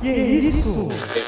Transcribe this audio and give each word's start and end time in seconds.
Que 0.00 0.08
isso? 0.08 1.27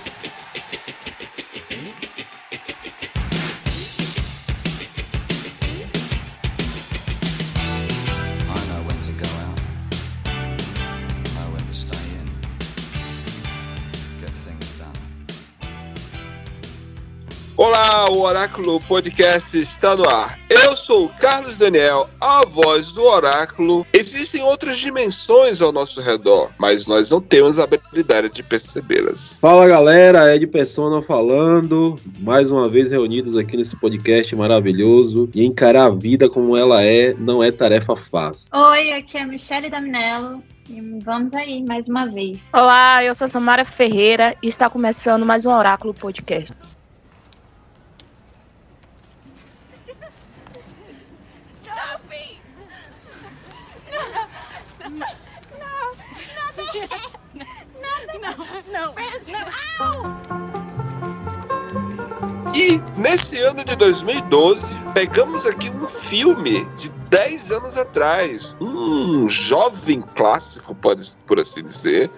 Oráculo 18.41 18.81
Podcast 18.87 19.55
está 19.55 19.95
no 19.95 20.09
ar. 20.09 20.35
Eu 20.49 20.75
sou 20.75 21.05
o 21.05 21.09
Carlos 21.09 21.57
Daniel, 21.57 22.09
a 22.19 22.43
voz 22.43 22.91
do 22.91 23.03
Oráculo. 23.03 23.85
Existem 23.93 24.41
outras 24.41 24.79
dimensões 24.79 25.61
ao 25.61 25.71
nosso 25.71 26.01
redor, 26.01 26.49
mas 26.57 26.87
nós 26.87 27.11
não 27.11 27.21
temos 27.21 27.59
a 27.59 27.65
habilidade 27.65 28.31
de 28.31 28.41
percebê-las. 28.41 29.37
Fala 29.39 29.67
galera, 29.67 30.35
Ed 30.35 30.47
Persona 30.47 31.03
falando, 31.03 31.93
mais 32.17 32.49
uma 32.49 32.67
vez 32.67 32.89
reunidos 32.89 33.37
aqui 33.37 33.55
nesse 33.55 33.75
podcast 33.75 34.35
maravilhoso. 34.35 35.29
E 35.35 35.45
encarar 35.45 35.85
a 35.85 35.91
vida 35.91 36.27
como 36.27 36.57
ela 36.57 36.81
é 36.81 37.13
não 37.13 37.43
é 37.43 37.51
tarefa 37.51 37.95
fácil. 37.95 38.49
Oi, 38.51 38.91
aqui 38.93 39.17
é 39.17 39.21
a 39.21 39.27
Michelle 39.27 39.69
Daminello 39.69 40.41
e 40.67 40.81
vamos 41.03 41.31
aí 41.35 41.63
mais 41.63 41.87
uma 41.87 42.07
vez. 42.07 42.49
Olá, 42.51 43.03
eu 43.03 43.13
sou 43.13 43.27
Samara 43.27 43.63
Ferreira 43.63 44.35
e 44.41 44.47
está 44.47 44.67
começando 44.67 45.27
mais 45.27 45.45
um 45.45 45.51
Oráculo 45.51 45.93
Podcast. 45.93 46.80
E 62.53 62.81
nesse 62.99 63.39
ano 63.39 63.63
de 63.63 63.75
2012, 63.75 64.77
pegamos 64.93 65.45
aqui 65.45 65.69
um 65.69 65.87
filme 65.87 66.65
de 66.75 66.89
10 67.09 67.51
anos 67.51 67.77
atrás, 67.77 68.55
um 68.59 69.27
jovem 69.27 70.01
clássico, 70.01 70.75
pode, 70.75 71.15
por 71.25 71.39
assim 71.39 71.63
dizer, 71.63 72.09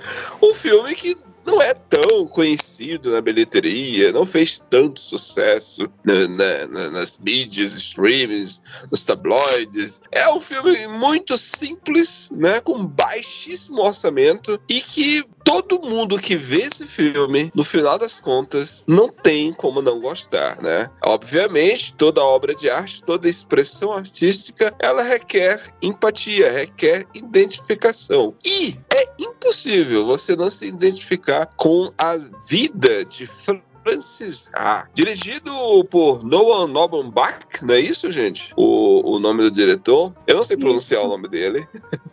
um 0.42 0.54
filme 0.54 0.96
que 0.96 1.18
não 1.46 1.62
é 1.62 1.74
tão 1.94 2.26
conhecido 2.26 3.12
na 3.12 3.22
bilheteria, 3.22 4.12
não 4.12 4.26
fez 4.26 4.60
tanto 4.68 5.00
sucesso 5.00 5.88
na- 6.04 6.28
na- 6.28 6.68
na- 6.68 6.90
nas 6.90 7.20
mídias, 7.20 7.76
streams, 7.76 8.62
nos 8.90 9.04
tabloides. 9.06 10.02
É 10.12 10.28
um 10.30 10.42
filme 10.42 10.88
muito 10.88 11.38
simples, 11.38 12.30
né, 12.32 12.60
com 12.62 12.84
baixíssimo 12.88 13.82
orçamento 13.82 14.60
e 14.68 14.82
que 14.82 15.24
todo 15.62 15.88
mundo 15.88 16.20
que 16.20 16.36
vê 16.36 16.64
esse 16.64 16.86
filme, 16.86 17.52
no 17.54 17.64
final 17.64 17.98
das 17.98 18.20
contas, 18.20 18.84
não 18.88 19.10
tem 19.10 19.54
como 19.54 19.82
não 19.82 20.00
gostar, 20.00 20.62
né? 20.62 20.90
Obviamente, 21.04 21.94
toda 21.94 22.24
obra 22.24 22.56
de 22.56 22.70
arte, 22.70 23.04
toda 23.04 23.30
expressão 23.30 23.94
artística, 23.94 24.74
ela 24.80 25.04
requer 25.04 25.74
empatia, 25.82 26.52
requer 26.52 27.06
identificação. 27.14 28.36
E 28.44 28.78
é 28.94 29.10
impossível 29.20 30.06
você 30.06 30.36
não 30.36 30.50
se 30.50 30.66
identificar 30.66 31.50
com 31.56 31.92
a 31.98 32.16
vida 32.50 33.06
de 33.06 33.28
Francis 33.84 34.50
Ha, 34.56 34.88
dirigido 34.94 35.52
por 35.90 36.24
Noah 36.24 36.68
Nobenbach, 36.68 37.46
não 37.62 37.76
é 37.76 37.80
isso, 37.80 38.10
gente? 38.10 38.54
O, 38.56 39.16
o 39.16 39.20
nome 39.20 39.44
do 39.44 39.52
diretor. 39.52 40.14
Eu 40.26 40.38
não 40.38 40.44
sei 40.44 40.58
pronunciar 40.58 41.02
Isso. 41.02 41.10
o 41.10 41.12
nome 41.12 41.28
dele. 41.28 41.68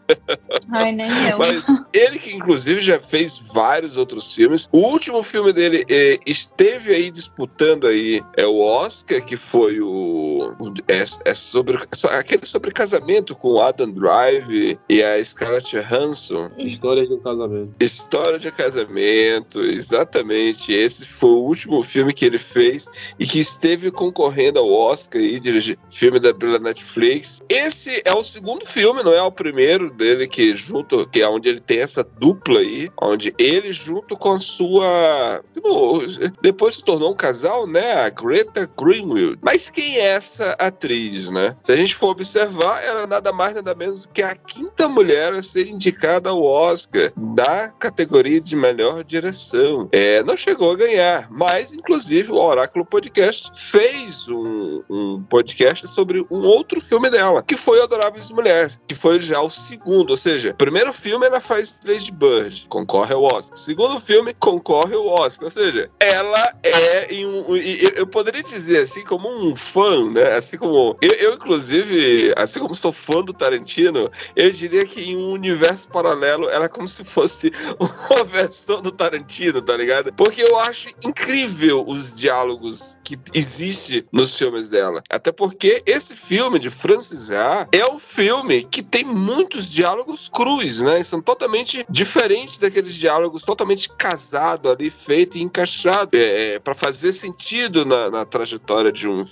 Ai, 0.72 0.92
nem 0.92 1.08
eu. 1.28 1.38
Mas 1.38 1.64
ele 1.92 2.18
que 2.18 2.34
inclusive 2.34 2.80
já 2.80 2.98
fez 2.98 3.50
vários 3.52 3.96
outros 3.96 4.34
filmes. 4.34 4.68
O 4.72 4.78
último 4.78 5.22
filme 5.22 5.52
dele 5.52 5.84
eh, 5.88 6.18
esteve 6.26 6.94
aí 6.94 7.10
disputando 7.10 7.86
aí 7.86 8.22
é 8.36 8.46
o 8.46 8.60
Oscar, 8.60 9.24
que 9.24 9.36
foi 9.36 9.80
o, 9.80 10.54
o- 10.58 10.74
é, 10.88 11.04
é 11.24 11.34
sobre 11.34 11.78
so- 11.92 12.08
aquele 12.08 12.46
sobre 12.46 12.70
casamento 12.70 13.34
com 13.34 13.48
o 13.54 13.60
Adam 13.60 13.90
Drive 13.90 14.78
e 14.88 15.02
a 15.02 15.22
Scarlett 15.24 15.76
Johansson. 15.76 16.50
Histórias 16.58 17.08
de 17.08 17.14
um 17.14 17.20
casamento. 17.20 17.74
História 17.80 18.38
de 18.38 18.50
casamento, 18.50 19.60
exatamente. 19.60 20.72
Esse 20.72 21.06
foi 21.06 21.30
o 21.30 21.38
último 21.42 21.82
filme 21.82 22.12
que 22.12 22.24
ele 22.24 22.38
fez 22.38 22.88
e 23.18 23.26
que 23.26 23.40
esteve 23.40 23.90
concorrendo 23.90 24.58
ao 24.58 24.70
Oscar 24.70 25.20
aí, 25.20 25.38
dirigi 25.40 25.78
filme 25.88 26.18
da 26.18 26.32
pela 26.34 26.58
Netflix. 26.58 27.40
Esse 27.48 28.02
é 28.04 28.12
o 28.14 28.22
segundo 28.22 28.64
filme, 28.64 29.02
não 29.02 29.12
é 29.12 29.22
o 29.22 29.30
primeiro 29.32 29.90
dele 29.90 30.26
que 30.26 30.54
junto, 30.60 31.08
que 31.08 31.20
é 31.20 31.28
onde 31.28 31.48
ele 31.48 31.60
tem 31.60 31.80
essa 31.80 32.04
dupla 32.04 32.60
aí, 32.60 32.90
onde 33.00 33.34
ele 33.38 33.72
junto 33.72 34.16
com 34.16 34.38
sua 34.38 35.42
no, 35.62 36.00
depois 36.40 36.74
se 36.74 36.84
tornou 36.84 37.12
um 37.12 37.16
casal, 37.16 37.66
né, 37.66 37.92
a 38.04 38.08
Greta 38.08 38.68
Greenfield. 38.78 39.38
Mas 39.42 39.70
quem 39.70 39.96
é 39.96 40.10
essa 40.10 40.50
atriz, 40.52 41.28
né? 41.28 41.56
Se 41.62 41.72
a 41.72 41.76
gente 41.76 41.94
for 41.94 42.08
observar, 42.08 42.82
ela 42.82 43.02
é 43.02 43.06
nada 43.06 43.32
mais 43.32 43.54
nada 43.54 43.74
menos 43.74 44.06
que 44.06 44.22
a 44.22 44.34
quinta 44.34 44.88
mulher 44.88 45.32
a 45.32 45.42
ser 45.42 45.68
indicada 45.68 46.30
ao 46.30 46.42
Oscar 46.42 47.12
na 47.16 47.68
categoria 47.68 48.40
de 48.40 48.56
melhor 48.56 49.04
direção. 49.04 49.88
É, 49.92 50.22
não 50.22 50.36
chegou 50.36 50.72
a 50.72 50.76
ganhar, 50.76 51.28
mas 51.30 51.72
inclusive 51.72 52.32
o 52.32 52.36
Oráculo 52.36 52.84
Podcast 52.84 53.50
fez 53.54 54.28
um, 54.28 54.82
um 54.90 55.22
podcast 55.22 55.86
sobre 55.88 56.24
um 56.30 56.40
outro 56.40 56.80
filme 56.80 57.10
dela, 57.10 57.42
que 57.42 57.56
foi 57.56 57.80
Adoráveis 57.82 58.30
Mulher, 58.30 58.70
que 58.86 58.94
foi 58.94 59.18
já 59.20 59.40
o 59.40 59.50
segundo, 59.50 60.10
ou 60.10 60.16
seja, 60.16 60.49
o 60.50 60.54
primeiro 60.54 60.92
filme 60.92 61.26
ela 61.26 61.40
faz 61.40 61.80
Lady 61.84 62.12
Bird, 62.12 62.66
concorre 62.68 63.14
ao 63.14 63.22
Oscar. 63.22 63.56
Segundo 63.56 64.00
filme 64.00 64.34
concorre 64.34 64.94
ao 64.94 65.06
Oscar, 65.06 65.44
ou 65.44 65.50
seja, 65.50 65.90
ela 65.98 66.54
é 66.62 67.14
em 67.14 67.26
um, 67.26 67.56
eu 67.56 68.06
poderia 68.06 68.42
dizer 68.42 68.80
assim 68.80 69.04
como 69.04 69.28
um 69.28 69.54
fã, 69.54 70.10
né? 70.10 70.34
Assim 70.34 70.58
como 70.58 70.96
eu, 71.00 71.12
eu, 71.12 71.34
inclusive, 71.34 72.32
assim 72.36 72.60
como 72.60 72.74
sou 72.74 72.92
fã 72.92 73.22
do 73.22 73.32
Tarantino, 73.32 74.10
eu 74.36 74.50
diria 74.50 74.84
que 74.84 75.00
em 75.00 75.16
um 75.16 75.30
universo 75.32 75.88
paralelo 75.88 76.48
ela 76.48 76.66
é 76.66 76.68
como 76.68 76.88
se 76.88 77.04
fosse 77.04 77.52
uma 77.78 78.24
versão 78.24 78.80
do 78.80 78.90
Tarantino, 78.90 79.62
tá 79.62 79.76
ligado? 79.76 80.12
Porque 80.12 80.42
eu 80.42 80.58
acho 80.60 80.88
incrível 81.04 81.84
os 81.86 82.14
diálogos 82.14 82.98
que 83.04 83.18
existe 83.34 84.06
nos 84.12 84.36
filmes 84.36 84.68
dela. 84.68 85.02
Até 85.08 85.32
porque 85.32 85.82
esse 85.86 86.14
filme 86.14 86.58
de 86.58 86.70
Francis 86.70 87.30
Ha 87.30 87.68
é 87.72 87.90
um 87.90 87.98
filme 87.98 88.64
que 88.64 88.82
tem 88.82 89.04
muitos 89.04 89.68
diálogos 89.68 90.28
crus, 90.40 90.80
né? 90.80 91.02
São 91.02 91.20
totalmente 91.20 91.84
diferentes 91.88 92.56
daqueles 92.56 92.94
diálogos 92.94 93.42
totalmente 93.42 93.90
casado 93.90 94.70
ali, 94.70 94.88
feito 94.88 95.36
e 95.36 95.42
encaixado 95.42 96.10
é, 96.14 96.58
para 96.58 96.74
fazer 96.74 97.12
sentido 97.12 97.84
na, 97.84 98.10
na 98.10 98.24
trajetória 98.24 98.90
de 98.90 99.06
um 99.06 99.22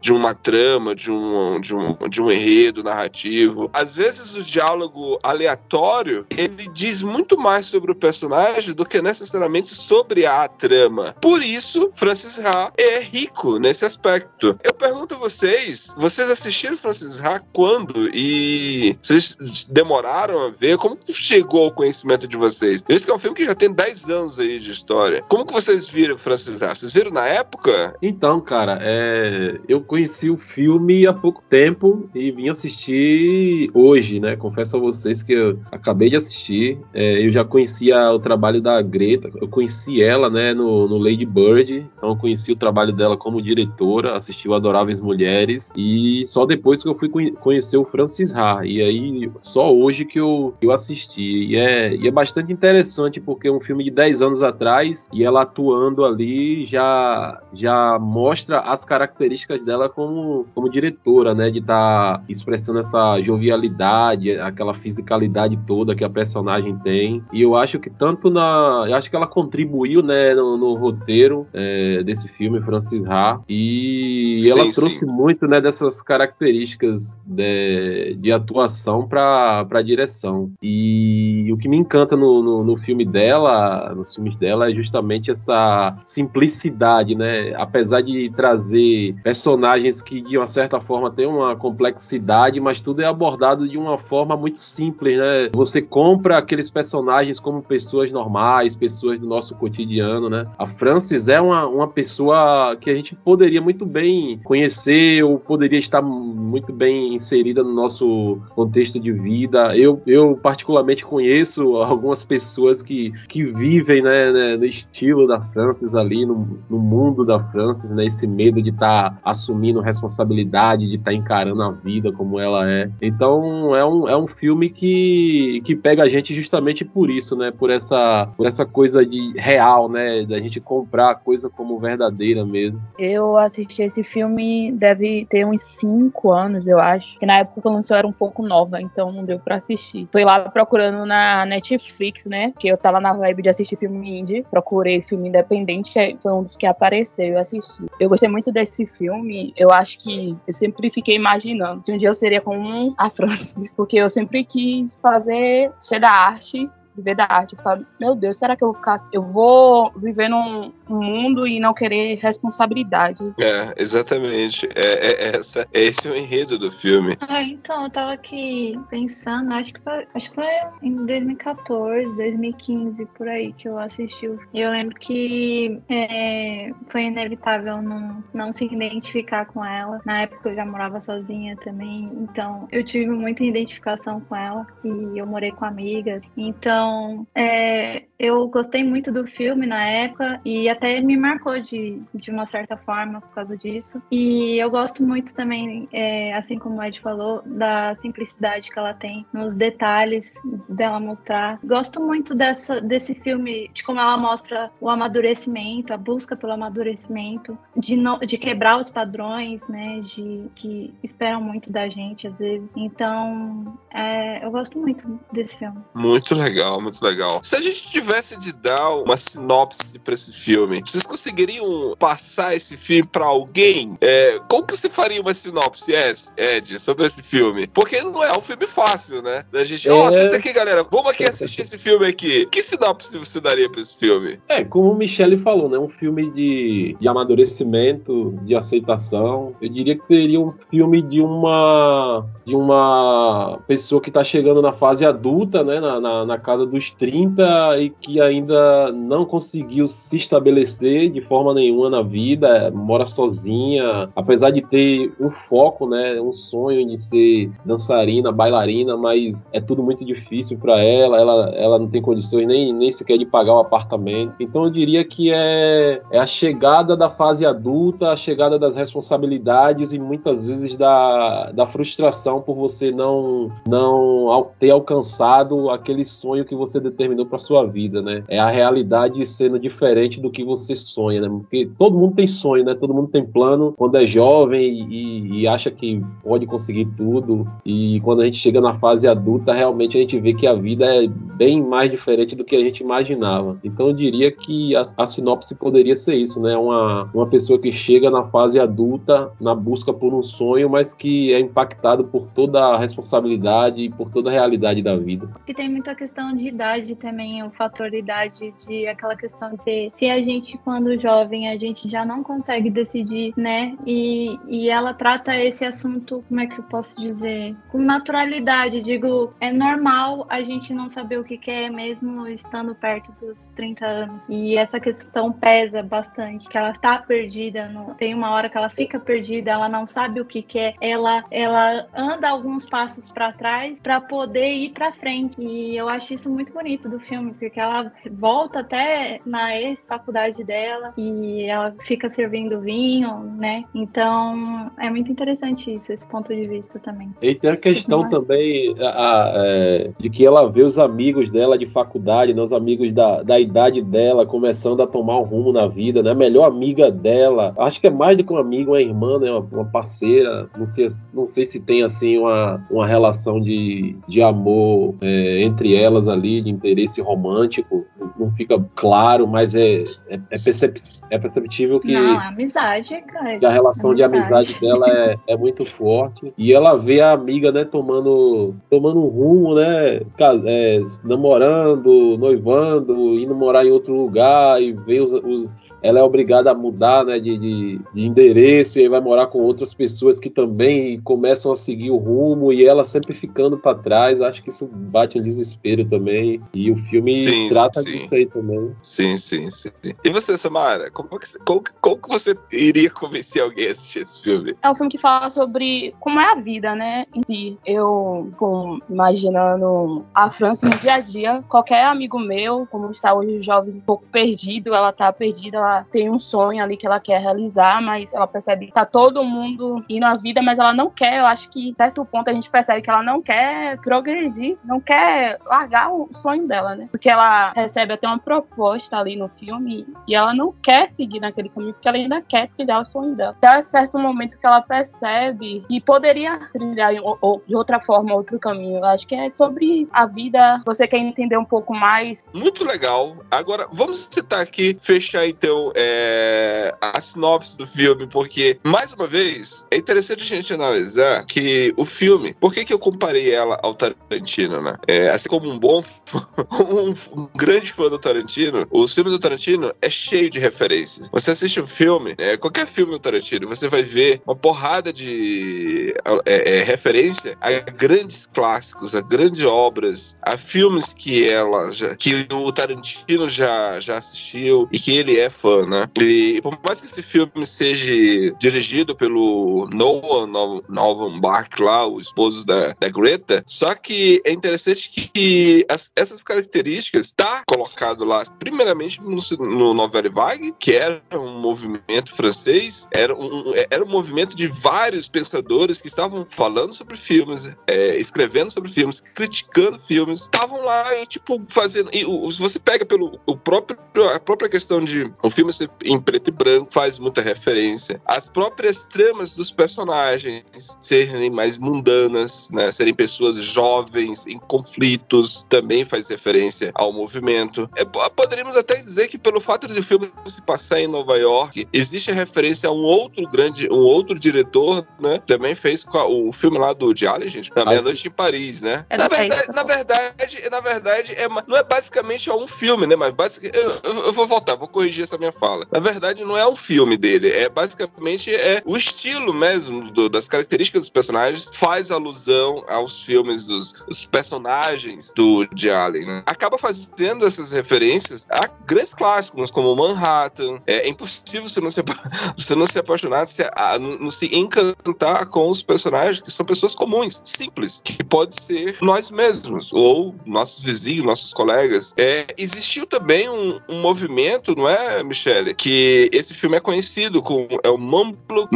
de 0.00 0.12
uma 0.12 0.34
trama, 0.34 0.96
de 0.96 1.12
um, 1.12 1.60
de 1.60 1.74
um 1.74 1.96
de 2.08 2.20
um 2.20 2.30
enredo 2.30 2.82
narrativo. 2.82 3.70
Às 3.72 3.94
vezes 3.94 4.34
o 4.34 4.42
diálogo 4.42 5.20
aleatório 5.22 6.26
ele 6.36 6.68
diz 6.72 7.02
muito 7.02 7.38
mais 7.38 7.66
sobre 7.66 7.92
o 7.92 7.94
personagem 7.94 8.74
do 8.74 8.84
que 8.84 9.00
necessariamente 9.00 9.68
sobre 9.68 10.26
a 10.26 10.48
trama. 10.48 11.14
Por 11.20 11.40
isso, 11.40 11.90
Francis 11.94 12.40
Ha 12.40 12.72
é 12.76 12.98
rico 13.00 13.58
nesse 13.58 13.84
aspecto. 13.84 14.58
Eu 14.64 14.74
pergunto 14.74 15.14
a 15.14 15.18
vocês, 15.18 15.94
vocês 15.96 16.28
assistiram 16.28 16.76
Francis 16.76 17.20
Ha 17.20 17.38
quando? 17.52 18.10
E 18.12 18.96
vocês 19.00 19.36
demoraram 19.68 20.47
a 20.48 20.50
ver? 20.50 20.76
Como 20.76 20.96
chegou 21.08 21.64
ao 21.64 21.72
conhecimento 21.72 22.26
de 22.26 22.36
vocês? 22.36 22.84
Esse 22.88 23.10
é 23.10 23.14
um 23.14 23.18
filme 23.18 23.36
que 23.36 23.44
já 23.44 23.54
tem 23.54 23.72
10 23.72 24.10
anos 24.10 24.38
aí 24.38 24.58
de 24.58 24.70
história. 24.70 25.22
Como 25.28 25.44
que 25.44 25.52
vocês 25.52 25.88
viram 25.88 26.16
Francis 26.16 26.62
Ha? 26.62 26.74
Vocês 26.74 26.94
viram 26.94 27.10
na 27.10 27.26
época? 27.26 27.96
Então, 28.00 28.40
cara, 28.40 28.78
é, 28.80 29.60
eu 29.68 29.80
conheci 29.80 30.30
o 30.30 30.36
filme 30.36 31.06
há 31.06 31.12
pouco 31.12 31.42
tempo 31.48 32.08
e 32.14 32.30
vim 32.30 32.48
assistir 32.48 33.70
hoje, 33.74 34.20
né? 34.20 34.36
Confesso 34.36 34.76
a 34.76 34.80
vocês 34.80 35.22
que 35.22 35.32
eu 35.32 35.58
acabei 35.70 36.10
de 36.10 36.16
assistir. 36.16 36.78
É, 36.92 37.26
eu 37.26 37.32
já 37.32 37.44
conhecia 37.44 38.10
o 38.10 38.18
trabalho 38.18 38.60
da 38.60 38.80
Greta, 38.82 39.30
eu 39.40 39.48
conheci 39.48 40.02
ela, 40.02 40.30
né, 40.30 40.54
no, 40.54 40.88
no 40.88 40.98
Lady 40.98 41.24
Bird, 41.24 41.86
então 41.96 42.10
eu 42.10 42.16
conheci 42.16 42.52
o 42.52 42.56
trabalho 42.56 42.92
dela 42.92 43.16
como 43.16 43.42
diretora, 43.42 44.16
assisti 44.16 44.48
o 44.48 44.54
Adoráveis 44.54 45.00
Mulheres 45.00 45.70
e 45.76 46.24
só 46.26 46.46
depois 46.46 46.82
que 46.82 46.88
eu 46.88 46.94
fui 46.94 47.08
conhecer 47.08 47.76
o 47.76 47.84
Francis 47.84 48.34
Ha. 48.34 48.60
E 48.64 48.80
aí, 48.80 49.30
só 49.38 49.72
hoje 49.74 50.04
que 50.04 50.18
eu, 50.18 50.37
eu 50.60 50.72
assisti. 50.72 51.48
E 51.48 51.56
é, 51.56 51.94
e 51.94 52.06
é 52.06 52.10
bastante 52.10 52.52
interessante 52.52 53.20
porque 53.20 53.48
é 53.48 53.52
um 53.52 53.60
filme 53.60 53.84
de 53.84 53.90
10 53.90 54.22
anos 54.22 54.42
atrás 54.42 55.08
e 55.12 55.24
ela 55.24 55.42
atuando 55.42 56.04
ali 56.04 56.66
já, 56.66 57.40
já 57.52 57.98
mostra 57.98 58.60
as 58.60 58.84
características 58.84 59.64
dela 59.64 59.88
como, 59.88 60.46
como 60.54 60.70
diretora, 60.70 61.34
né? 61.34 61.50
De 61.50 61.58
estar 61.58 62.18
tá 62.18 62.24
expressando 62.28 62.78
essa 62.78 63.20
jovialidade, 63.20 64.38
aquela 64.38 64.74
fisicalidade 64.74 65.58
toda 65.66 65.94
que 65.94 66.04
a 66.04 66.10
personagem 66.10 66.76
tem. 66.78 67.22
E 67.32 67.42
eu 67.42 67.56
acho 67.56 67.78
que 67.78 67.90
tanto 67.90 68.30
na. 68.30 68.84
Eu 68.88 68.94
acho 68.94 69.10
que 69.10 69.16
ela 69.16 69.26
contribuiu, 69.26 70.02
né, 70.02 70.34
no, 70.34 70.56
no 70.56 70.74
roteiro 70.74 71.46
é, 71.52 72.02
desse 72.02 72.28
filme, 72.28 72.60
Francis 72.60 73.04
Ha. 73.04 73.40
E 73.48 74.38
sim, 74.42 74.50
ela 74.50 74.70
trouxe 74.70 74.98
sim. 74.98 75.06
muito, 75.06 75.46
né, 75.46 75.60
dessas 75.60 76.02
características 76.02 77.18
de, 77.24 78.16
de 78.20 78.32
atuação 78.32 79.06
para 79.06 79.66
a 79.70 79.82
direção. 79.82 80.27
E 80.62 81.50
o 81.52 81.56
que 81.56 81.68
me 81.68 81.76
encanta 81.76 82.16
no, 82.16 82.42
no, 82.42 82.64
no 82.64 82.76
filme 82.76 83.04
dela, 83.04 83.94
nos 83.94 84.14
filmes 84.14 84.36
dela, 84.36 84.70
é 84.70 84.74
justamente 84.74 85.30
essa 85.30 85.96
simplicidade, 86.04 87.14
né? 87.14 87.54
Apesar 87.56 88.02
de 88.02 88.30
trazer 88.34 89.14
personagens 89.22 90.02
que 90.02 90.20
de 90.20 90.36
uma 90.36 90.46
certa 90.46 90.80
forma 90.80 91.10
têm 91.10 91.26
uma 91.26 91.56
complexidade, 91.56 92.60
mas 92.60 92.80
tudo 92.80 93.02
é 93.02 93.06
abordado 93.06 93.68
de 93.68 93.76
uma 93.78 93.98
forma 93.98 94.36
muito 94.36 94.58
simples, 94.58 95.18
né? 95.18 95.50
Você 95.54 95.82
compra 95.82 96.38
aqueles 96.38 96.70
personagens 96.70 97.40
como 97.40 97.62
pessoas 97.62 98.10
normais, 98.10 98.74
pessoas 98.74 99.20
do 99.20 99.26
nosso 99.26 99.54
cotidiano, 99.54 100.28
né? 100.28 100.46
A 100.58 100.66
Francis 100.66 101.28
é 101.28 101.40
uma, 101.40 101.66
uma 101.66 101.88
pessoa 101.88 102.76
que 102.80 102.90
a 102.90 102.94
gente 102.94 103.14
poderia 103.14 103.60
muito 103.60 103.84
bem 103.84 104.40
conhecer 104.44 105.22
ou 105.22 105.38
poderia 105.38 105.78
estar 105.78 106.02
muito 106.02 106.72
bem 106.72 107.14
inserida 107.14 107.62
no 107.62 107.72
nosso 107.72 108.38
contexto 108.54 108.98
de 109.00 109.12
vida. 109.12 109.76
Eu, 109.76 110.00
eu 110.08 110.36
particularmente 110.36 111.04
conheço 111.04 111.76
algumas 111.76 112.24
pessoas 112.24 112.82
que, 112.82 113.12
que 113.28 113.44
vivem 113.44 114.02
né, 114.02 114.32
né 114.32 114.56
no 114.56 114.64
estilo 114.64 115.26
da 115.26 115.40
Francis 115.40 115.94
ali, 115.94 116.24
no, 116.24 116.58
no 116.68 116.78
mundo 116.78 117.24
da 117.24 117.38
Francis, 117.38 117.90
né? 117.90 118.06
Esse 118.06 118.26
medo 118.26 118.62
de 118.62 118.70
estar 118.70 119.10
tá 119.10 119.18
assumindo 119.22 119.80
responsabilidade, 119.80 120.86
de 120.86 120.96
estar 120.96 121.10
tá 121.10 121.16
encarando 121.16 121.62
a 121.62 121.70
vida 121.70 122.12
como 122.12 122.40
ela 122.40 122.68
é. 122.70 122.90
Então 123.02 123.76
é 123.76 123.84
um, 123.84 124.08
é 124.08 124.16
um 124.16 124.26
filme 124.26 124.70
que, 124.70 125.60
que 125.64 125.76
pega 125.76 126.02
a 126.02 126.08
gente 126.08 126.34
justamente 126.34 126.84
por 126.84 127.10
isso, 127.10 127.36
né? 127.36 127.50
Por 127.50 127.70
essa, 127.70 128.28
por 128.36 128.46
essa 128.46 128.64
coisa 128.64 129.04
de 129.04 129.32
real, 129.36 129.88
né? 129.88 130.24
Da 130.24 130.38
gente 130.38 130.60
comprar 130.60 131.10
a 131.10 131.14
coisa 131.14 131.50
como 131.50 131.78
verdadeira 131.78 132.44
mesmo. 132.44 132.80
Eu 132.98 133.36
assisti 133.36 133.82
esse 133.82 134.02
filme, 134.02 134.72
deve 134.72 135.26
ter 135.28 135.44
uns 135.44 135.62
cinco 135.62 136.32
anos, 136.32 136.66
eu 136.66 136.78
acho. 136.78 137.18
Que 137.18 137.26
na 137.26 137.38
época 137.38 137.60
que 137.60 137.68
lançou 137.68 137.96
era 137.96 138.06
um 138.06 138.12
pouco 138.12 138.42
nova, 138.42 138.80
então 138.80 139.12
não 139.12 139.24
deu 139.24 139.38
pra 139.38 139.56
assistir. 139.56 139.97
Fui 140.12 140.24
lá 140.24 140.48
procurando 140.50 141.04
na 141.06 141.44
Netflix, 141.46 142.26
né? 142.26 142.52
Que 142.58 142.68
eu 142.68 142.76
tava 142.76 143.00
na 143.00 143.12
vibe 143.12 143.42
de 143.42 143.48
assistir 143.48 143.76
filme 143.76 144.18
indie. 144.18 144.44
Procurei 144.50 145.02
filme 145.02 145.28
independente, 145.28 146.16
foi 146.20 146.32
um 146.32 146.42
dos 146.42 146.56
que 146.56 146.66
apareceu 146.66 147.34
e 147.34 147.36
assisti. 147.36 147.84
Eu 147.98 148.08
gostei 148.08 148.28
muito 148.28 148.52
desse 148.52 148.86
filme. 148.86 149.52
Eu 149.56 149.70
acho 149.70 149.98
que 149.98 150.36
eu 150.46 150.52
sempre 150.52 150.90
fiquei 150.90 151.16
imaginando 151.16 151.82
que 151.82 151.92
um 151.92 151.98
dia 151.98 152.08
eu 152.08 152.14
seria 152.14 152.40
como 152.40 152.94
a 152.98 153.10
Francis, 153.10 153.74
porque 153.74 153.96
eu 153.96 154.08
sempre 154.08 154.44
quis 154.44 154.94
fazer 155.00 155.72
ser 155.80 156.00
da 156.00 156.10
arte 156.10 156.68
viver 156.98 157.14
da 157.14 157.26
arte. 157.28 157.54
Eu 157.56 157.62
falo, 157.62 157.86
meu 157.98 158.14
Deus, 158.14 158.36
será 158.36 158.56
que 158.56 158.62
eu 158.62 158.68
vou 158.68 158.76
ficar. 158.76 158.98
Eu 159.12 159.22
vou 159.22 159.92
viver 159.96 160.28
num, 160.28 160.72
mundo 160.88 161.46
e 161.46 161.60
não 161.60 161.74
querer 161.74 162.16
responsabilidade. 162.16 163.22
É, 163.38 163.74
exatamente. 163.76 164.66
É, 164.74 165.26
é, 165.26 165.36
essa, 165.36 165.68
é 165.72 165.80
esse 165.80 166.08
o 166.08 166.16
enredo 166.16 166.58
do 166.58 166.70
filme. 166.72 167.16
Ah, 167.20 167.42
então, 167.42 167.84
eu 167.84 167.90
tava 167.90 168.12
aqui 168.12 168.78
pensando, 168.90 169.52
acho 169.54 169.72
que 169.72 169.80
foi, 169.80 170.06
acho 170.14 170.30
que 170.30 170.34
foi 170.34 170.46
em 170.82 171.06
2014, 171.06 172.16
2015, 172.16 173.06
por 173.06 173.28
aí, 173.28 173.52
que 173.52 173.68
eu 173.68 173.78
assisti. 173.78 174.30
E 174.52 174.60
eu 174.60 174.70
lembro 174.70 174.94
que 174.96 175.80
é, 175.88 176.72
foi 176.88 177.04
inevitável 177.04 177.82
não, 177.82 178.22
não 178.32 178.52
se 178.52 178.64
identificar 178.64 179.46
com 179.46 179.64
ela. 179.64 180.00
Na 180.04 180.22
época 180.22 180.48
eu 180.50 180.54
já 180.54 180.64
morava 180.64 181.00
sozinha 181.00 181.56
também, 181.56 182.10
então 182.16 182.68
eu 182.72 182.84
tive 182.84 183.08
muita 183.10 183.44
identificação 183.44 184.20
com 184.20 184.34
ela 184.34 184.66
e 184.84 185.18
eu 185.18 185.26
morei 185.26 185.52
com 185.52 185.64
amigas. 185.64 186.22
Então, 186.36 186.87
então, 186.88 187.26
é, 187.34 188.04
eu 188.18 188.48
gostei 188.48 188.82
muito 188.82 189.12
do 189.12 189.26
filme 189.26 189.66
na 189.66 189.86
época 189.86 190.40
e 190.44 190.68
até 190.68 191.00
me 191.00 191.16
marcou 191.16 191.60
de, 191.60 192.02
de 192.14 192.30
uma 192.30 192.46
certa 192.46 192.76
forma 192.76 193.20
por 193.20 193.30
causa 193.30 193.56
disso. 193.56 194.02
E 194.10 194.58
eu 194.58 194.70
gosto 194.70 195.02
muito 195.02 195.34
também, 195.34 195.88
é, 195.92 196.34
assim 196.34 196.58
como 196.58 196.78
o 196.78 196.82
Ed 196.82 197.00
falou, 197.00 197.42
da 197.46 197.94
simplicidade 197.96 198.70
que 198.70 198.78
ela 198.78 198.94
tem 198.94 199.24
nos 199.32 199.54
detalhes 199.54 200.34
dela 200.68 200.98
mostrar. 200.98 201.60
Gosto 201.62 202.00
muito 202.00 202.34
dessa, 202.34 202.80
desse 202.80 203.14
filme, 203.14 203.70
de 203.72 203.84
como 203.84 204.00
ela 204.00 204.16
mostra 204.16 204.70
o 204.80 204.88
amadurecimento, 204.88 205.92
a 205.92 205.96
busca 205.96 206.36
pelo 206.36 206.52
amadurecimento, 206.52 207.56
de, 207.76 207.96
no, 207.96 208.18
de 208.18 208.38
quebrar 208.38 208.80
os 208.80 208.90
padrões, 208.90 209.68
né, 209.68 210.00
de 210.00 210.50
que 210.54 210.92
esperam 211.02 211.40
muito 211.40 211.70
da 211.70 211.88
gente 211.88 212.26
às 212.26 212.38
vezes. 212.38 212.72
Então, 212.76 213.78
é, 213.92 214.44
eu 214.44 214.50
gosto 214.50 214.78
muito 214.78 215.20
desse 215.32 215.56
filme. 215.56 215.78
Muito 215.94 216.34
legal 216.34 216.77
legal, 216.78 216.80
muito 216.80 217.02
legal. 217.02 217.40
Se 217.42 217.56
a 217.56 217.60
gente 217.60 217.90
tivesse 217.90 218.38
de 218.38 218.52
dar 218.52 218.90
uma 218.90 219.16
sinopse 219.16 219.98
para 219.98 220.14
esse 220.14 220.32
filme, 220.32 220.80
vocês 220.84 221.04
conseguiriam 221.04 221.94
passar 221.98 222.54
esse 222.54 222.76
filme 222.76 223.06
para 223.06 223.26
alguém? 223.26 223.96
É, 224.00 224.40
como 224.48 224.64
que 224.64 224.76
você 224.76 224.88
faria 224.88 225.20
uma 225.20 225.34
sinopse, 225.34 225.92
Ed, 226.36 226.78
sobre 226.78 227.06
esse 227.06 227.22
filme? 227.22 227.66
Porque 227.66 228.00
não 228.02 228.22
é 228.22 228.36
um 228.36 228.40
filme 228.40 228.66
fácil, 228.66 229.22
né? 229.22 229.44
Da 229.52 229.64
gente, 229.64 229.88
ó, 229.88 230.04
é... 230.04 230.06
oh, 230.06 230.10
senta 230.10 230.36
aqui, 230.36 230.52
galera, 230.52 230.84
vamos 230.90 231.10
aqui 231.10 231.24
assistir 231.24 231.62
esse 231.62 231.78
filme 231.78 232.06
aqui. 232.06 232.46
Que 232.46 232.62
sinopse 232.62 233.18
você 233.18 233.40
daria 233.40 233.68
para 233.70 233.80
esse 233.80 233.96
filme? 233.96 234.38
É, 234.48 234.64
como 234.64 234.92
o 234.92 234.96
Michele 234.96 235.38
falou, 235.38 235.68
né? 235.68 235.78
Um 235.78 235.88
filme 235.88 236.30
de, 236.30 236.96
de 237.00 237.08
amadurecimento, 237.08 238.38
de 238.42 238.54
aceitação. 238.54 239.54
Eu 239.60 239.68
diria 239.68 239.96
que 239.96 240.06
seria 240.06 240.40
um 240.40 240.52
filme 240.70 241.02
de 241.02 241.20
uma 241.20 242.24
de 242.44 242.54
uma 242.54 243.60
pessoa 243.66 244.00
que 244.00 244.10
tá 244.10 244.24
chegando 244.24 244.62
na 244.62 244.72
fase 244.72 245.04
adulta, 245.04 245.62
né? 245.62 245.80
Na, 245.80 246.00
na, 246.00 246.26
na 246.26 246.38
casa 246.38 246.66
dos 246.68 246.90
30 246.92 247.74
e 247.78 247.90
que 247.90 248.20
ainda 248.20 248.92
não 248.92 249.24
conseguiu 249.24 249.88
se 249.88 250.16
estabelecer 250.16 251.10
de 251.10 251.20
forma 251.20 251.54
nenhuma 251.54 251.90
na 251.90 252.02
vida, 252.02 252.70
mora 252.70 253.06
sozinha, 253.06 254.08
apesar 254.14 254.50
de 254.50 254.62
ter 254.62 255.12
um 255.20 255.30
foco, 255.30 255.88
né, 255.88 256.20
um 256.20 256.32
sonho 256.32 256.86
de 256.86 256.98
ser 256.98 257.50
dançarina, 257.64 258.30
bailarina, 258.30 258.96
mas 258.96 259.44
é 259.52 259.60
tudo 259.60 259.82
muito 259.82 260.04
difícil 260.04 260.58
para 260.58 260.78
ela, 260.80 261.18
ela, 261.18 261.50
ela 261.54 261.78
não 261.78 261.88
tem 261.88 262.02
condições 262.02 262.46
nem, 262.46 262.72
nem 262.72 262.92
sequer 262.92 263.18
de 263.18 263.26
pagar 263.26 263.54
o 263.54 263.60
apartamento. 263.60 264.34
Então 264.40 264.64
eu 264.64 264.70
diria 264.70 265.04
que 265.04 265.32
é, 265.32 266.02
é 266.10 266.18
a 266.18 266.26
chegada 266.26 266.96
da 266.96 267.10
fase 267.10 267.44
adulta, 267.44 268.10
a 268.10 268.16
chegada 268.16 268.58
das 268.58 268.76
responsabilidades 268.76 269.92
e 269.92 269.98
muitas 269.98 270.48
vezes 270.48 270.76
da, 270.76 271.50
da 271.52 271.66
frustração 271.66 272.40
por 272.40 272.54
você 272.54 272.90
não, 272.90 273.50
não 273.66 274.48
ter 274.58 274.70
alcançado 274.70 275.70
aquele 275.70 276.04
sonho 276.04 276.44
que 276.48 276.56
você 276.56 276.80
determinou 276.80 277.26
para 277.26 277.38
sua 277.38 277.66
vida, 277.66 278.02
né? 278.02 278.24
É 278.28 278.38
a 278.38 278.50
realidade 278.50 279.24
sendo 279.26 279.58
diferente 279.58 280.20
do 280.20 280.30
que 280.30 280.42
você 280.42 280.74
sonha, 280.74 281.20
né? 281.20 281.28
Porque 281.28 281.70
todo 281.78 281.98
mundo 281.98 282.16
tem 282.16 282.26
sonho, 282.26 282.64
né? 282.64 282.74
Todo 282.74 282.94
mundo 282.94 283.08
tem 283.08 283.24
plano 283.24 283.72
quando 283.76 283.96
é 283.96 284.06
jovem 284.06 284.86
e, 284.90 285.40
e 285.40 285.48
acha 285.48 285.70
que 285.70 286.02
pode 286.22 286.46
conseguir 286.46 286.86
tudo. 286.96 287.46
E 287.64 288.00
quando 288.00 288.22
a 288.22 288.24
gente 288.24 288.38
chega 288.38 288.60
na 288.60 288.78
fase 288.78 289.06
adulta, 289.06 289.52
realmente 289.52 289.96
a 289.96 290.00
gente 290.00 290.18
vê 290.18 290.34
que 290.34 290.46
a 290.46 290.54
vida 290.54 290.84
é 290.84 291.06
bem 291.06 291.62
mais 291.62 291.90
diferente 291.90 292.34
do 292.34 292.44
que 292.44 292.56
a 292.56 292.60
gente 292.60 292.82
imaginava. 292.82 293.58
Então 293.62 293.88
eu 293.88 293.92
diria 293.92 294.32
que 294.32 294.74
a, 294.74 294.82
a 294.96 295.06
sinopse 295.06 295.54
poderia 295.54 295.94
ser 295.94 296.16
isso, 296.16 296.40
né? 296.40 296.56
Uma, 296.56 297.10
uma 297.12 297.26
pessoa 297.26 297.58
que 297.58 297.72
chega 297.72 298.10
na 298.10 298.24
fase 298.24 298.58
adulta 298.58 299.30
na 299.40 299.54
busca 299.54 299.92
por 299.92 300.14
um 300.14 300.22
sonho, 300.22 300.68
mas 300.68 300.94
que 300.94 301.32
é 301.32 301.40
impactado 301.40 302.04
por 302.04 302.26
toda 302.34 302.60
a 302.60 302.78
responsabilidade 302.78 303.82
e 303.82 303.90
por 303.90 304.10
toda 304.10 304.30
a 304.30 304.32
realidade 304.32 304.82
da 304.82 304.96
vida. 304.96 305.28
E 305.46 305.54
tem 305.54 305.68
muita 305.68 305.94
questão 305.94 306.34
de 306.38 306.48
idade 306.48 306.94
também, 306.94 307.42
o 307.42 307.50
fator 307.50 307.92
idade, 307.92 308.54
de 308.66 308.86
aquela 308.86 309.16
questão 309.16 309.54
de 309.56 309.90
se 309.92 310.08
a 310.08 310.18
gente, 310.18 310.56
quando 310.58 310.98
jovem, 311.00 311.48
a 311.48 311.56
gente 311.56 311.88
já 311.88 312.04
não 312.04 312.22
consegue 312.22 312.70
decidir, 312.70 313.32
né? 313.36 313.76
E, 313.86 314.38
e 314.48 314.70
ela 314.70 314.94
trata 314.94 315.36
esse 315.36 315.64
assunto, 315.64 316.24
como 316.28 316.40
é 316.40 316.46
que 316.46 316.58
eu 316.58 316.64
posso 316.64 316.94
dizer? 316.96 317.56
Com 317.70 317.78
naturalidade. 317.78 318.82
Digo, 318.82 319.34
é 319.40 319.52
normal 319.52 320.26
a 320.28 320.42
gente 320.42 320.72
não 320.72 320.88
saber 320.88 321.18
o 321.18 321.24
que 321.24 321.36
quer, 321.36 321.70
mesmo 321.70 322.26
estando 322.28 322.74
perto 322.74 323.12
dos 323.20 323.48
30 323.48 323.86
anos. 323.86 324.26
E 324.28 324.56
essa 324.56 324.78
questão 324.78 325.32
pesa 325.32 325.82
bastante, 325.82 326.48
que 326.48 326.56
ela 326.56 326.72
tá 326.72 326.98
perdida. 326.98 327.68
No... 327.68 327.94
Tem 327.94 328.14
uma 328.14 328.30
hora 328.30 328.48
que 328.48 328.56
ela 328.56 328.70
fica 328.70 328.98
perdida, 329.00 329.50
ela 329.50 329.68
não 329.68 329.86
sabe 329.86 330.20
o 330.20 330.24
que 330.24 330.42
quer, 330.42 330.74
ela, 330.80 331.24
ela 331.30 331.86
anda 331.94 332.28
alguns 332.28 332.64
passos 332.64 333.10
para 333.10 333.32
trás 333.32 333.80
para 333.80 334.00
poder 334.00 334.52
ir 334.52 334.70
para 334.70 334.92
frente. 334.92 335.40
E 335.40 335.76
eu 335.76 335.88
acho 335.88 336.14
isso 336.14 336.27
muito 336.30 336.52
bonito 336.52 336.88
do 336.88 336.98
filme, 337.00 337.34
porque 337.38 337.58
ela 337.58 337.92
volta 338.12 338.60
até 338.60 339.20
na 339.24 339.56
ex-faculdade 339.56 340.42
dela 340.44 340.92
e 340.96 341.44
ela 341.44 341.74
fica 341.82 342.08
servindo 342.10 342.60
vinho, 342.60 343.20
né? 343.36 343.64
Então 343.74 344.70
é 344.78 344.90
muito 344.90 345.10
interessante 345.10 345.74
isso, 345.74 345.92
esse 345.92 346.06
ponto 346.06 346.34
de 346.34 346.48
vista 346.48 346.78
também. 346.78 347.14
E 347.22 347.34
tem 347.34 347.50
a 347.50 347.56
questão 347.56 348.08
também 348.08 348.74
a, 348.80 348.88
a, 348.88 349.32
é, 349.36 349.90
de 349.98 350.10
que 350.10 350.26
ela 350.26 350.50
vê 350.50 350.62
os 350.62 350.78
amigos 350.78 351.30
dela 351.30 351.58
de 351.58 351.66
faculdade, 351.66 352.34
né, 352.34 352.42
os 352.42 352.52
amigos 352.52 352.92
da, 352.92 353.22
da 353.22 353.38
idade 353.38 353.82
dela 353.82 354.26
começando 354.26 354.82
a 354.82 354.86
tomar 354.86 355.18
um 355.18 355.24
rumo 355.24 355.52
na 355.52 355.66
vida, 355.66 356.02
né? 356.02 356.10
A 356.10 356.14
melhor 356.14 356.46
amiga 356.46 356.90
dela, 356.90 357.54
acho 357.58 357.80
que 357.80 357.86
é 357.86 357.90
mais 357.90 358.16
do 358.16 358.24
que 358.24 358.32
um 358.32 358.36
amigo, 358.36 358.72
uma 358.72 358.80
irmã, 358.80 359.18
né? 359.18 359.30
Uma, 359.30 359.46
uma 359.52 359.64
parceira, 359.64 360.48
não 360.56 360.66
sei, 360.66 360.86
não 361.12 361.26
sei 361.26 361.44
se 361.44 361.60
tem 361.60 361.82
assim 361.82 362.18
uma, 362.18 362.64
uma 362.70 362.86
relação 362.86 363.40
de, 363.40 363.96
de 364.06 364.22
amor 364.22 364.94
é, 365.00 365.42
entre 365.42 365.74
elas 365.74 366.08
ali, 366.08 366.17
de 366.20 366.48
interesse 366.48 367.00
romântico, 367.00 367.86
não 368.18 368.30
fica 368.32 368.62
claro, 368.74 369.26
mas 369.26 369.54
é, 369.54 369.82
é, 370.08 370.20
é, 370.30 370.38
percep 370.38 370.78
é 371.10 371.18
perceptível 371.18 371.80
que. 371.80 371.92
Não, 371.92 372.18
a 372.18 372.28
amizade, 372.28 373.00
cara. 373.02 373.38
Que 373.38 373.46
a 373.46 373.50
relação 373.50 373.90
amizade. 373.90 374.12
de 374.12 374.16
amizade 374.16 374.60
dela 374.60 374.88
é, 374.88 375.16
é 375.28 375.36
muito 375.36 375.64
forte. 375.64 376.32
E 376.36 376.52
ela 376.52 376.76
vê 376.76 377.00
a 377.00 377.12
amiga, 377.12 377.52
né, 377.52 377.64
tomando, 377.64 378.54
tomando 378.70 379.04
um 379.04 379.08
rumo, 379.08 379.54
né? 379.54 380.00
É, 380.46 380.80
namorando, 381.04 382.16
noivando, 382.18 383.18
indo 383.18 383.34
morar 383.34 383.64
em 383.64 383.70
outro 383.70 383.94
lugar 383.94 384.60
e 384.62 384.72
ver 384.72 385.00
os, 385.00 385.12
os 385.12 385.50
ela 385.82 386.00
é 386.00 386.02
obrigada 386.02 386.50
a 386.50 386.54
mudar 386.54 387.04
né, 387.04 387.18
de, 387.18 387.38
de, 387.38 387.80
de, 387.94 388.00
endereço 388.00 388.78
e 388.78 388.82
aí 388.82 388.88
vai 388.88 389.00
morar 389.00 389.26
com 389.28 389.38
outras 389.38 389.72
pessoas 389.72 390.18
que 390.18 390.30
também 390.30 391.00
começam 391.00 391.52
a 391.52 391.56
seguir 391.56 391.90
o 391.90 391.96
rumo 391.96 392.52
e 392.52 392.64
ela 392.64 392.84
sempre 392.84 393.14
ficando 393.14 393.58
para 393.58 393.78
trás. 393.78 394.20
Acho 394.20 394.42
que 394.42 394.50
isso 394.50 394.66
bate 394.66 395.18
um 395.18 395.20
desespero 395.20 395.84
também. 395.84 396.42
E 396.54 396.70
o 396.70 396.76
filme 396.84 397.14
sim, 397.14 397.48
trata 397.48 397.80
sim. 397.80 397.92
disso 397.92 398.14
aí 398.14 398.26
também. 398.26 398.74
Sim, 398.82 399.16
sim, 399.16 399.50
sim. 399.50 399.70
E 400.04 400.10
você, 400.10 400.36
Samara, 400.36 400.90
como, 400.90 401.08
que, 401.10 401.26
como, 401.44 401.62
como 401.80 402.02
que 402.02 402.08
você 402.08 402.36
iria 402.52 402.90
convencer 402.90 403.42
alguém 403.42 403.68
a 403.68 403.72
assistir 403.72 404.00
esse 404.00 404.22
filme? 404.22 404.54
É 404.62 404.70
um 404.70 404.74
filme 404.74 404.90
que 404.90 404.98
fala 404.98 405.30
sobre 405.30 405.94
como 406.00 406.18
é 406.18 406.32
a 406.32 406.34
vida, 406.34 406.74
né? 406.74 407.06
Em 407.14 407.22
si. 407.22 407.58
Eu, 407.64 408.32
com, 408.36 408.78
imaginando 408.88 410.04
a 410.14 410.30
França 410.30 410.66
no 410.66 410.76
dia 410.78 410.94
a 410.94 411.00
dia, 411.00 411.42
qualquer 411.48 411.84
amigo 411.84 412.18
meu, 412.18 412.66
como 412.70 412.90
está 412.90 413.14
hoje 413.14 413.38
o 413.38 413.42
jovem 413.42 413.74
um 413.74 413.80
pouco 413.80 414.04
perdido, 414.10 414.74
ela 414.74 414.92
tá 414.92 415.12
perdida, 415.12 415.58
ela 415.58 415.67
tem 415.90 416.10
um 416.10 416.18
sonho 416.18 416.62
ali 416.62 416.76
que 416.76 416.86
ela 416.86 417.00
quer 417.00 417.20
realizar, 417.20 417.80
mas 417.82 418.12
ela 418.12 418.26
percebe 418.26 418.66
que 418.66 418.72
tá 418.72 418.84
todo 418.84 419.24
mundo 419.24 419.84
indo 419.88 420.00
na 420.00 420.16
vida, 420.16 420.40
mas 420.42 420.58
ela 420.58 420.72
não 420.72 420.90
quer. 420.90 421.18
Eu 421.18 421.26
acho 421.26 421.48
que, 421.50 421.68
em 421.68 421.74
certo 421.74 422.04
ponto, 422.04 422.30
a 422.30 422.32
gente 422.32 422.50
percebe 422.50 422.82
que 422.82 422.90
ela 422.90 423.02
não 423.02 423.20
quer 423.20 423.78
progredir, 423.80 424.56
não 424.64 424.80
quer 424.80 425.38
largar 425.44 425.92
o 425.92 426.08
sonho 426.14 426.46
dela, 426.46 426.74
né? 426.74 426.88
Porque 426.90 427.08
ela 427.08 427.52
recebe 427.54 427.92
até 427.92 428.06
uma 428.06 428.18
proposta 428.18 428.96
ali 428.96 429.16
no 429.16 429.28
filme 429.28 429.86
e 430.06 430.14
ela 430.14 430.34
não 430.34 430.52
quer 430.52 430.88
seguir 430.88 431.20
naquele 431.20 431.48
caminho, 431.48 431.74
porque 431.74 431.88
ela 431.88 431.96
ainda 431.96 432.22
quer 432.22 432.48
trilhar 432.56 432.82
o 432.82 432.86
sonho 432.86 433.14
dela. 433.14 433.34
Até 433.38 433.60
certo 433.62 433.98
momento 433.98 434.38
que 434.38 434.46
ela 434.46 434.60
percebe 434.60 435.64
que 435.68 435.80
poderia 435.80 436.38
trilhar 436.52 436.92
ou, 437.20 437.42
de 437.46 437.54
outra 437.54 437.80
forma 437.80 438.14
outro 438.14 438.38
caminho. 438.38 438.78
Eu 438.78 438.84
acho 438.84 439.06
que 439.06 439.14
é 439.14 439.30
sobre 439.30 439.88
a 439.92 440.06
vida. 440.06 440.60
Você 440.64 440.86
quer 440.86 440.98
entender 440.98 441.36
um 441.36 441.44
pouco 441.44 441.74
mais? 441.74 442.24
Muito 442.34 442.66
legal. 442.66 443.16
Agora, 443.30 443.66
vamos 443.72 444.08
citar 444.10 444.40
aqui, 444.40 444.76
fechar 444.80 445.26
então 445.26 445.57
é, 445.74 446.72
a 446.80 447.00
sinopse 447.00 447.56
do 447.56 447.66
filme, 447.66 448.06
porque, 448.06 448.58
mais 448.64 448.92
uma 448.92 449.06
vez, 449.06 449.64
é 449.70 449.76
interessante 449.76 450.22
a 450.22 450.36
gente 450.36 450.54
analisar 450.54 451.24
que 451.26 451.72
o 451.76 451.84
filme, 451.84 452.34
por 452.40 452.52
que, 452.52 452.64
que 452.64 452.72
eu 452.72 452.78
comparei 452.78 453.32
ela 453.32 453.56
ao 453.62 453.74
Tarantino, 453.74 454.60
né? 454.62 454.74
É, 454.86 455.08
assim 455.08 455.28
como 455.28 455.50
um 455.50 455.58
bom, 455.58 455.82
um, 456.60 457.20
um, 457.20 457.28
grande 457.36 457.72
fã 457.72 457.88
do 457.88 457.98
Tarantino, 457.98 458.66
os 458.70 458.94
filmes 458.94 459.12
do 459.12 459.18
Tarantino 459.18 459.72
é 459.80 459.90
cheio 459.90 460.30
de 460.30 460.38
referências. 460.38 461.08
Você 461.12 461.30
assiste 461.30 461.60
um 461.60 461.66
filme, 461.66 462.14
é, 462.18 462.36
qualquer 462.36 462.66
filme 462.66 462.92
do 462.92 462.98
Tarantino, 462.98 463.48
você 463.48 463.68
vai 463.68 463.82
ver 463.82 464.20
uma 464.26 464.36
porrada 464.36 464.92
de 464.92 465.94
é, 466.26 466.58
é 466.58 466.62
referência 466.64 467.36
a 467.40 467.50
grandes 467.70 468.26
clássicos, 468.26 468.94
a 468.94 469.00
grandes 469.00 469.42
obras, 469.42 470.16
a 470.22 470.36
filmes 470.36 470.92
que 470.94 471.30
ela 471.30 471.70
já, 471.72 471.94
que 471.94 472.26
o 472.32 472.52
Tarantino 472.52 473.28
já, 473.28 473.78
já 473.78 473.98
assistiu 473.98 474.68
e 474.72 474.78
que 474.78 474.96
ele 474.96 475.18
é 475.18 475.30
fã, 475.30 475.47
né? 475.66 475.88
E 476.00 476.40
por 476.42 476.58
mais 476.64 476.80
que 476.80 476.86
esse 476.86 477.02
filme 477.02 477.44
seja 477.44 477.92
dirigido 478.38 478.94
pelo 478.94 479.68
Noah 479.72 480.26
Novenbach 480.68 481.48
lá, 481.60 481.86
o 481.86 482.00
esposo 482.00 482.44
da, 482.44 482.74
da 482.78 482.88
Greta, 482.88 483.42
só 483.46 483.74
que 483.74 484.20
é 484.24 484.32
interessante 484.32 485.10
que 485.12 485.64
as, 485.70 485.90
essas 485.96 486.22
características 486.22 487.12
tá 487.12 487.42
colocado 487.46 488.04
lá, 488.04 488.24
primeiramente 488.38 489.00
no, 489.02 489.18
no 489.38 489.74
Nouvelle 489.74 490.08
Vague, 490.08 490.54
que 490.58 490.72
era 490.72 491.02
um 491.12 491.40
movimento 491.40 492.14
francês, 492.14 492.88
era 492.92 493.14
um, 493.14 493.54
era 493.70 493.84
um 493.84 493.88
movimento 493.88 494.36
de 494.36 494.46
vários 494.46 495.08
pensadores 495.08 495.80
que 495.80 495.88
estavam 495.88 496.26
falando 496.28 496.74
sobre 496.74 496.96
filmes, 496.96 497.50
é, 497.66 497.96
escrevendo 497.96 498.50
sobre 498.50 498.70
filmes, 498.70 499.00
criticando 499.00 499.78
filmes, 499.78 500.22
estavam 500.22 500.62
lá 500.64 500.96
e 501.00 501.06
tipo 501.06 501.42
fazendo. 501.48 501.90
E, 501.92 502.04
o, 502.04 502.30
se 502.30 502.40
você 502.40 502.58
pega 502.58 502.84
pelo 502.84 503.18
o 503.26 503.36
próprio 503.36 503.78
a 504.14 504.20
própria 504.20 504.48
questão 504.48 504.80
de 504.80 505.12
o 505.22 505.30
filme 505.38 505.52
ser 505.52 505.70
em 505.84 506.00
preto 506.00 506.28
e 506.28 506.32
branco 506.32 506.72
faz 506.72 506.98
muita 506.98 507.22
referência. 507.22 508.00
As 508.04 508.28
próprias 508.28 508.84
tramas 508.84 509.34
dos 509.34 509.52
personagens 509.52 510.42
serem 510.80 511.30
mais 511.30 511.56
mundanas, 511.56 512.48
né? 512.50 512.72
Serem 512.72 512.92
pessoas 512.92 513.36
jovens 513.36 514.26
em 514.26 514.36
conflitos 514.36 515.46
também 515.48 515.84
faz 515.84 516.08
referência 516.08 516.72
ao 516.74 516.92
movimento. 516.92 517.70
É, 517.76 517.84
poderíamos 517.84 518.56
até 518.56 518.76
dizer 518.78 519.06
que 519.06 519.16
pelo 519.16 519.40
fato 519.40 519.68
de 519.68 519.78
o 519.78 519.82
filme 519.82 520.10
se 520.26 520.42
passar 520.42 520.80
em 520.80 520.88
Nova 520.88 521.16
York, 521.16 521.68
existe 521.72 522.10
a 522.10 522.14
referência 522.14 522.68
a 522.68 522.72
um 522.72 522.82
outro 522.82 523.22
grande, 523.28 523.68
um 523.70 523.78
outro 523.78 524.18
diretor, 524.18 524.84
né? 525.00 525.20
Também 525.24 525.54
fez 525.54 525.86
o 526.08 526.32
filme 526.32 526.58
lá 526.58 526.72
do 526.72 526.92
Diário, 526.92 527.28
gente, 527.28 527.52
na 527.54 527.64
Meia-Noite 527.64 528.08
em 528.08 528.10
Paris, 528.10 528.60
né? 528.60 528.84
É 528.90 528.96
na, 528.96 529.06
verdade, 529.06 529.48
na 529.54 529.62
verdade, 529.62 530.50
na 530.50 530.60
verdade, 530.60 531.12
é, 531.12 531.28
não 531.46 531.56
é 531.56 531.62
basicamente 531.62 532.28
um 532.28 532.48
filme, 532.48 532.88
né? 532.88 532.96
Mas 532.96 533.14
basic, 533.14 533.48
eu, 533.54 533.80
eu, 533.84 534.06
eu 534.06 534.12
vou 534.12 534.26
voltar, 534.26 534.56
vou 534.56 534.66
corrigir 534.66 535.04
essa 535.04 535.16
minha 535.16 535.27
fala. 535.32 535.66
Na 535.70 535.80
verdade, 535.80 536.24
não 536.24 536.36
é 536.36 536.46
um 536.46 536.56
filme 536.56 536.96
dele, 536.96 537.30
é 537.30 537.48
basicamente 537.48 538.34
é 538.34 538.62
o 538.64 538.76
estilo 538.76 539.32
mesmo 539.32 539.90
do, 539.90 540.08
das 540.08 540.28
características 540.28 540.82
dos 540.82 540.90
personagens 540.90 541.50
faz 541.52 541.90
alusão 541.90 542.64
aos 542.68 543.02
filmes 543.02 543.46
dos, 543.46 543.72
personagens 544.10 545.12
do 545.14 545.46
de 545.46 545.70
Allen. 545.70 546.06
Né? 546.06 546.22
Acaba 546.26 546.58
fazendo 546.58 547.26
essas 547.26 547.52
referências 547.52 548.26
a 548.30 548.48
grandes 548.66 548.94
clássicos 548.94 549.50
como 549.50 549.74
Manhattan. 549.74 550.60
É, 550.66 550.86
é 550.86 550.88
impossível 550.88 551.48
você 551.48 551.60
não 551.60 551.70
se, 551.70 551.82
você 552.36 552.54
não 552.54 552.66
se 552.66 552.78
apaixonar, 552.78 553.26
se, 553.26 553.42
a, 553.42 553.78
não 553.78 554.10
se 554.10 554.34
encantar 554.34 555.26
com 555.26 555.48
os 555.48 555.62
personagens 555.62 556.20
que 556.20 556.30
são 556.30 556.44
pessoas 556.44 556.74
comuns, 556.74 557.20
simples, 557.24 557.80
que 557.82 558.02
pode 558.04 558.40
ser 558.40 558.76
nós 558.82 559.10
mesmos 559.10 559.72
ou 559.72 560.14
nossos 560.24 560.62
vizinhos, 560.62 561.04
nossos 561.04 561.32
colegas. 561.32 561.92
É, 561.96 562.26
existiu 562.36 562.86
também 562.86 563.28
um, 563.28 563.60
um 563.68 563.80
movimento, 563.80 564.54
não 564.54 564.68
é, 564.68 565.02
Michele, 565.18 565.54
que 565.54 566.08
esse 566.12 566.34
filme 566.34 566.56
é 566.56 566.60
conhecido 566.60 567.20
com 567.20 567.48
é 567.64 567.68
o 567.68 567.78
Mumblecore, 567.78 568.48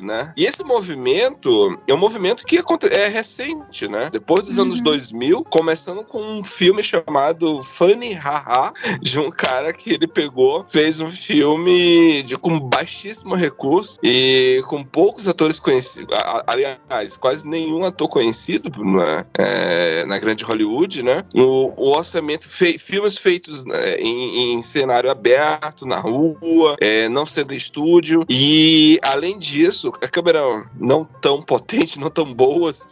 né? 0.00 0.32
E 0.36 0.46
esse 0.46 0.64
movimento 0.64 1.78
é 1.86 1.94
um 1.94 1.98
movimento 1.98 2.44
que 2.44 2.58
é 2.90 3.08
recente, 3.08 3.88
né? 3.88 4.08
Depois 4.10 4.46
dos 4.46 4.56
uhum. 4.56 4.64
anos 4.64 4.80
2000, 4.80 5.44
começando 5.44 6.02
com 6.04 6.20
um 6.20 6.42
filme 6.42 6.82
chamado 6.82 7.62
Funny 7.62 8.14
Haha, 8.14 8.72
de 9.00 9.18
um 9.18 9.30
cara 9.30 9.72
que 9.72 9.92
ele 9.92 10.06
pegou, 10.06 10.64
fez 10.64 11.00
um 11.00 11.10
filme 11.10 12.22
de, 12.22 12.36
com 12.36 12.58
baixíssimo 12.58 13.34
recurso 13.34 13.98
e 14.02 14.62
com 14.66 14.82
poucos 14.82 15.28
atores 15.28 15.58
conhecidos. 15.58 16.16
Aliás, 16.46 17.16
quase 17.18 17.46
nenhum 17.46 17.84
ator 17.84 18.08
conhecido 18.08 18.70
né? 18.82 19.26
é, 19.38 20.04
na 20.06 20.18
grande 20.18 20.44
Hollywood, 20.44 21.02
né? 21.02 21.24
O, 21.34 21.72
o 21.76 21.96
orçamento, 21.96 22.48
filmes 22.48 23.18
feitos 23.18 23.64
né, 23.64 23.96
em, 23.96 24.54
em 24.54 24.62
cenário 24.70 25.10
aberto, 25.10 25.86
na 25.86 25.96
rua, 25.96 26.76
é, 26.80 27.08
não 27.08 27.26
sendo 27.26 27.54
estúdio. 27.54 28.24
E 28.28 28.98
além 29.02 29.38
disso, 29.38 29.92
a 30.02 30.08
câmera 30.08 30.40
não 30.78 31.04
tão 31.04 31.42
potente, 31.42 31.98
não 31.98 32.10
tão 32.10 32.32
boas. 32.32 32.86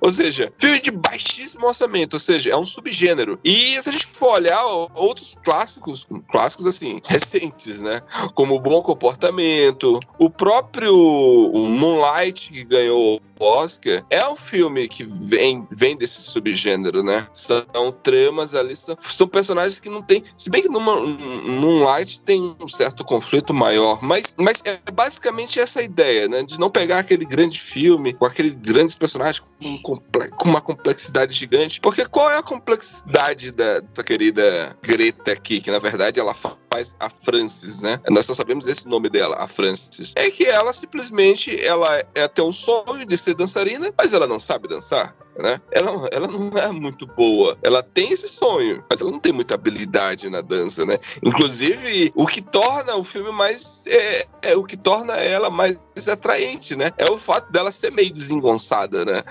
Ou 0.00 0.10
seja, 0.10 0.52
filme 0.56 0.80
de 0.80 0.90
baixíssimo 0.90 1.66
orçamento, 1.66 2.14
ou 2.14 2.20
seja, 2.20 2.50
é 2.50 2.56
um 2.56 2.64
subgênero. 2.64 3.38
E 3.44 3.80
se 3.80 3.88
a 3.88 3.92
gente 3.92 4.06
for 4.06 4.32
olhar 4.32 4.64
outros 4.94 5.36
clássicos, 5.42 6.06
clássicos 6.30 6.66
assim, 6.66 7.00
recentes, 7.08 7.80
né? 7.80 8.00
Como 8.34 8.54
o 8.54 8.60
Bom 8.60 8.82
Comportamento, 8.82 9.98
o 10.18 10.30
próprio 10.30 10.92
Moonlight, 10.92 12.52
que 12.52 12.64
ganhou 12.64 13.20
Oscar, 13.42 14.04
é 14.10 14.26
um 14.28 14.36
filme 14.36 14.88
que 14.88 15.04
vem, 15.04 15.66
vem 15.70 15.96
desse 15.96 16.22
subgênero, 16.22 17.02
né? 17.02 17.26
São 17.32 17.64
tramas 18.02 18.54
ali, 18.54 18.74
são, 18.76 18.96
são 19.00 19.28
personagens 19.28 19.80
que 19.80 19.88
não 19.88 20.02
tem. 20.02 20.22
Se 20.36 20.50
bem 20.50 20.62
que 20.62 20.68
numa, 20.68 21.00
num 21.00 21.82
Light 21.82 22.22
tem 22.22 22.54
um 22.60 22.68
certo 22.68 23.04
conflito 23.04 23.52
maior, 23.52 24.02
mas, 24.02 24.34
mas 24.38 24.62
é 24.64 24.78
basicamente 24.92 25.58
essa 25.58 25.82
ideia, 25.82 26.28
né? 26.28 26.42
De 26.42 26.58
não 26.58 26.70
pegar 26.70 26.98
aquele 26.98 27.24
grande 27.24 27.60
filme 27.60 28.12
com 28.12 28.24
aqueles 28.24 28.54
grandes 28.54 28.94
personagens 28.94 29.42
com, 29.58 29.78
com 29.78 30.48
uma 30.48 30.60
complexidade 30.60 31.34
gigante. 31.34 31.80
Porque 31.80 32.04
qual 32.06 32.30
é 32.30 32.38
a 32.38 32.42
complexidade 32.42 33.52
da, 33.52 33.80
da 33.80 34.02
querida 34.02 34.76
Greta 34.82 35.32
aqui? 35.32 35.60
Que 35.60 35.70
na 35.70 35.78
verdade 35.78 36.20
ela 36.20 36.34
faz 36.34 36.94
a 36.98 37.10
Francis, 37.10 37.80
né? 37.80 38.00
Nós 38.08 38.26
só 38.26 38.34
sabemos 38.34 38.66
esse 38.66 38.88
nome 38.88 39.08
dela, 39.08 39.36
a 39.36 39.48
Francis. 39.48 40.12
É 40.16 40.30
que 40.30 40.44
ela 40.44 40.72
simplesmente 40.72 41.54
ela 41.64 42.02
é 42.14 42.22
até 42.22 42.42
um 42.42 42.52
sonho 42.52 43.04
de 43.06 43.16
ser 43.16 43.31
ser 43.32 43.34
dançarina, 43.34 43.92
mas 43.96 44.12
ela 44.12 44.26
não 44.26 44.38
sabe 44.38 44.68
dançar. 44.68 45.14
Né? 45.38 45.58
Ela, 45.70 46.08
ela 46.12 46.28
não 46.28 46.50
é 46.58 46.70
muito 46.70 47.06
boa. 47.06 47.56
Ela 47.62 47.82
tem 47.82 48.10
esse 48.10 48.28
sonho, 48.28 48.84
mas 48.88 49.00
ela 49.00 49.10
não 49.10 49.18
tem 49.18 49.32
muita 49.32 49.54
habilidade 49.54 50.28
na 50.28 50.42
dança, 50.42 50.84
né? 50.84 50.98
Inclusive, 51.22 52.12
o 52.14 52.26
que 52.26 52.42
torna 52.42 52.96
o 52.96 53.04
filme 53.04 53.32
mais. 53.32 53.84
É, 53.86 54.26
é 54.42 54.56
o 54.56 54.64
que 54.64 54.76
torna 54.76 55.14
ela 55.14 55.48
mais 55.48 55.78
atraente, 56.08 56.76
né? 56.76 56.90
É 56.98 57.10
o 57.10 57.16
fato 57.16 57.50
dela 57.50 57.72
ser 57.72 57.92
meio 57.92 58.12
desengonçada, 58.12 59.04
né? 59.04 59.22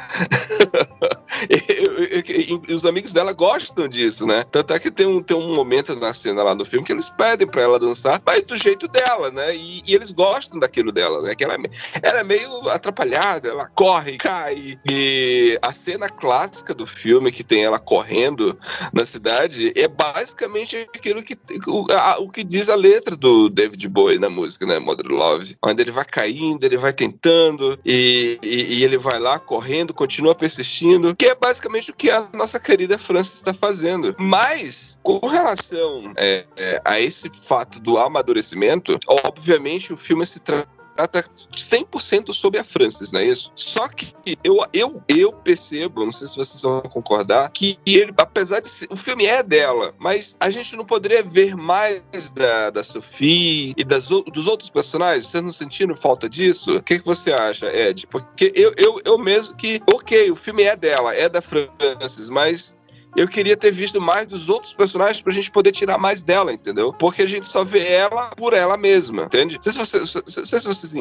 e, 1.50 2.74
os 2.74 2.86
amigos 2.86 3.13
dela 3.13 3.34
gostam 3.34 3.88
disso, 3.88 4.25
né? 4.25 4.43
Tanto 4.51 4.74
é 4.74 4.79
que 4.79 4.89
tem 4.89 5.05
um, 5.05 5.22
tem 5.22 5.38
um 5.38 5.53
momento 5.53 5.96
na 5.96 6.13
cena 6.13 6.41
lá 6.41 6.55
no 6.55 6.65
filme 6.65 6.86
que 6.86 6.91
eles 6.91 7.10
pedem 7.10 7.48
pra 7.48 7.62
ela 7.62 7.79
dançar, 7.79 8.22
mas 8.25 8.43
do 8.43 8.55
jeito 8.55 8.88
dela, 8.88 9.29
né? 9.31 9.55
E, 9.55 9.84
e 9.86 9.93
eles 9.93 10.12
gostam 10.12 10.60
daquilo 10.60 10.91
dela, 10.91 11.22
né? 11.22 11.36
Que 11.36 11.43
ela, 11.43 11.55
é 11.55 11.58
ela 12.01 12.20
é 12.20 12.24
meio 12.24 12.70
atrapalhada, 12.70 13.50
ela 13.50 13.67
corre, 13.67 14.17
cai. 14.17 14.79
E 14.89 15.60
a 15.62 15.72
cena 15.72 15.90
clássica 16.10 16.74
do 16.74 16.86
filme, 16.86 17.31
que 17.31 17.43
tem 17.43 17.63
ela 17.63 17.79
correndo 17.79 18.57
na 18.93 19.05
cidade, 19.05 19.74
é 19.75 19.88
basicamente 19.88 20.77
aquilo 20.95 21.24
que 21.24 21.38
o, 21.67 21.86
a, 21.91 22.19
o 22.19 22.29
que 22.29 22.43
diz 22.43 22.69
a 22.69 22.75
letra 22.75 23.15
do 23.15 23.50
David 23.50 23.88
Bowie 23.89 24.19
na 24.19 24.29
música, 24.29 24.65
né? 24.65 24.79
Modern 24.79 25.13
Love. 25.13 25.57
Onde 25.63 25.81
ele 25.81 25.91
vai 25.91 26.05
caindo, 26.05 26.63
ele 26.63 26.77
vai 26.77 26.93
tentando, 26.93 27.79
e, 27.86 28.39
e, 28.41 28.79
e 28.79 28.83
ele 28.83 28.98
vai 28.98 29.19
lá 29.19 29.39
correndo, 29.39 29.93
continua 29.93 30.36
persistindo, 30.36 31.15
que 31.15 31.25
é 31.25 31.36
basicamente 31.36 31.91
o 31.91 31.95
que 31.95 32.10
a 32.10 32.27
nossa 32.33 32.60
querida 32.60 32.98
França 32.98 33.33
está 33.36 33.53
fazendo. 33.53 34.15
Mas, 34.19 34.98
com 35.03 35.19
relação 35.27 36.13
é, 36.15 36.45
é, 36.55 36.81
a 36.86 37.00
esse 37.00 37.29
fato 37.33 37.79
do 37.79 37.98
amadurecimento, 37.98 38.98
obviamente 39.07 39.93
o 39.93 39.98
filme 39.98 40.25
se 40.25 40.39
trata 40.39 40.80
trata 40.95 41.24
100% 41.24 42.33
sobre 42.33 42.60
a 42.60 42.63
Francis, 42.63 43.12
não 43.12 43.19
é 43.19 43.25
isso? 43.25 43.51
Só 43.55 43.88
que 43.88 44.13
eu, 44.43 44.57
eu, 44.74 45.01
eu 45.07 45.33
percebo, 45.33 46.05
não 46.05 46.12
sei 46.12 46.27
se 46.27 46.38
vocês 46.38 46.62
vão 46.62 46.81
concordar, 46.81 47.50
que 47.51 47.77
ele, 47.86 48.13
apesar 48.17 48.60
de 48.60 48.69
ser, 48.69 48.88
o 48.91 48.95
filme 48.95 49.25
é 49.25 49.41
dela, 49.43 49.93
mas 50.00 50.36
a 50.39 50.50
gente 50.50 50.75
não 50.75 50.86
poderia 50.86 51.24
ver 51.24 51.55
mais 51.55 52.01
da, 52.33 52.69
da 52.69 52.83
Sophie 52.83 53.74
e 53.77 53.83
das, 53.83 54.07
dos 54.07 54.48
outros 54.48 54.69
personagens? 54.69 55.27
Vocês 55.27 55.43
não 55.43 55.51
sentindo 55.51 55.95
falta 55.95 56.29
disso? 56.29 56.77
O 56.77 56.83
que, 56.83 57.00
que 57.00 57.05
você 57.05 57.31
acha, 57.33 57.67
Ed? 57.75 58.07
Porque 58.07 58.51
eu, 58.55 58.74
eu, 58.77 59.01
eu 59.05 59.17
mesmo 59.17 59.55
que, 59.55 59.81
ok, 59.88 60.31
o 60.31 60.36
filme 60.36 60.63
é 60.63 60.75
dela, 60.75 61.13
é 61.15 61.27
da 61.29 61.41
Francis, 61.41 62.29
mas 62.29 62.75
eu 63.15 63.27
queria 63.27 63.58
ter 63.58 63.72
visto 63.72 64.00
mais 64.00 64.27
dos 64.27 64.50
outros 64.50 64.74
personagens 64.74 65.22
pra 65.22 65.34
gente 65.34 65.51
poder 65.51 65.72
tirar 65.72 65.98
mais 65.98 66.24
dela, 66.24 66.53
entendeu? 66.53 66.94
Porque 66.94 67.22
a 67.22 67.25
gente 67.25 67.48
só 67.48 67.63
vê 67.63 67.86
ela 67.88 68.32
por 68.36 68.53
ela 68.53 68.77
mesma, 68.77 69.24
entende? 69.24 69.56
Não 69.56 69.62
sei 69.62 69.72
se 69.72 69.77
vocês, 69.77 70.24
se, 70.25 70.46
se 70.46 70.68
vocês 70.68 70.96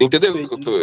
entenderam 0.00 0.42
o 0.42 0.48
que 0.48 0.54
eu 0.54 0.60
tô... 0.60 0.74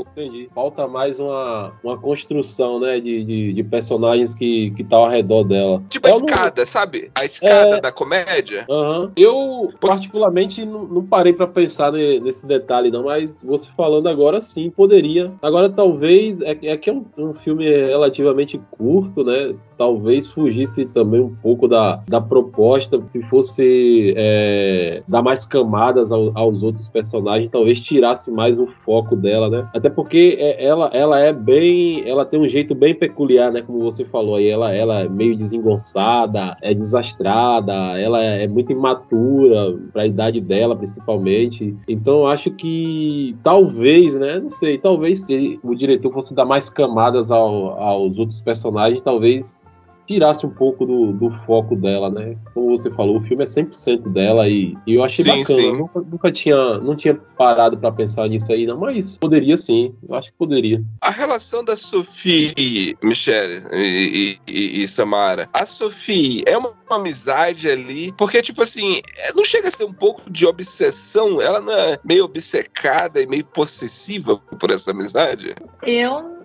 Entendi. 0.00 0.48
Falta 0.54 0.86
mais 0.86 1.20
uma, 1.20 1.72
uma 1.82 1.98
construção, 1.98 2.80
né, 2.80 3.00
de, 3.00 3.24
de, 3.24 3.52
de 3.52 3.64
personagens 3.64 4.34
que, 4.34 4.70
que 4.72 4.84
tá 4.84 4.96
ao 4.96 5.08
redor 5.08 5.44
dela. 5.44 5.82
Tipo 5.88 6.08
a 6.08 6.10
escada, 6.10 6.54
não... 6.58 6.66
sabe? 6.66 7.10
A 7.14 7.24
escada 7.24 7.76
é... 7.76 7.80
da 7.80 7.92
comédia. 7.92 8.66
Uhum. 8.68 9.10
Eu, 9.16 9.72
particularmente, 9.80 10.64
não, 10.64 10.84
não 10.84 11.04
parei 11.04 11.32
para 11.32 11.46
pensar 11.46 11.92
nesse 11.92 12.46
detalhe, 12.46 12.90
não, 12.90 13.04
mas 13.04 13.42
você 13.42 13.68
falando 13.76 14.08
agora, 14.08 14.40
sim, 14.40 14.70
poderia. 14.70 15.32
Agora, 15.42 15.70
talvez, 15.70 16.40
é, 16.40 16.58
é 16.62 16.76
que 16.76 16.90
é 16.90 16.92
um, 16.92 17.04
um 17.16 17.34
filme 17.34 17.68
relativamente 17.68 18.60
curto, 18.70 19.24
né? 19.24 19.54
Talvez 19.78 20.26
fugisse 20.28 20.84
também 20.86 21.20
um 21.20 21.34
pouco 21.36 21.68
da, 21.68 22.02
da 22.08 22.20
proposta, 22.20 23.00
se 23.08 23.22
fosse 23.22 24.12
é, 24.16 25.02
dar 25.06 25.22
mais 25.22 25.46
camadas 25.46 26.10
ao, 26.10 26.36
aos 26.36 26.62
outros 26.62 26.88
personagens, 26.88 27.50
talvez 27.50 27.80
tirasse 27.80 28.30
mais 28.30 28.58
o 28.58 28.66
foco 28.84 29.14
dela, 29.14 29.48
né? 29.48 29.68
Até 29.72 29.88
porque 29.88 30.36
é, 30.38 30.64
ela, 30.64 30.90
ela 30.92 31.20
é 31.20 31.32
bem. 31.32 32.08
Ela 32.08 32.24
tem 32.24 32.40
um 32.40 32.48
jeito 32.48 32.74
bem 32.74 32.94
peculiar, 32.94 33.52
né? 33.52 33.62
Como 33.62 33.78
você 33.78 34.04
falou 34.04 34.34
aí, 34.34 34.48
ela, 34.48 34.74
ela 34.74 35.00
é 35.00 35.08
meio 35.08 35.36
desengonçada, 35.36 36.56
é 36.60 36.74
desastrada, 36.74 37.72
ela 37.72 38.22
é, 38.22 38.44
é 38.44 38.48
muito 38.48 38.72
imatura 38.72 39.78
para 39.92 40.02
a 40.02 40.06
idade 40.06 40.40
dela, 40.40 40.74
principalmente. 40.74 41.76
Então, 41.86 42.26
acho 42.26 42.50
que 42.50 43.36
talvez, 43.44 44.16
né? 44.16 44.40
Não 44.40 44.50
sei, 44.50 44.76
talvez 44.78 45.20
se 45.20 45.60
o 45.62 45.74
diretor 45.74 46.12
fosse 46.12 46.34
dar 46.34 46.44
mais 46.44 46.68
camadas 46.68 47.30
ao, 47.30 47.80
aos 47.80 48.18
outros 48.18 48.40
personagens, 48.40 49.02
talvez 49.02 49.62
tirasse 50.08 50.46
um 50.46 50.50
pouco 50.50 50.86
do, 50.86 51.12
do, 51.12 51.30
foco 51.30 51.76
dela, 51.76 52.10
né? 52.10 52.34
Como 52.54 52.76
você 52.76 52.90
falou, 52.90 53.18
o 53.18 53.22
filme 53.22 53.44
é 53.44 53.46
100% 53.46 54.10
dela 54.10 54.48
e, 54.48 54.74
e 54.86 54.94
eu 54.94 55.04
achei 55.04 55.22
sim, 55.22 55.30
bacana. 55.30 55.44
Sim. 55.44 55.72
Nunca, 55.72 56.00
nunca, 56.00 56.32
tinha, 56.32 56.78
não 56.78 56.96
tinha 56.96 57.14
parado 57.14 57.76
para 57.76 57.92
pensar 57.92 58.26
nisso 58.26 58.50
aí, 58.50 58.66
não, 58.66 58.78
mas 58.78 59.18
poderia 59.18 59.56
sim, 59.56 59.94
eu 60.08 60.14
acho 60.14 60.30
que 60.30 60.38
poderia. 60.38 60.82
A 61.02 61.10
relação 61.10 61.62
da 61.62 61.76
Sophie, 61.76 62.96
Michelle 63.02 63.62
e, 63.72 64.38
e, 64.48 64.82
e 64.82 64.88
Samara, 64.88 65.48
a 65.52 65.66
Sophie 65.66 66.42
é 66.46 66.56
uma, 66.56 66.72
uma, 66.88 66.96
amizade 66.96 67.70
ali, 67.70 68.10
porque, 68.16 68.40
tipo 68.40 68.62
assim, 68.62 69.02
não 69.36 69.44
chega 69.44 69.68
a 69.68 69.70
ser 69.70 69.84
um 69.84 69.92
pouco 69.92 70.22
de 70.30 70.46
obsessão, 70.46 71.40
ela 71.40 71.60
não 71.60 71.72
é 71.72 71.98
meio 72.02 72.24
obcecada 72.24 73.20
e 73.20 73.26
meio 73.26 73.44
possessiva 73.44 74.38
por 74.58 74.70
essa 74.70 74.90
amizade? 74.90 75.54
Eu 75.82 76.37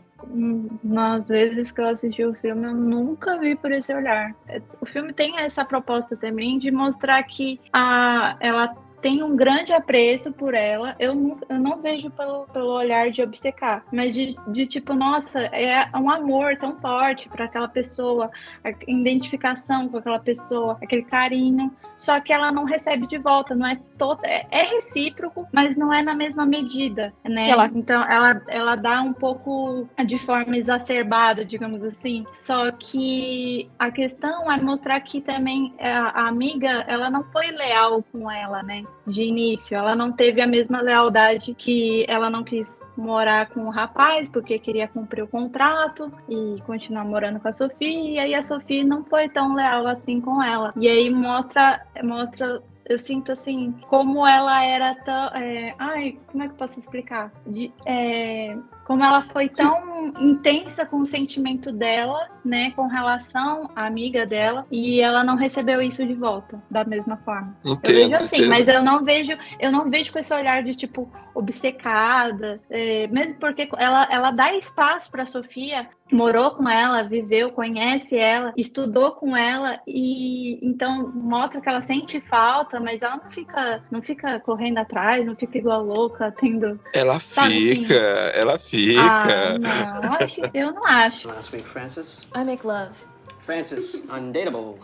nas 0.83 1.27
vezes 1.27 1.71
que 1.71 1.81
eu 1.81 1.88
assisti 1.88 2.23
o 2.23 2.33
filme, 2.36 2.65
eu 2.65 2.73
nunca 2.73 3.38
vi 3.39 3.55
por 3.55 3.71
esse 3.71 3.93
olhar. 3.93 4.36
É, 4.47 4.62
o 4.81 4.86
filme 4.86 5.13
tem 5.13 5.39
essa 5.39 5.63
proposta 5.65 6.15
também 6.15 6.57
de 6.59 6.71
mostrar 6.71 7.21
que 7.23 7.59
a, 7.71 8.36
ela 8.39 8.75
tem 9.04 9.22
um 9.22 9.36
grande 9.36 9.74
apreço 9.74 10.32
por 10.32 10.54
ela. 10.54 10.96
Eu 10.98 11.13
não, 11.13 11.38
eu 11.50 11.60
não 11.60 11.82
vejo 11.82 12.10
pelo, 12.10 12.46
pelo 12.48 12.72
olhar 12.72 13.12
de 13.12 13.22
obcecar, 13.22 13.84
mas 13.92 14.13
de, 14.13 14.34
de 14.48 14.66
tipo, 14.66 14.94
nossa, 14.94 15.39
é 15.39 15.86
um 15.96 16.10
amor 16.10 16.56
tão 16.56 16.80
forte 16.80 17.28
para 17.28 17.46
aquela 17.46 17.68
pessoa, 17.68 18.32
a 18.63 18.70
identificação 18.88 19.89
com 19.89 19.98
aquela 19.98 20.20
pessoa, 20.20 20.78
aquele 20.82 21.04
carinho. 21.04 21.70
Só 21.98 22.20
que 22.20 22.34
ela 22.34 22.52
não 22.52 22.63
recebe 22.63 23.06
de 23.06 23.18
volta, 23.18 23.54
não 23.54 23.68
é 23.68 23.80
todo, 23.98 24.26
é, 24.26 24.46
é 24.50 24.63
recíproco, 24.63 25.48
mas 25.52 25.76
não 25.76 25.94
é 25.94 26.02
na 26.02 26.16
mesma 26.16 26.46
medida, 26.46 27.13
né? 27.24 27.50
Ela... 27.50 27.68
Então 27.68 28.04
ela, 28.10 28.42
ela 28.48 28.76
dá 28.76 29.02
um 29.02 29.13
pouco 29.13 29.88
de 30.06 30.18
forma 30.18 30.58
exacerbada, 30.58 31.44
digamos 31.44 31.84
assim. 31.84 32.26
Só 32.32 32.72
que 32.72 33.70
a 33.78 33.92
questão 33.92 34.50
é 34.50 34.62
mostrar 34.62 35.00
que 35.02 35.20
também 35.20 35.74
a, 35.78 36.24
a 36.24 36.28
amiga, 36.30 36.86
ela 36.88 37.10
não 37.10 37.24
foi 37.26 37.52
leal 37.52 38.04
com 38.12 38.32
ela, 38.32 38.63
né? 38.63 38.84
De 39.06 39.23
início. 39.23 39.75
Ela 39.75 39.95
não 39.95 40.12
teve 40.12 40.41
a 40.41 40.47
mesma 40.47 40.82
lealdade 40.82 41.53
que 41.53 42.06
ela 42.08 42.29
não 42.29 42.43
quis 42.43 42.82
morar 42.95 43.49
com 43.49 43.65
o 43.65 43.69
rapaz 43.69 44.27
porque 44.27 44.58
queria 44.60 44.88
cumprir 44.88 45.23
o 45.23 45.27
contrato 45.27 46.12
e 46.29 46.62
continuar 46.65 47.06
morando 47.06 47.39
com 47.39 47.47
a 47.47 47.51
Sofia. 47.51 48.12
E 48.12 48.19
aí 48.19 48.36
a 48.36 48.41
Sofia 48.41 48.84
não 48.84 49.03
foi 49.03 49.29
tão 49.29 49.56
leal 49.56 49.88
assim 49.88 50.21
com 50.21 50.41
ela. 50.41 50.73
E 50.77 50.88
aí 50.88 51.10
mostra 51.10 51.86
mostra 52.03 52.62
eu 52.86 52.99
sinto 52.99 53.32
assim 53.32 53.73
como 53.88 54.27
ela 54.27 54.63
era 54.63 54.93
tão 54.95 55.27
é, 55.29 55.73
ai 55.79 56.19
como 56.27 56.43
é 56.43 56.47
que 56.47 56.53
eu 56.53 56.58
posso 56.58 56.79
explicar 56.79 57.32
de, 57.47 57.71
é, 57.86 58.58
como 58.86 59.04
ela 59.04 59.22
foi 59.24 59.50
tão 59.50 60.13
intensa 60.19 60.86
com 60.86 60.98
o 60.98 61.06
sentimento 61.06 61.72
dela, 61.72 62.30
né, 62.43 62.72
com 62.72 62.88
relação 62.88 63.69
à 63.76 63.86
amiga 63.86 64.26
dela, 64.26 64.65
e 64.72 65.02
ela 65.02 65.24
não 65.24 65.36
recebeu 65.36 65.82
isso 65.82 66.06
de 66.06 66.13
volta 66.13 66.62
da 66.69 66.84
mesma 66.84 67.17
forma. 67.17 67.56
Entendo, 67.63 67.98
eu 67.98 68.10
vejo 68.10 68.15
assim, 68.15 68.36
entendo. 68.38 68.50
mas 68.50 68.67
eu 68.67 68.84
não 68.84 69.04
vejo, 69.04 69.38
eu 69.60 69.72
não 69.72 69.89
vejo 69.89 70.12
com 70.12 70.19
esse 70.19 70.34
olhar 70.34 70.63
de 70.63 70.76
tipo 70.76 71.10
obcecada, 71.34 72.60
é, 72.69 73.08
mesmo 73.08 73.36
porque 73.36 73.69
ela, 73.78 74.08
ela 74.12 74.32
dá 74.32 74.54
espaço 74.54 75.10
para 75.10 75.26
Sofia, 75.26 75.88
morou 76.12 76.52
com 76.52 76.69
ela, 76.69 77.04
viveu, 77.04 77.52
conhece 77.52 78.15
ela, 78.15 78.54
estudou 78.56 79.13
com 79.13 79.36
ela 79.36 79.80
e 79.88 80.60
então 80.65 81.12
mostra 81.13 81.60
que 81.60 81.67
ela 81.67 81.82
sente 81.82 82.19
falta, 82.22 82.80
mas 82.80 83.02
ela 83.02 83.17
não 83.17 83.32
fica, 83.32 83.84
não 83.89 84.02
fica 84.02 84.39
correndo 84.39 84.78
atrás, 84.78 85.26
não 85.26 85.36
fica 85.36 85.58
igual 85.58 85.84
louca, 85.84 86.34
tendo. 86.39 86.80
Ela 86.93 87.19
Sabe, 87.19 87.76
fica, 87.76 87.96
ela 87.96 88.60
fica. 88.60 88.72
Ah, 88.97 89.57
não, 89.59 90.13
acho, 90.15 90.41
eu 90.53 90.71
não 90.73 90.86
acho. 90.86 91.27
Last 91.27 91.53
week, 91.55 91.67
Francis. 91.67 92.21
I 92.36 92.43
make 92.43 92.65
love. 92.65 93.05
Francis, 93.45 93.95
undateable. 94.09 94.79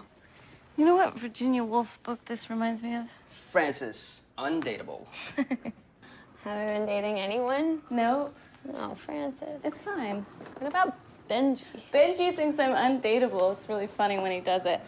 You 0.78 0.86
know 0.86 0.96
what 0.96 1.18
Virginia 1.20 1.64
Woolf 1.64 1.98
book 2.04 2.24
this 2.26 2.50
reminds 2.50 2.82
me 2.82 2.96
of? 2.96 3.06
Francis, 3.30 4.22
undateable. 4.38 5.08
Have 6.44 6.62
you 6.62 6.68
been 6.68 6.86
dating 6.86 7.20
anyone? 7.20 7.82
No, 7.90 8.32
No, 8.66 8.94
Francis. 8.96 9.60
it's 9.64 9.82
fine. 9.82 10.26
What 10.60 10.68
about 10.70 10.94
Benji? 11.30 11.64
Benji 11.94 12.36
thinks 12.36 12.60
I'm 12.60 12.72
undateable. 12.74 13.52
It's 13.54 13.68
really 13.68 13.88
funny 13.88 14.20
when 14.20 14.32
he 14.32 14.40
does 14.40 14.66
it. 14.66 14.80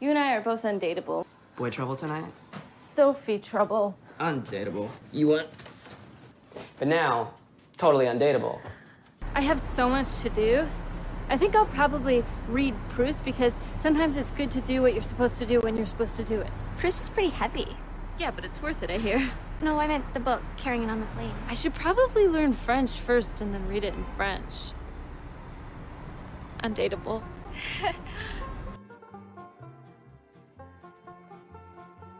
You 0.00 0.10
and 0.10 0.18
I 0.18 0.34
are 0.34 0.40
both 0.40 0.62
undateable. 0.64 1.24
Boy 1.56 1.70
trouble 1.70 1.96
tonight? 1.96 2.24
Sophie 2.56 3.38
trouble. 3.38 3.96
Undateable. 4.20 4.90
You 5.12 5.28
want? 5.28 5.48
But 6.78 6.88
now, 6.88 7.32
totally 7.78 8.06
undateable. 8.06 8.60
I 9.34 9.40
have 9.40 9.58
so 9.58 9.88
much 9.88 10.20
to 10.20 10.28
do. 10.28 10.68
I 11.30 11.36
think 11.36 11.54
I'll 11.54 11.66
probably 11.66 12.24
read 12.48 12.74
Proust 12.88 13.24
because 13.24 13.58
sometimes 13.78 14.16
it's 14.16 14.30
good 14.30 14.50
to 14.52 14.60
do 14.60 14.82
what 14.82 14.94
you're 14.94 15.02
supposed 15.02 15.38
to 15.38 15.46
do 15.46 15.60
when 15.60 15.76
you're 15.76 15.86
supposed 15.86 16.16
to 16.16 16.24
do 16.24 16.40
it. 16.40 16.50
Proust 16.78 17.00
is 17.00 17.10
pretty 17.10 17.28
heavy. 17.30 17.76
Yeah, 18.18 18.30
but 18.30 18.44
it's 18.44 18.60
worth 18.60 18.82
it, 18.82 18.90
I 18.90 18.98
hear. 18.98 19.30
No, 19.60 19.78
I 19.78 19.86
meant 19.86 20.12
the 20.14 20.20
book, 20.20 20.42
Carrying 20.56 20.84
It 20.84 20.90
on 20.90 21.00
the 21.00 21.06
Plane. 21.06 21.34
I 21.48 21.54
should 21.54 21.74
probably 21.74 22.28
learn 22.28 22.52
French 22.52 22.98
first 22.98 23.40
and 23.40 23.52
then 23.52 23.68
read 23.68 23.84
it 23.84 23.94
in 23.94 24.04
French. 24.04 24.72
Undateable. 26.62 27.22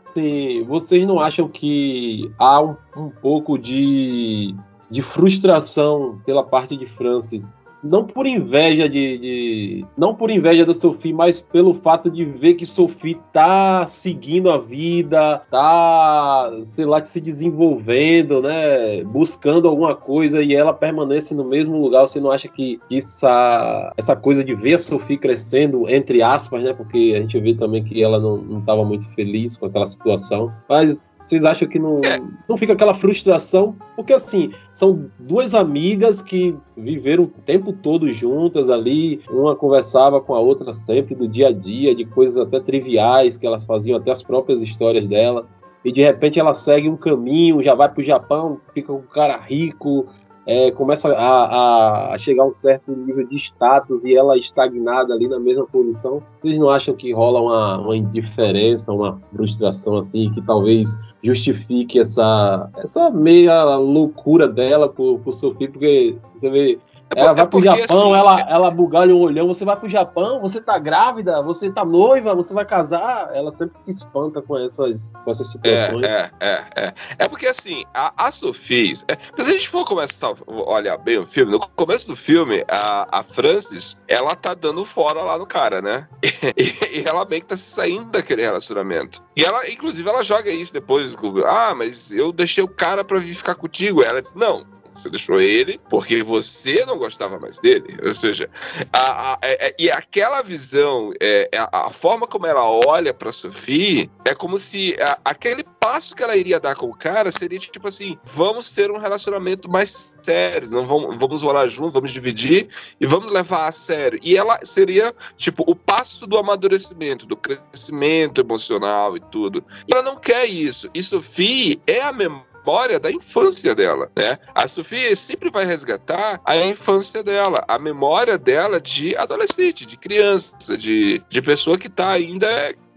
Assim, 0.09 0.63
vocês 0.63 1.07
não 1.07 1.19
acham 1.19 1.47
que 1.47 2.31
há 2.37 2.61
um, 2.61 2.75
um 2.95 3.09
pouco 3.09 3.57
de, 3.57 4.55
de 4.89 5.01
frustração 5.01 6.19
pela 6.25 6.43
parte 6.43 6.75
de 6.75 6.85
Francis? 6.85 7.53
Não 7.81 8.03
por 8.03 8.27
inveja 8.27 8.89
de, 8.89 9.17
de- 9.17 9.85
Não 9.97 10.13
por 10.13 10.29
inveja 10.29 10.65
da 10.65 10.73
Sophie, 10.73 11.13
mas 11.13 11.39
pelo 11.39 11.73
fato 11.75 12.09
de 12.11 12.25
ver 12.25 12.55
que 12.55 12.65
Sophie 12.65 13.17
tá 13.31 13.87
seguindo 13.87 14.49
a 14.51 14.57
vida, 14.57 15.41
tá, 15.49 16.51
sei 16.61 16.83
lá, 16.83 17.01
se 17.05 17.21
desenvolvendo, 17.21 18.41
né? 18.41 19.01
Buscando 19.05 19.65
alguma 19.67 19.95
coisa 19.95 20.41
e 20.41 20.53
ela 20.53 20.73
permanece 20.73 21.33
no 21.33 21.45
mesmo 21.45 21.81
lugar. 21.81 22.01
Você 22.01 22.19
não 22.19 22.31
acha 22.31 22.49
que 22.49 22.81
essa, 22.91 23.93
essa 23.95 24.13
coisa 24.13 24.43
de 24.43 24.53
ver 24.53 24.73
a 24.73 24.77
Sophie 24.77 25.17
crescendo, 25.17 25.87
entre 25.89 26.21
aspas, 26.21 26.61
né? 26.63 26.73
Porque 26.73 27.13
a 27.15 27.21
gente 27.21 27.39
vê 27.39 27.53
também 27.53 27.81
que 27.81 28.03
ela 28.03 28.19
não, 28.19 28.35
não 28.35 28.59
tava 28.61 28.83
muito 28.83 29.05
feliz 29.15 29.55
com 29.55 29.67
aquela 29.67 29.85
situação. 29.85 30.51
Mas 30.67 31.01
vocês 31.21 31.43
acham 31.43 31.67
que 31.67 31.77
não, 31.77 31.99
É. 31.99 32.21
não 32.47 32.57
fica 32.57 32.73
aquela 32.73 32.93
frustração? 32.93 33.75
Porque 33.95 34.13
assim, 34.13 34.51
são 34.71 35.07
duas 35.19 35.53
amigas 35.53 36.21
que 36.21 36.55
viveram 36.77 37.25
o 37.25 37.27
tempo 37.27 37.73
todo 37.73 38.09
juntas 38.11 38.69
ali, 38.69 39.21
uma 39.29 39.55
conversava 39.55 40.21
com 40.21 40.33
a 40.33 40.39
outra 40.39 40.71
sempre 40.73 41.13
do 41.15 41.27
dia 41.27 41.49
a 41.49 41.51
dia, 41.51 41.93
de 41.93 42.05
coisas 42.05 42.37
até 42.37 42.59
triviais 42.59 43.37
que 43.37 43.45
elas 43.45 43.65
faziam, 43.65 43.97
até 43.97 44.11
as 44.11 44.23
próprias 44.23 44.61
histórias 44.61 45.05
dela. 45.07 45.45
E 45.83 45.91
de 45.91 46.01
repente 46.01 46.39
ela 46.39 46.53
segue 46.53 46.89
um 46.89 46.97
caminho, 46.97 47.63
já 47.63 47.73
vai 47.73 47.89
pro 47.89 48.03
Japão, 48.03 48.59
fica 48.73 48.91
com 48.91 48.99
um 48.99 49.01
cara 49.01 49.37
rico, 49.37 50.07
é, 50.51 50.71
começa 50.71 51.13
a, 51.13 52.13
a- 52.13 52.17
chegar 52.17 52.41
a 52.41 52.47
um 52.47 52.53
certo 52.53 52.91
nível 52.91 53.27
de 53.27 53.35
status 53.35 54.03
e 54.03 54.15
ela 54.15 54.35
estagnada 54.35 55.13
ali 55.13 55.27
na 55.27 55.39
mesma 55.39 55.65
posição. 55.67 56.23
Vocês 56.41 56.57
não 56.57 56.69
acham 56.71 56.95
que 56.95 57.13
rola 57.13 57.39
uma, 57.39 57.77
uma 57.77 57.95
indiferença, 57.95 58.91
uma 58.91 59.21
frustração 59.31 59.97
assim, 59.97 60.31
que 60.33 60.41
talvez 60.41 60.97
justifique 61.23 61.99
essa, 61.99 62.67
essa 62.77 63.11
meia 63.11 63.75
loucura 63.75 64.47
dela 64.47 64.89
por, 64.89 65.19
por? 65.19 65.67
Porque 65.67 66.15
você 66.39 66.49
vê. 66.49 66.79
É 67.15 67.21
Ela 67.21 67.29
por- 67.29 67.35
vai 67.35 67.43
é 67.45 67.47
pro 67.47 67.63
Japão, 67.63 68.13
assim, 68.13 68.19
ela, 68.19 68.39
ela 68.49 68.71
bugalha 68.71 69.15
um 69.15 69.19
olhão, 69.19 69.47
você 69.47 69.65
vai 69.65 69.75
pro 69.75 69.89
Japão, 69.89 70.39
você 70.39 70.61
tá 70.61 70.77
grávida, 70.77 71.41
você 71.41 71.69
tá 71.71 71.83
noiva, 71.83 72.35
você 72.35 72.53
vai 72.53 72.65
casar. 72.65 73.29
Ela 73.33 73.51
sempre 73.51 73.81
se 73.81 73.91
espanta 73.91 74.41
com 74.41 74.57
essas, 74.57 75.09
com 75.23 75.31
essas 75.31 75.47
situações. 75.51 76.05
É, 76.05 76.31
é, 76.39 76.49
é, 76.49 76.63
é. 76.75 76.93
É 77.19 77.27
porque 77.27 77.47
assim, 77.47 77.83
a, 77.93 78.27
a 78.27 78.31
Sophie. 78.31 78.93
É, 79.07 79.17
mas 79.35 79.45
se 79.47 79.51
a 79.53 79.55
gente 79.55 79.69
for 79.69 79.85
começar 79.85 80.27
a 80.27 80.73
olhar 80.73 80.97
bem 80.97 81.17
o 81.17 81.25
filme, 81.25 81.51
no 81.51 81.59
começo 81.59 82.07
do 82.07 82.15
filme, 82.15 82.63
a, 82.67 83.19
a 83.19 83.23
Frances, 83.23 83.97
ela 84.07 84.35
tá 84.35 84.53
dando 84.53 84.85
fora 84.85 85.21
lá 85.23 85.37
no 85.37 85.45
cara, 85.47 85.81
né? 85.81 86.07
E, 86.57 86.99
e 86.99 87.03
ela 87.07 87.25
bem 87.25 87.39
que 87.41 87.47
tá 87.47 87.55
se 87.57 87.71
saindo 87.71 88.05
daquele 88.11 88.41
relacionamento. 88.41 89.21
E 89.35 89.43
ela, 89.43 89.69
inclusive, 89.69 90.07
ela 90.09 90.23
joga 90.23 90.49
isso 90.49 90.73
depois. 90.73 91.15
Ah, 91.45 91.73
mas 91.75 92.11
eu 92.11 92.31
deixei 92.31 92.63
o 92.63 92.67
cara 92.67 93.03
pra 93.03 93.19
vir 93.19 93.33
ficar 93.33 93.55
contigo. 93.55 94.03
Ela 94.03 94.21
disse, 94.21 94.35
não. 94.37 94.65
Você 94.93 95.09
deixou 95.09 95.39
ele 95.39 95.79
porque 95.89 96.21
você 96.23 96.85
não 96.85 96.97
gostava 96.97 97.39
mais 97.39 97.59
dele. 97.59 97.97
Ou 98.03 98.13
seja, 98.13 98.49
a- 98.91 99.33
a- 99.33 99.39
é- 99.41 99.67
é- 99.67 99.75
e 99.79 99.91
aquela 99.91 100.41
visão, 100.41 101.13
é, 101.19 101.49
é 101.51 101.57
a, 101.59 101.69
a 101.87 101.89
forma 101.89 102.27
como 102.27 102.45
ela 102.47 102.63
olha 102.69 103.13
pra 103.13 103.31
Sophie, 103.31 104.09
é 104.25 104.33
como 104.33 104.57
se 104.57 104.95
a- 105.01 105.19
aquele 105.25 105.63
passo 105.79 106.15
que 106.15 106.23
ela 106.23 106.35
iria 106.35 106.59
dar 106.59 106.75
com 106.75 106.87
o 106.87 106.95
cara 106.95 107.31
seria 107.31 107.59
tipo 107.59 107.87
assim: 107.87 108.17
vamos 108.23 108.73
ter 108.73 108.91
um 108.91 108.97
relacionamento 108.97 109.69
mais 109.69 110.13
sério, 110.23 110.69
não 110.69 110.85
vamos, 110.85 111.15
vamos 111.17 111.41
morar 111.43 111.67
junto, 111.67 111.93
vamos 111.93 112.11
dividir 112.11 112.67
e 112.99 113.05
vamos 113.05 113.31
levar 113.31 113.67
a 113.67 113.71
sério. 113.71 114.19
E 114.23 114.35
ela 114.37 114.59
seria 114.63 115.13
tipo 115.37 115.63
o 115.67 115.75
passo 115.75 116.27
do 116.27 116.37
amadurecimento, 116.37 117.25
do 117.25 117.37
crescimento 117.37 118.41
emocional 118.41 119.15
e 119.15 119.19
tudo. 119.19 119.63
E 119.87 119.93
ela 119.93 120.03
não 120.03 120.17
quer 120.17 120.45
isso. 120.45 120.89
E 120.93 121.01
Sophie 121.01 121.81
é 121.87 122.01
a 122.01 122.11
memória 122.11 122.48
memória 122.69 122.99
da 122.99 123.11
infância 123.11 123.73
dela, 123.73 124.11
né? 124.15 124.37
A 124.53 124.67
Sofia 124.67 125.15
sempre 125.15 125.49
vai 125.49 125.65
resgatar 125.65 126.39
a 126.45 126.55
infância 126.57 127.23
dela, 127.23 127.63
a 127.67 127.79
memória 127.79 128.37
dela 128.37 128.79
de 128.79 129.15
adolescente, 129.15 129.87
de 129.87 129.97
criança, 129.97 130.77
de, 130.77 131.19
de 131.27 131.41
pessoa 131.41 131.79
que 131.79 131.89
tá 131.89 132.11
ainda 132.11 132.47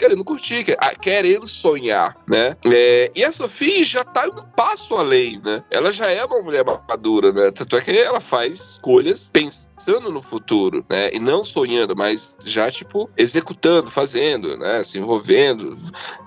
querendo 0.02 0.24
curtir, 0.24 0.64
ah, 0.80 0.94
querendo 0.96 1.46
sonhar, 1.46 2.16
né? 2.26 2.56
É, 2.66 3.12
e 3.14 3.22
a 3.22 3.30
Sofia 3.30 3.84
já 3.84 4.02
tá 4.02 4.26
um 4.26 4.42
passo 4.56 4.96
além, 4.96 5.40
né? 5.44 5.62
Ela 5.70 5.92
já 5.92 6.06
é 6.06 6.24
uma 6.24 6.42
mulher 6.42 6.64
madura, 6.88 7.32
né? 7.32 7.52
Tanto 7.52 7.76
é 7.76 7.80
que 7.80 7.96
ela 7.96 8.20
faz 8.20 8.72
escolhas 8.72 9.30
pensando 9.32 10.10
no 10.10 10.20
futuro, 10.20 10.84
né? 10.90 11.10
E 11.12 11.20
não 11.20 11.44
sonhando, 11.44 11.94
mas 11.94 12.36
já, 12.44 12.68
tipo, 12.68 13.08
executando, 13.16 13.92
fazendo, 13.92 14.56
né? 14.56 14.82
Se 14.82 14.98
envolvendo, 14.98 15.72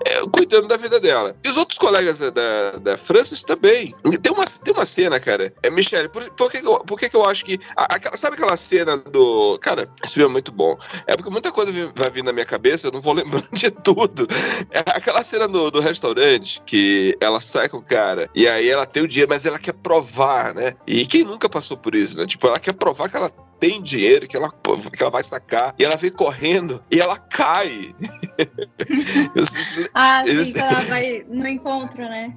é, 0.06 0.20
cuidando 0.32 0.68
da 0.68 0.78
vida 0.78 0.98
dela. 0.98 1.36
E 1.44 1.48
os 1.50 1.58
outros 1.58 1.78
colegas 1.78 2.18
da, 2.20 2.70
da, 2.80 2.96
Francis 2.96 3.42
também. 3.44 3.94
Tem 4.22 4.32
uma, 4.32 4.44
tem 4.46 4.72
uma 4.72 4.86
cena, 4.86 5.20
cara. 5.20 5.52
É, 5.62 5.68
Michelle, 5.68 6.08
por, 6.08 6.22
por, 6.30 6.50
que, 6.50 6.58
eu, 6.66 6.78
por 6.80 6.98
que, 6.98 7.14
eu 7.14 7.26
acho 7.26 7.44
que. 7.44 7.60
a- 7.76 7.94
aquela- 7.94 8.16
sabe 8.16 8.36
aquela 8.36 8.56
cena 8.56 8.96
do. 8.96 9.58
Cara, 9.60 9.86
esse 10.02 10.14
filme 10.14 10.30
é 10.30 10.32
muito 10.32 10.50
bom. 10.50 10.78
É 11.06 11.14
porque 11.14 11.30
muita 11.30 11.52
coisa 11.52 11.70
vai 11.94 12.10
vir 12.10 12.24
na 12.24 12.32
minha 12.32 12.46
cabeça, 12.46 12.86
eu 12.86 12.92
não 12.92 13.00
vou 13.00 13.12
lembrando 13.26 13.48
de 13.52 13.65
tudo. 13.70 14.26
É 14.70 14.80
aquela 14.96 15.22
cena 15.22 15.46
do, 15.48 15.70
do 15.70 15.80
restaurante 15.80 16.60
que 16.64 17.16
ela 17.20 17.40
sai 17.40 17.68
com 17.68 17.78
o 17.78 17.84
cara 17.84 18.28
e 18.34 18.46
aí 18.46 18.68
ela 18.68 18.86
tem 18.86 19.02
o 19.02 19.08
dinheiro, 19.08 19.30
mas 19.30 19.46
ela 19.46 19.58
quer 19.58 19.74
provar, 19.74 20.54
né? 20.54 20.74
E 20.86 21.06
quem 21.06 21.24
nunca 21.24 21.48
passou 21.48 21.76
por 21.76 21.94
isso, 21.94 22.18
né? 22.18 22.26
Tipo, 22.26 22.46
ela 22.46 22.58
quer 22.58 22.72
provar 22.72 23.08
que 23.08 23.16
ela 23.16 23.30
tem 23.58 23.82
dinheiro, 23.82 24.28
que 24.28 24.36
ela, 24.36 24.50
que 24.50 25.02
ela 25.02 25.10
vai 25.10 25.22
sacar, 25.22 25.74
e 25.78 25.84
ela 25.84 25.96
vem 25.96 26.10
correndo 26.10 26.82
e 26.90 27.00
ela 27.00 27.18
cai. 27.18 27.94
Ah, 29.94 30.22
sim, 30.24 30.52
ela 30.58 30.80
vai 30.82 31.24
no 31.28 31.46
encontro, 31.48 31.98
né? 31.98 32.28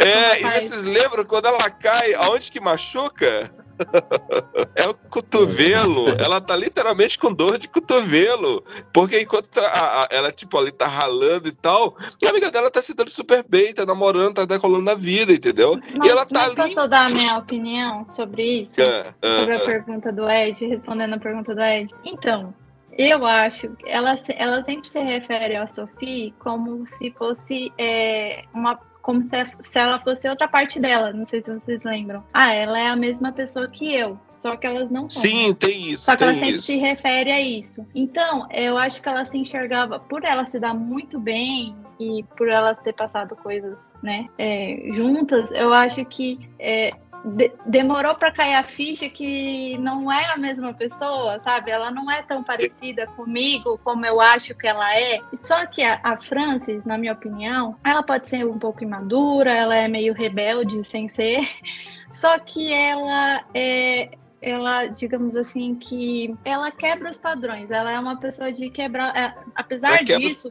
É, 0.00 0.40
e 0.40 0.60
vocês 0.60 0.84
lembram 0.84 1.24
quando 1.24 1.46
ela 1.46 1.70
cai, 1.70 2.14
aonde 2.14 2.50
que 2.50 2.60
machuca? 2.60 3.50
é 4.76 4.88
o 4.88 4.94
cotovelo. 4.94 6.08
Ela 6.18 6.40
tá 6.40 6.56
literalmente 6.56 7.18
com 7.18 7.32
dor 7.32 7.58
de 7.58 7.68
cotovelo. 7.68 8.64
Porque 8.92 9.20
enquanto 9.20 9.58
a- 9.58 9.62
a- 10.02 10.08
ela, 10.10 10.30
tipo, 10.30 10.56
ali 10.58 10.70
tá 10.70 10.86
ralando 10.86 11.48
e 11.48 11.52
tal, 11.52 11.96
a 12.24 12.28
amiga 12.28 12.50
dela 12.50 12.70
tá 12.70 12.80
se 12.80 12.94
dando 12.94 13.10
super 13.10 13.44
bem, 13.48 13.74
tá 13.74 13.84
namorando, 13.84 14.34
tá 14.34 14.44
decolando 14.44 14.84
na 14.84 14.94
vida, 14.94 15.32
entendeu? 15.32 15.76
Mas, 15.96 16.06
e 16.06 16.10
ela 16.10 16.24
tá 16.24 16.48
mas 16.48 16.60
ali. 16.60 16.74
posso 16.74 16.88
dar 16.88 17.06
a 17.06 17.10
minha 17.10 17.38
opinião 17.38 18.06
sobre 18.10 18.62
isso? 18.62 18.80
Ah, 18.80 19.14
ah, 19.22 19.40
sobre 19.40 19.56
a 19.56 19.58
ah. 19.58 19.64
pergunta 19.64 20.12
do 20.12 20.28
Ed, 20.30 20.66
respondendo 20.66 21.14
a 21.14 21.18
pergunta 21.18 21.54
do 21.54 21.60
Ed. 21.60 21.92
Então, 22.04 22.54
eu 22.96 23.26
acho 23.26 23.70
que 23.70 23.90
ela, 23.90 24.16
ela 24.28 24.64
sempre 24.64 24.88
se 24.88 25.00
refere 25.00 25.56
a 25.56 25.66
Sophie 25.66 26.32
como 26.38 26.86
se 26.86 27.10
fosse 27.10 27.72
é, 27.76 28.44
uma, 28.54 28.78
como 29.04 29.22
se, 29.22 29.36
se 29.62 29.78
ela 29.78 30.00
fosse 30.00 30.26
outra 30.28 30.48
parte 30.48 30.80
dela. 30.80 31.12
Não 31.12 31.26
sei 31.26 31.42
se 31.42 31.52
vocês 31.52 31.84
lembram. 31.84 32.24
Ah, 32.32 32.52
ela 32.52 32.78
é 32.80 32.88
a 32.88 32.96
mesma 32.96 33.30
pessoa 33.30 33.68
que 33.68 33.94
eu. 33.94 34.18
Só 34.40 34.56
que 34.56 34.66
elas 34.66 34.90
não 34.90 35.08
são. 35.08 35.22
Sim, 35.22 35.54
tem 35.54 35.92
isso. 35.92 36.04
Só 36.04 36.16
que 36.16 36.22
ela 36.22 36.34
sempre 36.34 36.56
isso. 36.56 36.66
se 36.66 36.78
refere 36.78 37.30
a 37.30 37.40
isso. 37.40 37.86
Então, 37.94 38.46
eu 38.50 38.76
acho 38.76 39.00
que 39.00 39.08
ela 39.08 39.24
se 39.24 39.38
enxergava, 39.38 39.98
por 39.98 40.24
ela 40.24 40.44
se 40.46 40.58
dar 40.58 40.74
muito 40.74 41.18
bem 41.18 41.76
e 42.00 42.24
por 42.36 42.48
elas 42.48 42.78
ter 42.80 42.92
passado 42.92 43.36
coisas, 43.36 43.92
né, 44.02 44.28
é, 44.36 44.88
juntas, 44.92 45.52
eu 45.52 45.72
acho 45.72 46.04
que 46.04 46.50
é, 46.58 46.90
de- 47.24 47.52
demorou 47.64 48.14
para 48.14 48.30
cair 48.30 48.54
a 48.54 48.62
ficha 48.62 49.08
que 49.08 49.78
não 49.78 50.12
é 50.12 50.26
a 50.32 50.36
mesma 50.36 50.74
pessoa, 50.74 51.40
sabe? 51.40 51.70
Ela 51.70 51.90
não 51.90 52.10
é 52.10 52.22
tão 52.22 52.42
parecida 52.42 53.06
comigo 53.06 53.78
como 53.82 54.04
eu 54.04 54.20
acho 54.20 54.54
que 54.54 54.66
ela 54.66 54.94
é. 54.98 55.20
Só 55.36 55.66
que 55.66 55.82
a, 55.82 55.98
a 56.02 56.16
Frances, 56.16 56.84
na 56.84 56.98
minha 56.98 57.12
opinião, 57.12 57.76
ela 57.84 58.02
pode 58.02 58.28
ser 58.28 58.46
um 58.46 58.58
pouco 58.58 58.82
imadura, 58.84 59.52
ela 59.52 59.74
é 59.74 59.88
meio 59.88 60.12
rebelde 60.12 60.84
sem 60.84 61.08
ser. 61.08 61.48
Só 62.10 62.38
que 62.38 62.72
ela 62.72 63.42
é 63.54 64.10
ela, 64.44 64.86
digamos 64.86 65.36
assim, 65.36 65.74
que 65.74 66.34
ela 66.44 66.70
quebra 66.70 67.10
os 67.10 67.16
padrões. 67.18 67.70
Ela 67.70 67.92
é 67.92 67.98
uma 67.98 68.16
pessoa 68.18 68.52
de 68.52 68.68
quebrar, 68.70 69.16
é, 69.16 69.34
apesar 69.54 69.88
Ela 69.88 70.04
disso 70.28 70.48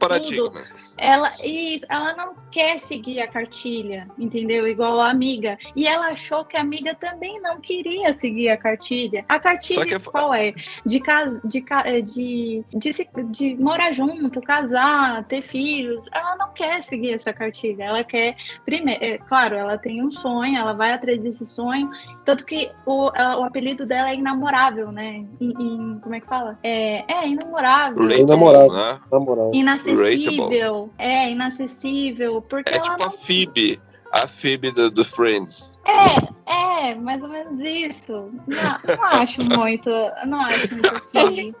tudo, 0.48 0.52
ela, 0.98 1.28
isso, 1.44 1.86
ela 1.88 2.14
não 2.14 2.34
quer 2.50 2.78
seguir 2.78 3.20
a 3.20 3.28
cartilha, 3.28 4.08
entendeu? 4.18 4.66
Igual 4.66 5.00
a 5.00 5.10
amiga. 5.10 5.56
E 5.76 5.86
ela 5.86 6.08
achou 6.08 6.44
que 6.44 6.56
a 6.56 6.60
amiga 6.60 6.94
também 6.94 7.40
não 7.40 7.60
queria 7.60 8.12
seguir 8.12 8.48
a 8.50 8.56
cartilha. 8.56 9.24
A 9.28 9.38
cartilha 9.38 9.86
que 9.86 9.94
é- 9.94 9.98
qual 10.10 10.34
é? 10.34 10.52
De, 10.84 11.00
cas, 11.00 11.38
de, 11.44 11.60
ca- 11.60 11.84
eh, 11.86 12.00
de, 12.00 12.64
de, 12.72 12.92
se- 12.92 13.08
de 13.30 13.54
morar 13.56 13.92
junto, 13.92 14.40
casar, 14.42 15.24
ter 15.24 15.42
filhos. 15.42 16.06
Ela 16.12 16.36
não 16.36 16.52
quer 16.52 16.82
seguir 16.82 17.14
essa 17.14 17.32
cartilha. 17.32 17.84
Ela 17.84 18.02
quer, 18.04 18.36
primeiro, 18.64 19.04
é, 19.04 19.18
claro, 19.18 19.54
ela 19.54 19.78
tem 19.78 20.02
um 20.02 20.10
sonho, 20.10 20.56
ela 20.56 20.72
vai 20.72 20.92
atrás 20.92 21.18
desse 21.20 21.46
sonho. 21.46 21.88
Tanto 22.24 22.44
que 22.44 22.70
o, 22.86 23.10
a- 23.14 23.38
o 23.38 23.44
apelido 23.44 23.83
dela 23.84 24.10
é 24.10 24.14
inamorável, 24.14 24.90
né? 24.92 25.24
Em, 25.40 25.50
em- 25.58 25.98
como 26.00 26.14
é 26.14 26.20
que 26.20 26.26
fala? 26.26 26.58
É, 26.62 27.04
é 27.12 27.28
inamorável. 27.28 28.02
Namorável. 28.26 28.72
né? 28.72 29.00
Namoral. 29.10 29.50
Inacessível. 29.54 30.90
É, 30.98 31.30
inacessível. 31.30 32.42
Porque 32.42 32.72
É 32.72 32.76
ela 32.76 32.96
tipo 32.96 33.04
a 33.04 33.10
Phoebe. 33.10 33.80
A 34.14 34.28
Phoebe 34.28 34.70
do, 34.70 34.90
do 34.90 35.04
Friends. 35.04 35.80
É, 35.84 36.34
é, 36.46 36.94
mais 36.94 37.20
ou 37.20 37.28
menos 37.28 37.58
isso. 37.60 38.12
Não, 38.12 38.96
não 38.96 39.04
acho 39.04 39.42
muito. 39.42 39.90
Não 40.26 40.40
acho 40.40 40.72
muito 40.72 40.88
a 40.88 41.00
Phoebe. 41.26 41.52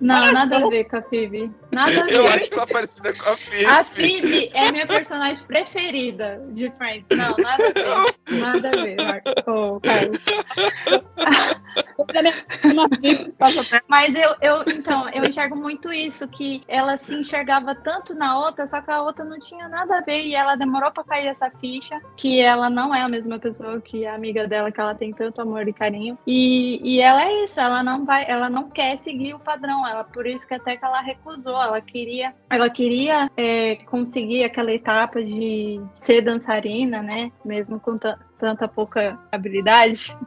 Não, 0.00 0.32
nada 0.32 0.56
a 0.56 0.68
ver 0.68 0.84
com 0.84 0.96
a 0.96 1.02
Phoebe. 1.02 1.52
Nada 1.72 1.90
a 2.00 2.04
ver. 2.04 2.14
Eu 2.14 2.26
acho 2.26 2.52
ela 2.52 2.66
parecida 2.66 3.12
com 3.14 3.30
a 3.30 3.36
Phoebe. 3.36 3.66
A 3.66 3.84
Phoebe 3.84 4.50
é 4.54 4.72
minha 4.72 4.86
personagem 4.86 5.44
preferida 5.46 6.42
de 6.50 6.70
Friends. 6.78 7.06
Não, 7.16 7.34
nada 7.38 7.64
a 7.64 7.72
ver. 7.72 8.40
Nada 8.40 8.68
a 8.68 8.82
ver, 8.82 8.96
Marco. 8.96 9.50
Ô, 9.50 9.80
Carlos. 9.80 10.24
Mas 13.88 14.14
eu, 14.14 14.34
eu, 14.40 14.62
então, 14.66 15.08
eu 15.10 15.22
enxergo 15.24 15.58
muito 15.58 15.92
isso, 15.92 16.26
que 16.28 16.62
ela 16.68 16.96
se 16.96 17.14
enxergava 17.14 17.74
tanto 17.74 18.14
na 18.14 18.38
outra, 18.38 18.66
só 18.66 18.80
que 18.80 18.90
a 18.90 19.02
outra 19.02 19.24
não 19.24 19.38
tinha 19.38 19.68
nada 19.68 19.98
a 19.98 20.00
ver 20.00 20.22
e 20.22 20.34
ela 20.34 20.56
demorou 20.56 20.90
pra 20.90 21.04
cair 21.04 21.26
essa 21.26 21.50
ficha, 21.68 22.00
que 22.16 22.40
ela 22.40 22.70
não 22.70 22.94
é 22.94 23.02
a 23.02 23.08
mesma 23.08 23.38
pessoa 23.38 23.80
que 23.80 24.06
a 24.06 24.14
amiga 24.14 24.48
dela, 24.48 24.72
que 24.72 24.80
ela 24.80 24.94
tem 24.94 25.12
tanto 25.12 25.40
amor 25.40 25.68
e 25.68 25.72
carinho. 25.72 26.18
E, 26.26 26.80
e 26.82 27.00
ela 27.00 27.24
é 27.24 27.44
isso, 27.44 27.60
ela 27.60 27.82
não 27.82 28.04
vai, 28.04 28.24
ela 28.28 28.48
não 28.48 28.70
quer 28.70 28.98
seguir 28.98 29.34
o 29.34 29.38
padrão, 29.38 29.86
ela 29.86 30.04
por 30.04 30.26
isso 30.26 30.46
que 30.46 30.54
até 30.54 30.76
que 30.76 30.84
ela 30.84 31.00
recusou, 31.00 31.60
ela 31.62 31.80
queria, 31.80 32.34
ela 32.50 32.70
queria 32.70 33.30
é, 33.36 33.76
conseguir 33.86 34.44
aquela 34.44 34.72
etapa 34.72 35.22
de 35.22 35.80
ser 35.94 36.22
dançarina, 36.22 37.02
né? 37.02 37.30
Mesmo 37.44 37.78
com 37.78 37.98
ta- 37.98 38.18
tanta 38.38 38.66
pouca 38.66 39.18
habilidade. 39.30 40.16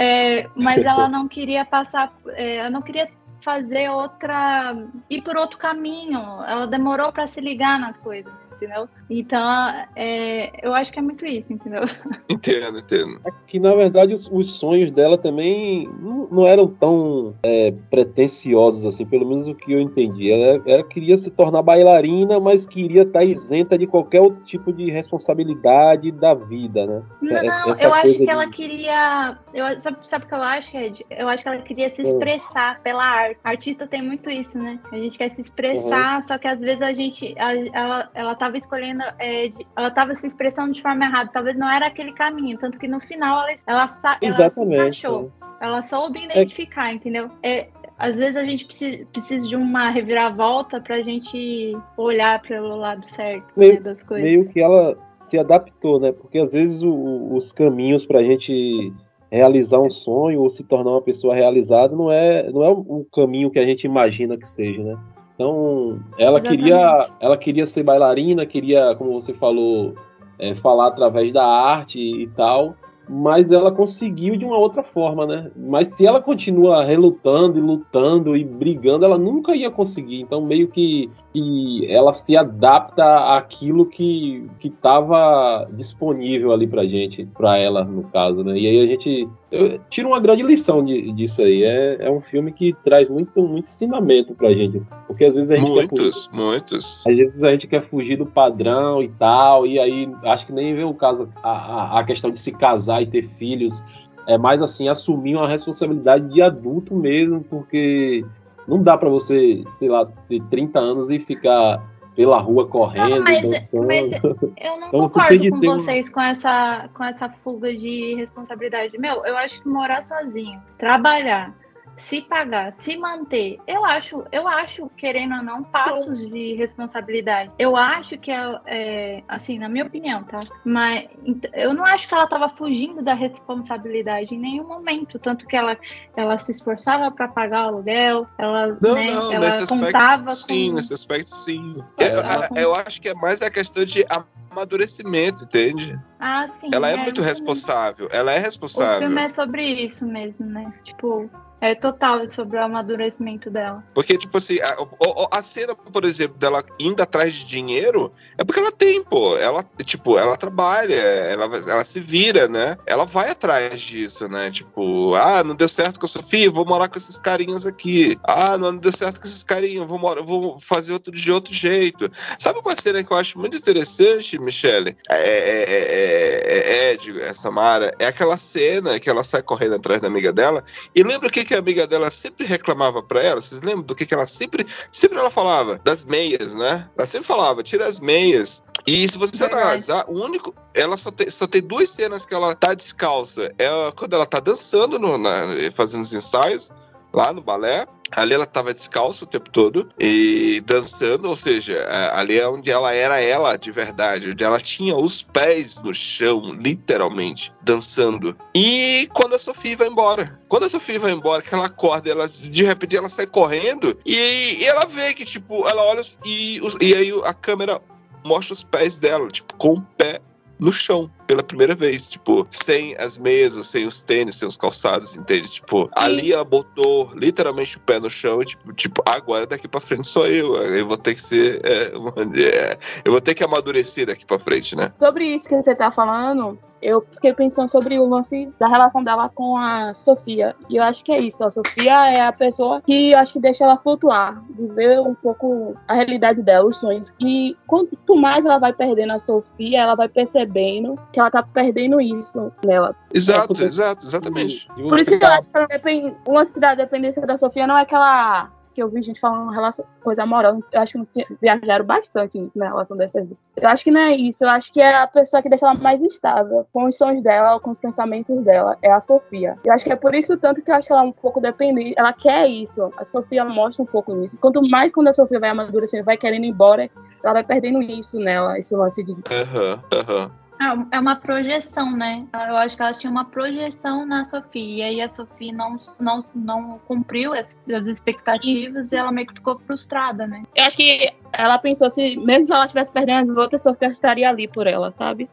É, 0.00 0.48
mas 0.54 0.84
ela 0.84 1.08
não 1.10 1.26
queria 1.26 1.64
passar, 1.64 2.12
é, 2.28 2.56
ela 2.56 2.70
não 2.70 2.82
queria 2.82 3.08
fazer 3.40 3.88
outra, 3.88 4.76
ir 5.08 5.22
por 5.22 5.36
outro 5.36 5.58
caminho. 5.58 6.20
Ela 6.44 6.66
demorou 6.66 7.12
para 7.12 7.26
se 7.26 7.40
ligar 7.40 7.78
nas 7.78 7.96
coisas, 7.98 8.32
entendeu? 8.58 8.88
Então, 9.08 9.68
é, 9.96 10.64
eu 10.66 10.74
acho 10.74 10.92
que 10.92 10.98
é 10.98 11.02
muito 11.02 11.24
isso, 11.26 11.52
entendeu? 11.52 11.82
Entendo, 12.30 12.78
entendo. 12.78 13.20
É 13.24 13.30
que 13.46 13.58
na 13.58 13.74
verdade 13.74 14.12
os, 14.12 14.28
os 14.30 14.52
sonhos 14.58 14.90
dela 14.92 15.16
também 15.16 15.88
não, 16.00 16.28
não 16.30 16.46
eram 16.46 16.66
tão 16.68 17.34
é, 17.42 17.72
pretensiosos 17.90 18.84
assim, 18.84 19.06
pelo 19.06 19.26
menos 19.26 19.46
o 19.46 19.54
que 19.54 19.72
eu 19.72 19.80
entendi. 19.80 20.30
Ela, 20.30 20.62
ela 20.66 20.82
queria 20.84 21.16
se 21.16 21.30
tornar 21.30 21.62
bailarina, 21.62 22.38
mas 22.38 22.66
queria 22.66 23.02
estar 23.02 23.24
isenta 23.24 23.78
de 23.78 23.86
qualquer 23.86 24.20
outro 24.20 24.42
tipo 24.44 24.72
de 24.72 24.90
responsabilidade 24.90 26.10
da 26.12 26.34
vida, 26.34 26.86
né? 26.86 27.02
Não, 27.22 27.36
Essa- 27.38 27.70
essa 27.70 27.84
eu 27.84 27.94
acho 27.94 28.14
que 28.14 28.24
de- 28.24 28.30
ela 28.30 28.48
queria. 28.50 29.38
Eu, 29.54 29.80
sabe, 29.80 29.96
sabe 30.02 30.24
o 30.24 30.28
que 30.28 30.34
eu 30.34 30.42
acho, 30.42 30.76
Ed? 30.76 31.06
Eu 31.10 31.28
acho 31.28 31.42
que 31.42 31.48
ela 31.48 31.62
queria 31.62 31.88
se 31.88 32.02
Hum. 32.02 32.08
expressar 32.08 32.80
pela 32.82 33.04
arte. 33.04 33.38
Artista 33.44 33.86
tem 33.86 34.02
muito 34.02 34.30
isso, 34.30 34.58
né? 34.58 34.78
A 34.92 34.96
gente 34.96 35.16
quer 35.16 35.30
se 35.30 35.40
expressar, 35.40 36.22
só 36.22 36.36
que 36.38 36.46
às 36.48 36.60
vezes 36.60 36.82
a 36.82 36.92
gente. 36.92 37.34
a- 37.38 37.54
ela, 37.72 38.10
ela 38.14 38.34
tava 38.48 38.56
escolhendo. 38.56 39.02
é, 39.18 39.48
de- 39.48 39.66
ela 39.76 39.90
tava 39.90 40.14
se 40.14 40.26
expressando 40.26 40.72
de 40.72 40.82
forma 40.82 41.04
errada. 41.04 41.30
Talvez 41.32 41.56
não 41.56 41.70
era 41.70 41.86
aquele 41.86 42.12
caminho. 42.12 42.58
Tanto 42.58 42.78
que 42.78 42.88
no 42.88 43.00
final 43.00 43.40
ela, 43.40 43.56
ela, 43.66 43.88
ela 44.22 44.50
se 44.50 44.64
encaixou. 44.64 45.30
Ela 45.60 45.82
soube 45.82 46.24
identificar, 46.24 46.92
entendeu? 46.92 47.30
É, 47.42 47.68
às 47.98 48.16
vezes 48.16 48.36
a 48.36 48.44
gente 48.44 48.64
precisa, 48.64 49.04
precisa 49.12 49.46
de 49.48 49.56
uma 49.56 49.90
reviravolta 49.90 50.80
pra 50.80 51.02
gente 51.02 51.76
olhar 51.96 52.40
pelo 52.42 52.76
lado 52.76 53.04
certo 53.04 53.48
né, 53.58 53.68
Meio- 53.68 53.82
das 53.82 54.02
coisas. 54.02 54.24
meio 54.24 54.48
que 54.48 54.60
ela 54.60 54.96
se 55.18 55.36
adaptou, 55.38 55.98
né? 55.98 56.12
Porque 56.12 56.38
às 56.38 56.52
vezes 56.52 56.82
o- 56.82 57.34
os 57.34 57.50
caminhos 57.50 58.06
pra 58.06 58.22
gente 58.22 58.92
realizar 59.32 59.80
um 59.80 59.90
sonho 59.90 60.40
ou 60.40 60.48
se 60.48 60.62
tornar 60.64 60.92
uma 60.92 61.02
pessoa 61.02 61.34
realizada 61.34 61.94
não 61.94 62.10
é 62.10 62.50
não 62.50 62.62
é 62.62 62.68
o 62.70 63.04
caminho 63.12 63.50
que 63.50 63.58
a 63.58 63.64
gente 63.66 63.84
imagina 63.84 64.38
que 64.38 64.46
seja, 64.48 64.82
né? 64.82 64.96
Então, 65.38 66.00
ela 66.18 66.40
Exatamente. 66.40 66.48
queria 66.48 67.10
ela 67.20 67.36
queria 67.36 67.64
ser 67.64 67.84
bailarina, 67.84 68.44
queria, 68.44 68.96
como 68.96 69.12
você 69.12 69.32
falou, 69.32 69.94
é, 70.36 70.56
falar 70.56 70.88
através 70.88 71.32
da 71.32 71.46
arte 71.46 72.00
e 72.00 72.26
tal, 72.30 72.74
mas 73.08 73.50
ela 73.50 73.70
conseguiu 73.72 74.36
de 74.36 74.44
uma 74.44 74.58
outra 74.58 74.82
forma, 74.82 75.26
né? 75.26 75.50
Mas 75.56 75.88
se 75.94 76.06
ela 76.06 76.20
continua 76.20 76.84
relutando 76.84 77.58
e 77.58 77.62
lutando 77.62 78.36
e 78.36 78.44
brigando, 78.44 79.04
ela 79.04 79.18
nunca 79.18 79.54
ia 79.54 79.70
conseguir. 79.70 80.20
Então, 80.20 80.40
meio 80.44 80.68
que, 80.68 81.10
que 81.32 81.86
ela 81.90 82.12
se 82.12 82.36
adapta 82.36 83.34
àquilo 83.36 83.86
que 83.86 84.46
que 84.58 84.68
estava 84.68 85.68
disponível 85.72 86.52
ali 86.52 86.66
pra 86.66 86.84
gente, 86.84 87.26
pra 87.36 87.56
ela, 87.56 87.84
no 87.84 88.04
caso, 88.04 88.42
né? 88.44 88.58
E 88.58 88.66
aí 88.66 88.80
a 88.80 88.86
gente 88.86 89.28
eu 89.50 89.80
tiro 89.88 90.08
uma 90.08 90.20
grande 90.20 90.42
lição 90.42 90.84
de- 90.84 91.10
disso 91.12 91.40
aí. 91.40 91.62
É, 91.62 91.96
é 92.06 92.10
um 92.10 92.20
filme 92.20 92.52
que 92.52 92.74
traz 92.84 93.08
muito, 93.08 93.40
muito 93.42 93.64
ensinamento 93.64 94.34
pra 94.34 94.52
gente. 94.52 94.80
Porque 95.06 95.24
às 95.24 95.36
vezes 95.36 95.50
a 95.50 95.56
gente 95.56 95.66
fugir- 95.66 95.88
Muitos, 95.88 96.30
muitos. 96.34 97.06
às 97.06 97.16
vezes 97.16 97.42
a 97.42 97.50
gente 97.52 97.66
quer 97.66 97.82
fugir 97.88 98.16
do 98.16 98.26
padrão 98.26 99.02
e 99.02 99.08
tal, 99.08 99.66
e 99.66 99.78
aí 99.78 100.08
acho 100.24 100.44
que 100.46 100.52
nem 100.52 100.74
vê 100.74 100.84
o 100.84 100.92
caso, 100.92 101.28
a, 101.42 101.50
a, 101.50 102.00
a 102.00 102.04
questão 102.04 102.30
de 102.30 102.38
se 102.38 102.52
casar 102.52 102.97
e 103.02 103.06
ter 103.06 103.28
filhos. 103.38 103.82
É 104.26 104.36
mais 104.36 104.60
assim, 104.60 104.88
assumir 104.88 105.36
uma 105.36 105.48
responsabilidade 105.48 106.28
de 106.32 106.42
adulto 106.42 106.94
mesmo, 106.94 107.42
porque 107.42 108.24
não 108.66 108.82
dá 108.82 108.96
pra 108.98 109.08
você, 109.08 109.64
sei 109.72 109.88
lá, 109.88 110.06
ter 110.28 110.42
30 110.50 110.78
anos 110.78 111.08
e 111.10 111.18
ficar 111.18 111.82
pela 112.14 112.38
rua 112.38 112.66
correndo, 112.66 113.16
Não, 113.16 113.22
mas- 113.22 113.42
dançando. 113.48 113.86
mas 113.86 114.12
Eu 114.58 114.78
não 114.80 114.88
Então 114.88 115.00
você 115.02 115.14
concordo 115.14 115.38
que 115.38 115.50
com 115.50 115.60
ter 115.60 115.68
um- 115.68 115.72
vocês 115.78 116.08
com 116.08 116.20
essa, 116.20 116.90
com 116.92 117.04
essa 117.04 117.28
fuga 117.28 117.74
de 117.74 118.14
responsabilidade. 118.16 118.98
Meu, 118.98 119.24
eu 119.24 119.36
acho 119.38 119.62
que 119.62 119.68
morar 119.68 120.02
sozinho, 120.02 120.60
trabalhar, 120.76 121.54
se 121.98 122.22
pagar, 122.22 122.72
se 122.72 122.96
manter, 122.96 123.58
eu 123.66 123.84
acho, 123.84 124.24
eu 124.32 124.46
acho, 124.48 124.88
querendo 124.96 125.34
ou 125.34 125.42
não, 125.42 125.62
passos 125.64 126.20
de 126.30 126.54
responsabilidade. 126.54 127.50
Eu 127.58 127.76
acho 127.76 128.16
que 128.16 128.30
é, 128.30 128.60
é, 128.66 129.22
assim, 129.28 129.58
na 129.58 129.68
minha 129.68 129.84
opinião, 129.84 130.22
tá? 130.24 130.38
Mas 130.64 131.06
eu 131.52 131.74
não 131.74 131.84
acho 131.84 132.08
que 132.08 132.14
ela 132.14 132.26
tava 132.26 132.48
fugindo 132.48 133.02
da 133.02 133.14
responsabilidade 133.14 134.34
em 134.34 134.38
nenhum 134.38 134.66
momento. 134.66 135.18
Tanto 135.18 135.46
que 135.46 135.56
ela, 135.56 135.76
ela 136.16 136.38
se 136.38 136.52
esforçava 136.52 137.10
para 137.10 137.28
pagar 137.28 137.64
o 137.64 137.68
aluguel, 137.68 138.26
ela, 138.38 138.78
Não, 138.80 138.94
né, 138.94 139.10
não, 139.12 139.32
ela 139.32 139.46
nesse 139.46 139.66
contava 139.68 140.30
aspecto 140.30 140.34
sim, 140.36 140.68
com. 140.70 140.76
nesse 140.76 140.94
aspecto 140.94 141.34
sim. 141.34 141.76
Ela- 141.98 142.48
Eu, 142.56 142.62
eu 142.62 142.74
acho 142.74 143.00
que 143.00 143.08
é 143.08 143.14
mais 143.14 143.42
a 143.42 143.50
questão 143.50 143.84
de 143.84 144.04
amadurecimento, 144.50 145.44
entende? 145.44 145.98
Ah, 146.20 146.46
sim. 146.48 146.70
Ela 146.72 146.90
é, 146.90 146.94
é, 146.94 146.96
muito 146.96 147.22
responsável, 147.22 148.08
ela 148.10 148.32
é 148.32 148.38
O 148.38 148.42
responsável. 148.42 149.06
filme 149.08 149.22
é 149.22 149.28
sobre 149.28 149.64
isso 149.64 150.06
mesmo, 150.06 150.46
né? 150.46 150.72
Tipo, 150.84 151.30
É 151.60 151.74
total 151.74 152.30
sobre 152.30 152.56
o 152.56 152.62
amadurecimento 152.62 153.50
dela. 153.50 153.82
Porque, 153.92 154.16
tipo 154.16 154.38
assim, 154.38 154.58
a, 154.60 155.38
a- 155.38 155.42
cena, 155.42 155.74
por 155.74 156.04
exemplo, 156.04 156.38
dela 156.38 156.62
indo 156.78 157.02
atrás 157.02 157.34
de 157.34 157.44
dinheiro, 157.46 158.12
é 158.36 158.44
porque 158.44 158.60
ela 158.60 158.70
tem, 158.70 159.02
pô. 159.02 159.36
Ela, 159.36 159.64
tipo, 159.84 160.18
ela 160.18 160.36
trabalha, 160.36 160.94
ela, 160.94 161.44
ela 161.44 161.84
se 161.84 161.98
vira, 162.00 162.48
né? 162.48 162.76
Ela 162.86 163.04
vai 163.04 163.30
atrás 163.30 163.80
disso, 163.80 164.28
né? 164.28 164.50
Tipo, 164.50 165.14
ah, 165.14 165.42
não 165.42 165.54
deu 165.54 165.68
certo 165.68 165.98
com 165.98 166.06
a 166.06 166.08
Sofia, 166.08 166.50
vou 166.50 166.64
morar 166.66 166.88
com 166.88 166.98
esses 166.98 167.18
carinhas 167.18 167.66
aqui. 167.66 168.16
Ah, 168.22 168.56
não 168.56 168.76
deu 168.76 168.92
certo 168.92 169.20
com 169.20 169.26
esses 169.26 169.42
carinhas, 169.42 169.86
vou, 169.86 169.98
morar, 169.98 170.22
vou 170.22 170.58
fazer 170.60 170.92
outro 170.92 171.12
de 171.12 171.32
outro 171.32 171.52
jeito. 171.52 172.10
Sabe 172.38 172.60
uma 172.60 172.76
cena 172.76 173.02
que 173.02 173.12
eu 173.12 173.16
acho 173.16 173.38
muito 173.38 173.56
interessante, 173.56 174.38
Michele? 174.40 174.96
É, 175.10 175.16
é, 175.16 175.62
é, 175.62 175.78
é, 175.88 176.88
é, 176.88 176.92
Ed, 176.92 177.20
é 177.20 177.34
Samara, 177.34 177.94
é 177.98 178.06
aquela 178.06 178.36
cena 178.36 178.98
que 179.00 179.10
ela 179.10 179.24
sai 179.24 179.42
correndo 179.42 179.74
atrás 179.74 180.00
da 180.00 180.08
amiga 180.08 180.32
dela 180.32 180.62
e 180.94 181.02
lembra 181.02 181.28
o 181.28 181.30
que, 181.30 181.44
que 181.48 181.54
a 181.54 181.58
amiga 181.58 181.86
dela 181.86 182.10
sempre 182.10 182.44
reclamava 182.46 183.02
pra 183.02 183.22
ela? 183.22 183.40
Vocês 183.40 183.62
lembram 183.62 183.82
do 183.82 183.94
que, 183.94 184.04
que 184.04 184.12
ela 184.14 184.26
sempre. 184.26 184.66
Sempre 184.92 185.18
ela 185.18 185.30
falava? 185.30 185.80
Das 185.82 186.04
meias, 186.04 186.54
né? 186.54 186.88
Ela 186.96 187.06
sempre 187.06 187.26
falava, 187.26 187.62
tira 187.62 187.86
as 187.86 187.98
meias. 187.98 188.62
E 188.86 189.08
se 189.08 189.16
você 189.18 189.44
analisar, 189.44 190.04
o 190.08 190.12
único. 190.22 190.54
Ela 190.74 190.96
só 190.96 191.10
tem, 191.10 191.30
só 191.30 191.46
tem 191.46 191.62
duas 191.62 191.88
cenas 191.88 192.26
que 192.26 192.34
ela 192.34 192.54
tá 192.54 192.74
descalça. 192.74 193.50
É 193.58 193.68
quando 193.96 194.12
ela 194.12 194.26
tá 194.26 194.38
dançando, 194.40 194.98
no- 194.98 195.16
na- 195.18 195.70
fazendo 195.74 196.02
os 196.02 196.12
ensaios, 196.12 196.70
lá 197.12 197.32
no 197.32 197.40
balé. 197.42 197.86
Ali 198.10 198.34
ela 198.34 198.46
tava 198.46 198.72
descalça 198.72 199.24
o 199.24 199.26
tempo 199.26 199.50
todo 199.50 199.88
e 199.98 200.62
dançando, 200.66 201.28
ou 201.28 201.36
seja, 201.36 201.74
é, 201.74 202.10
ali 202.18 202.38
é 202.38 202.48
onde 202.48 202.70
ela 202.70 202.92
era 202.92 203.20
ela 203.20 203.56
de 203.56 203.70
verdade, 203.70 204.30
onde 204.30 204.42
ela 204.44 204.58
tinha 204.60 204.96
os 204.96 205.22
pés 205.22 205.76
no 205.82 205.92
chão, 205.92 206.42
literalmente, 206.58 207.52
dançando. 207.62 208.36
E 208.54 209.08
quando 209.12 209.34
a 209.34 209.38
Sofia 209.38 209.76
vai 209.76 209.88
embora, 209.88 210.40
quando 210.48 210.64
a 210.64 210.70
Sofia 210.70 210.98
vai 210.98 211.12
embora, 211.12 211.42
que 211.42 211.54
ela 211.54 211.66
acorda, 211.66 212.10
ela 212.10 212.26
de 212.28 212.64
repente 212.64 212.96
ela 212.96 213.08
sai 213.08 213.26
correndo 213.26 213.98
e, 214.04 214.14
e 214.60 214.64
ela 214.64 214.86
vê 214.86 215.14
que 215.14 215.24
tipo, 215.24 215.68
ela 215.68 215.82
olha 215.82 216.02
e, 216.24 216.60
e 216.80 216.94
aí 216.94 217.12
a 217.24 217.34
câmera 217.34 217.80
mostra 218.26 218.54
os 218.54 218.64
pés 218.64 218.96
dela, 218.96 219.28
tipo, 219.28 219.54
com 219.54 219.74
o 219.74 219.82
pé 219.96 220.20
no 220.58 220.72
chão 220.72 221.10
pela 221.28 221.42
primeira 221.42 221.74
vez, 221.74 222.08
tipo, 222.08 222.46
sem 222.50 222.96
as 222.96 223.18
meias, 223.18 223.54
ou 223.54 223.62
sem 223.62 223.86
os 223.86 224.02
tênis, 224.02 224.36
sem 224.36 224.48
os 224.48 224.56
calçados, 224.56 225.14
entende? 225.14 225.46
Tipo, 225.46 225.86
ali 225.94 226.32
ela 226.32 226.42
botou 226.42 227.10
literalmente 227.14 227.76
o 227.76 227.80
pé 227.80 228.00
no 228.00 228.08
chão, 228.08 228.40
e, 228.40 228.46
tipo, 228.46 228.72
tipo, 228.72 229.02
agora 229.06 229.46
daqui 229.46 229.68
pra 229.68 229.78
frente 229.78 230.06
sou 230.06 230.26
eu, 230.26 230.56
eu 230.56 230.86
vou 230.86 230.96
ter 230.96 231.14
que 231.14 231.20
ser, 231.20 231.60
é, 231.62 231.92
é, 232.72 232.78
eu 233.04 233.12
vou 233.12 233.20
ter 233.20 233.34
que 233.34 233.44
amadurecer 233.44 234.06
daqui 234.06 234.24
pra 234.24 234.38
frente, 234.38 234.74
né? 234.74 234.90
Sobre 234.98 235.34
isso 235.34 235.46
que 235.46 235.54
você 235.54 235.74
tá 235.74 235.90
falando, 235.90 236.58
eu 236.80 237.04
fiquei 237.12 237.32
pensando 237.32 237.68
sobre 237.68 237.98
o 237.98 238.08
lance 238.08 238.50
da 238.58 238.68
relação 238.68 239.02
dela 239.02 239.28
com 239.28 239.56
a 239.56 239.92
Sofia. 239.94 240.54
E 240.68 240.76
eu 240.76 240.82
acho 240.82 241.04
que 241.04 241.12
é 241.12 241.20
isso. 241.20 241.42
A 241.44 241.50
Sofia 241.50 242.10
é 242.10 242.20
a 242.20 242.32
pessoa 242.32 242.80
que 242.80 243.12
eu 243.12 243.18
acho 243.18 243.32
que 243.32 243.40
deixa 243.40 243.64
ela 243.64 243.76
flutuar, 243.76 244.42
viver 244.50 245.00
um 245.00 245.14
pouco 245.14 245.76
a 245.86 245.94
realidade 245.94 246.42
dela, 246.42 246.66
os 246.66 246.76
sonhos. 246.76 247.12
E 247.20 247.56
quanto 247.66 248.16
mais 248.16 248.44
ela 248.44 248.58
vai 248.58 248.72
perdendo 248.72 249.12
a 249.12 249.18
Sofia, 249.18 249.80
ela 249.80 249.94
vai 249.94 250.08
percebendo 250.08 250.98
que 251.12 251.17
ela 251.20 251.30
tá 251.30 251.42
perdendo 251.42 252.00
isso 252.00 252.52
nela. 252.64 252.94
Exato, 253.12 253.48
porque- 253.48 253.64
exato, 253.64 254.04
exatamente. 254.04 254.68
E 254.76 254.82
Por 254.82 254.98
isso 254.98 255.16
que 255.16 255.24
eu 255.24 255.28
acho 255.28 255.50
que 255.50 256.16
o 256.26 256.32
lance 256.32 256.58
da 256.58 256.74
dependência 256.74 257.24
da 257.26 257.36
Sofia 257.36 257.66
não 257.66 257.76
é 257.76 257.82
aquela 257.82 258.50
que 258.78 258.82
eu 258.84 258.88
vi 258.88 259.02
gente 259.02 259.18
falando 259.18 259.50
relação, 259.50 259.84
coisa 260.04 260.22
amorosa. 260.22 260.60
Eu 260.70 260.80
acho 260.80 261.04
que 261.06 261.26
viajaram 261.42 261.84
bastante 261.84 262.38
nisso 262.38 262.56
na 262.56 262.68
relação 262.68 262.96
dessas 262.96 263.26
duas. 263.26 263.36
Eu 263.56 263.68
acho 263.68 263.82
que 263.82 263.90
não 263.90 264.00
é 264.00 264.14
isso. 264.14 264.44
Eu 264.44 264.48
acho 264.50 264.72
que 264.72 264.80
é 264.80 264.98
a 264.98 265.06
pessoa 265.08 265.42
que 265.42 265.48
deixa 265.48 265.66
ela 265.66 265.74
mais 265.74 266.00
estável 266.00 266.64
com 266.72 266.84
os 266.84 266.96
sonhos 266.96 267.24
dela, 267.24 267.58
com 267.58 267.70
os 267.72 267.78
pensamentos 267.78 268.40
dela. 268.44 268.78
É 268.80 268.92
a 268.92 269.00
Sofia. 269.00 269.58
Eu 269.64 269.72
acho 269.72 269.84
que 269.84 269.92
é 269.92 269.96
por 269.96 270.14
isso 270.14 270.36
tanto 270.36 270.62
que 270.62 270.70
eu 270.70 270.76
acho 270.76 270.86
que 270.86 270.92
ela 270.92 271.02
é 271.02 271.06
um 271.06 271.10
pouco 271.10 271.40
dependente. 271.40 271.94
Ela 271.96 272.12
quer 272.12 272.46
isso. 272.46 272.92
A 272.96 273.04
Sofia 273.04 273.44
mostra 273.44 273.82
um 273.82 273.86
pouco 273.86 274.14
nisso. 274.14 274.36
Quanto 274.36 274.62
mais 274.68 274.92
quando 274.92 275.08
a 275.08 275.12
Sofia 275.12 275.40
vai 275.40 275.50
amadurecendo, 275.50 276.04
vai 276.04 276.16
querendo 276.16 276.44
ir 276.44 276.50
embora, 276.50 276.88
ela 277.24 277.32
vai 277.32 277.42
perdendo 277.42 277.82
isso 277.82 278.16
nela, 278.20 278.60
esse 278.60 278.76
lance 278.76 279.02
de 279.02 279.10
Aham, 279.28 279.82
aham. 279.92 280.30
É 280.30 280.47
é 280.90 280.98
uma 280.98 281.16
projeção, 281.16 281.90
né? 281.96 282.24
Eu 282.48 282.56
acho 282.56 282.76
que 282.76 282.82
ela 282.82 282.92
tinha 282.94 283.10
uma 283.10 283.24
projeção 283.24 284.04
na 284.04 284.24
Sofia. 284.24 284.78
E 284.78 284.82
aí 284.82 285.00
a 285.00 285.08
Sofia 285.08 285.52
não, 285.52 285.78
não, 286.00 286.24
não 286.34 286.80
cumpriu 286.86 287.32
as, 287.32 287.56
as 287.72 287.86
expectativas 287.86 288.90
e 288.92 288.96
ela 288.96 289.12
meio 289.12 289.26
que 289.28 289.34
ficou 289.34 289.58
frustrada, 289.58 290.26
né? 290.26 290.42
Eu 290.56 290.64
acho 290.64 290.76
que 290.76 291.12
ela 291.32 291.58
pensou 291.58 291.88
se, 291.90 292.16
mesmo 292.16 292.46
se 292.46 292.52
ela 292.52 292.64
estivesse 292.64 292.90
perdendo 292.92 293.30
as 293.30 293.36
outras, 293.36 293.66
a 293.66 293.70
Sofia 293.70 293.88
estaria 293.88 294.28
ali 294.28 294.48
por 294.48 294.66
ela, 294.66 294.90
sabe? 294.92 295.28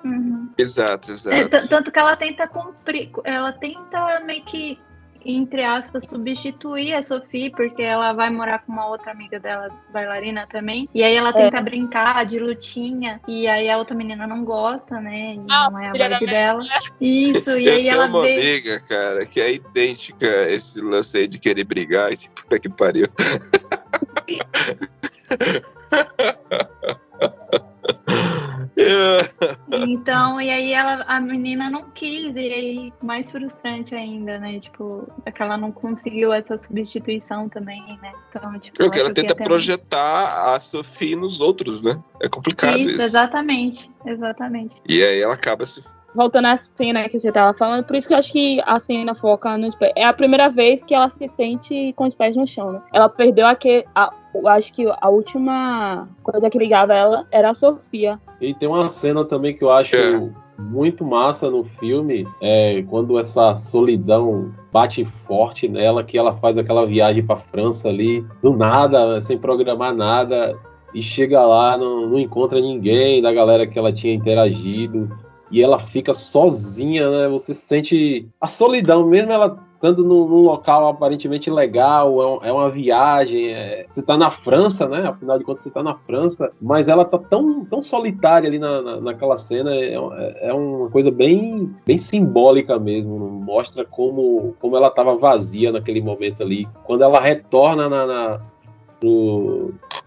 Exato, 0.58 1.10
É, 1.10 1.12
exato. 1.12 1.50
t- 1.50 1.68
tanto 1.68 1.92
que 1.92 2.00
ela 2.00 2.16
tenta 2.16 2.48
cumprir, 2.48 3.10
ela 3.24 3.52
tenta 3.52 4.20
meio 4.26 4.44
que, 4.44 4.80
entre 5.26 5.64
aspas, 5.64 6.08
substituir 6.08 6.94
a 6.94 7.02
Sophie, 7.02 7.50
porque 7.50 7.82
ela 7.82 8.14
vai 8.14 8.30
morar 8.30 8.60
com 8.60 8.72
uma 8.72 8.88
outra 8.88 9.12
amiga 9.12 9.40
dela, 9.40 9.70
bailarina 9.92 10.46
também. 10.48 10.88
E 10.94 11.04
aí 11.04 11.16
ela 11.16 11.34
tenta 11.34 11.58
É. 11.58 11.62
brincar 11.62 12.26
de 12.26 12.40
lutinha, 12.40 13.20
e 13.28 13.48
aí 13.48 13.70
a 13.70 13.78
outra 13.78 13.96
menina 13.96 14.28
não 14.28 14.44
gosta, 14.46 15.00
né? 15.02 15.36
E 15.36 15.42
Ah, 15.50 15.70
não 15.72 15.80
é 15.80 15.90
a 15.90 15.94
vibe 15.94 16.28
dela. 16.28 16.64
Isso, 17.02 17.50
e 17.58 17.70
aí 17.70 17.90
ela 17.90 18.06
uma 18.06 18.22
vê. 18.24 18.36
amiga, 18.36 18.80
cara, 18.88 19.26
que 19.26 19.42
é 19.42 19.54
idêntica 19.54 20.28
a 20.28 20.52
esse 20.52 20.80
lance 20.82 21.18
aí 21.18 21.28
de 21.28 21.40
querer 21.40 21.64
brigar. 21.64 22.12
e 22.14 22.18
Puta 22.36 22.60
que 22.60 22.70
pariu. 22.70 23.08
Então, 29.88 30.39
e 30.39 30.50
aí 30.50 30.74
ela, 30.74 31.04
a 31.08 31.19
menina 31.19 31.69
não 31.69 31.89
quis, 31.91 32.36
e 32.36 32.39
aí 32.39 32.93
mais 33.02 33.32
frustrante 33.32 33.95
ainda, 33.95 34.38
né? 34.39 34.60
Tipo, 34.60 35.08
é 35.26 35.32
que 35.32 35.41
ela 35.41 35.58
não 35.58 35.71
conseguiu 35.71 36.34
essa 36.34 36.58
substituição 36.58 37.48
também, 37.50 37.82
né? 38.02 38.13
Então, 38.30 38.60
tipo, 38.60 38.82
a 38.82 38.86
ela 38.86 38.93
Sofia 38.95 39.13
tenta 39.13 39.36
projetar 39.36 40.54
a 40.54 40.60
Sophie 40.60 41.15
nos 41.15 41.39
outros, 41.39 41.82
né? 41.82 42.02
É 42.21 42.28
complicado 42.28 42.78
Isso, 42.78 42.89
isso. 42.91 43.02
exatamente, 43.02 43.89
exatamente. 44.06 44.76
E 44.88 45.04
aí 45.04 45.21
ela 45.21 45.34
acaba 45.34 45.65
se. 45.65 45.84
Voltando 46.15 46.45
à 46.45 46.56
cena 46.56 47.10
que 47.10 47.19
você 47.19 47.32
tava 47.32 47.58
falando, 47.58 47.86
por 47.86 47.95
isso 47.95 48.08
que 48.08 48.13
eu 48.13 48.17
acho 48.17 48.32
que 48.32 48.62
a 48.65 48.80
cena 48.80 49.13
foca 49.13 49.58
nos 49.58 49.75
pés. 49.75 49.91
É 49.95 50.06
a 50.06 50.13
primeira 50.13 50.49
vez 50.49 50.86
que 50.86 50.95
ela 50.95 51.10
se 51.10 51.28
sente 51.28 51.93
com 51.93 52.06
os 52.06 52.15
pés 52.15 52.36
no 52.36 52.47
chão, 52.47 52.71
né? 52.71 52.82
Ela 52.93 53.10
perdeu 53.10 53.45
aquele. 53.45 53.86
A, 53.93 54.12
eu 54.34 54.47
acho 54.47 54.71
que 54.73 54.86
a 55.01 55.10
última 55.10 56.08
coisa 56.23 56.49
que 56.49 56.58
ligava 56.58 56.93
ela 56.93 57.28
era 57.32 57.49
a 57.49 57.54
Sofia. 57.54 58.19
E 58.39 58.54
tem 58.54 58.67
uma 58.67 58.88
cena 58.88 59.25
também 59.25 59.56
que 59.56 59.63
eu 59.63 59.71
acho 59.71 59.95
É. 59.95 60.30
muito 60.58 61.04
massa 61.04 61.49
no 61.49 61.65
filme, 61.65 62.25
é 62.41 62.84
quando 62.89 63.19
essa 63.19 63.54
solidão 63.54 64.54
bate 64.71 65.06
forte 65.28 65.67
nela, 65.67 66.04
que 66.04 66.17
ela 66.17 66.36
faz 66.38 66.58
aquela 66.58 66.86
viagem 66.86 67.25
pra 67.25 67.38
França 67.38 67.89
ali, 67.89 68.25
do 68.41 68.56
nada, 68.56 69.19
sem 69.19 69.38
programar 69.38 69.93
nada, 69.93 70.58
e 70.93 71.01
chega 71.01 71.45
lá, 71.45 71.78
não, 71.78 72.08
não 72.08 72.19
encontra 72.19 72.60
ninguém 72.62 73.21
da 73.21 73.34
galera 73.34 73.67
que 73.67 73.78
ela 73.78 73.91
tinha 73.91 74.13
interagido, 74.13 75.10
e 75.52 75.62
ela 75.62 75.80
fica 75.80 76.14
sozinha, 76.14 77.10
né? 77.10 77.28
Você 77.30 77.54
sente 77.54 78.28
a 78.42 78.48
solidão, 78.48 79.06
mesmo 79.06 79.32
ela 79.32 79.64
estando 79.76 80.04
num, 80.04 80.28
num 80.28 80.42
local 80.42 80.88
aparentemente 80.88 81.50
legal, 81.52 82.20
é, 82.22 82.28
um- 82.28 82.44
é 82.46 82.52
uma 82.52 82.70
viagem, 82.72 83.54
é- 83.54 83.86
você 83.88 84.02
tá 84.02 84.18
na 84.18 84.32
França, 84.32 84.88
né? 84.88 85.06
Afinal 85.08 85.38
de 85.38 85.44
contas, 85.44 85.62
você 85.62 85.70
tá 85.70 85.84
na 85.84 85.94
França, 85.94 86.52
mas 86.60 86.88
ela 86.88 87.06
tá 87.06 87.20
tão, 87.20 87.64
tão 87.66 87.82
solitária 87.82 88.48
ali 88.50 88.58
na, 88.58 88.82
na- 88.82 89.02
naquela 89.02 89.38
cena, 89.38 89.76
é, 89.76 89.94
é- 89.94 90.48
é 90.50 90.54
uma 90.54 90.90
coisa 90.90 91.12
bem, 91.12 91.70
bem 91.86 91.98
simbólica 91.98 92.80
mesmo, 92.80 93.20
mostra 93.20 93.86
como, 93.86 94.56
como 94.60 94.76
ela 94.76 94.90
tava 94.90 95.16
vazia 95.18 95.72
naquele 95.72 96.02
momento 96.02 96.42
ali. 96.42 96.68
Quando 96.86 97.04
ela 97.04 97.20
retorna 97.20 97.88
na, 97.88 98.06
na 98.08 98.42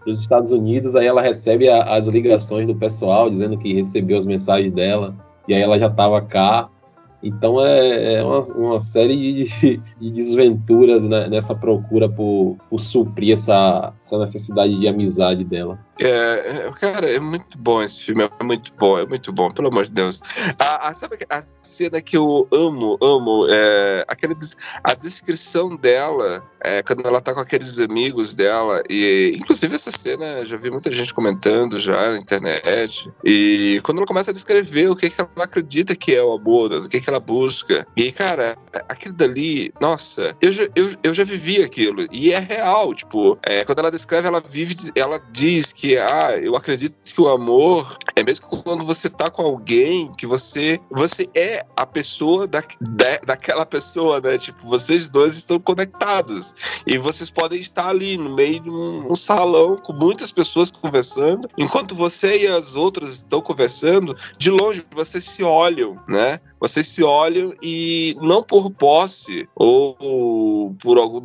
pros 0.03 0.19
Estados 0.19 0.51
Unidos, 0.51 0.95
aí 0.95 1.05
ela 1.07 1.21
recebe 1.21 1.69
a- 1.69 1.95
as 1.95 2.07
ligações 2.07 2.67
do 2.67 2.75
pessoal 2.75 3.29
dizendo 3.29 3.57
que 3.57 3.73
recebeu 3.73 4.17
as 4.17 4.25
mensagens 4.25 4.73
dela, 4.73 5.15
e 5.49 5.53
aí 5.55 5.61
ela 5.61 5.79
já 5.79 5.89
tava 5.89 6.21
cá. 6.21 6.69
Então 7.21 7.63
é, 7.65 8.13
é 8.15 8.23
uma, 8.23 8.39
uma 8.55 8.79
série 8.79 9.43
de, 9.45 9.77
de 9.99 10.11
desventuras 10.11 11.03
né, 11.05 11.27
nessa 11.27 11.53
procura 11.53 12.07
por, 12.09 12.57
por 12.69 12.79
suprir 12.79 13.33
essa, 13.33 13.93
essa 14.05 14.17
necessidade 14.17 14.79
de 14.79 14.87
amizade 14.87 15.43
dela. 15.43 15.79
É, 16.01 16.07
é, 16.07 16.69
cara, 16.79 17.09
é 17.13 17.19
muito 17.19 17.57
bom 17.57 17.83
esse 17.83 18.01
filme, 18.05 18.23
é 18.39 18.43
muito 18.43 18.71
bom, 18.79 18.97
é 18.97 19.05
muito 19.05 19.33
bom, 19.33 19.51
pelo 19.51 19.67
amor 19.67 19.83
de 19.85 19.91
Deus. 19.91 20.21
A, 20.57 20.87
a- 20.87 20.93
sabe 20.93 21.17
a 21.29 21.41
cena 21.61 22.01
que 22.01 22.15
eu 22.15 22.47
amo, 22.53 22.97
amo, 23.01 23.45
é 23.49 24.05
aquela, 24.07 24.33
a 24.81 24.93
descrição 24.95 25.75
dela, 25.75 26.41
é, 26.63 26.81
quando 26.83 27.05
ela 27.05 27.19
tá 27.19 27.33
com 27.33 27.41
aqueles 27.41 27.81
amigos 27.81 28.33
dela, 28.33 28.81
e 28.89 29.33
inclusive 29.35 29.75
essa 29.75 29.91
cena, 29.91 30.45
já 30.45 30.55
vi 30.55 30.71
muita 30.71 30.89
gente 30.89 31.13
comentando 31.13 31.77
já 31.77 32.11
na 32.11 32.17
internet, 32.17 33.11
e 33.25 33.81
quando 33.83 33.97
ela 33.97 34.07
começa 34.07 34.31
a 34.31 34.33
descrever 34.33 34.89
o 34.89 34.95
que, 34.95 35.09
que 35.09 35.19
ela 35.19 35.29
acredita 35.43 35.97
que 35.97 36.15
é 36.15 36.23
o 36.23 36.31
amor, 36.31 36.71
o 36.71 36.87
que, 36.87 37.01
que 37.01 37.08
ela 37.09 37.19
busca, 37.19 37.85
e 37.95 38.11
cara, 38.11 38.57
aquilo 38.87 39.15
dali, 39.15 39.73
nossa, 39.81 40.35
eu 40.41 40.51
já, 40.51 40.63
eu, 40.75 40.91
eu 41.03 41.13
já 41.13 41.23
vivi 41.23 41.61
aquilo, 41.61 42.07
e 42.11 42.31
é 42.31 42.39
real, 42.39 42.93
tipo, 42.93 43.37
é, 43.43 43.63
quando 43.63 43.79
ela 43.79 43.91
descreve, 43.91 44.27
ela 44.27 44.39
vive, 44.39 44.75
ela 44.95 45.21
diz 45.31 45.73
que, 45.73 45.97
ah, 45.97 46.37
eu 46.41 46.55
acredito 46.55 46.95
que 47.03 47.21
o 47.21 47.27
amor 47.27 47.97
É 48.15 48.23
mesmo 48.23 48.47
quando 48.47 48.83
você 48.83 49.09
tá 49.09 49.29
com 49.29 49.41
alguém 49.41 50.09
que 50.17 50.25
você 50.25 50.79
você 50.89 51.27
é 51.35 51.63
a 51.75 51.85
pessoa 51.85 52.47
da, 52.47 52.61
da, 52.81 53.17
daquela 53.25 53.65
pessoa, 53.65 54.19
né? 54.19 54.37
Tipo, 54.37 54.67
vocês 54.67 55.07
dois 55.09 55.35
estão 55.35 55.59
conectados 55.59 56.53
e 56.85 56.97
vocês 56.97 57.29
podem 57.29 57.59
estar 57.59 57.87
ali 57.87 58.17
no 58.17 58.35
meio 58.35 58.59
de 58.59 58.69
um, 58.69 59.11
um 59.11 59.15
salão 59.15 59.77
com 59.77 59.93
muitas 59.93 60.31
pessoas 60.31 60.71
conversando, 60.71 61.47
enquanto 61.57 61.95
você 61.95 62.43
e 62.43 62.47
as 62.47 62.75
outras 62.75 63.17
estão 63.17 63.41
conversando, 63.41 64.15
de 64.37 64.49
longe 64.49 64.85
vocês 64.91 65.23
se 65.23 65.43
olham, 65.43 65.99
né? 66.07 66.39
Vocês 66.59 66.87
se 66.87 67.03
olham 67.03 67.53
e 67.61 68.15
não 68.21 68.43
por 68.43 68.69
posse 68.69 69.47
ou 69.55 70.75
por 70.81 70.97
algum 70.97 71.21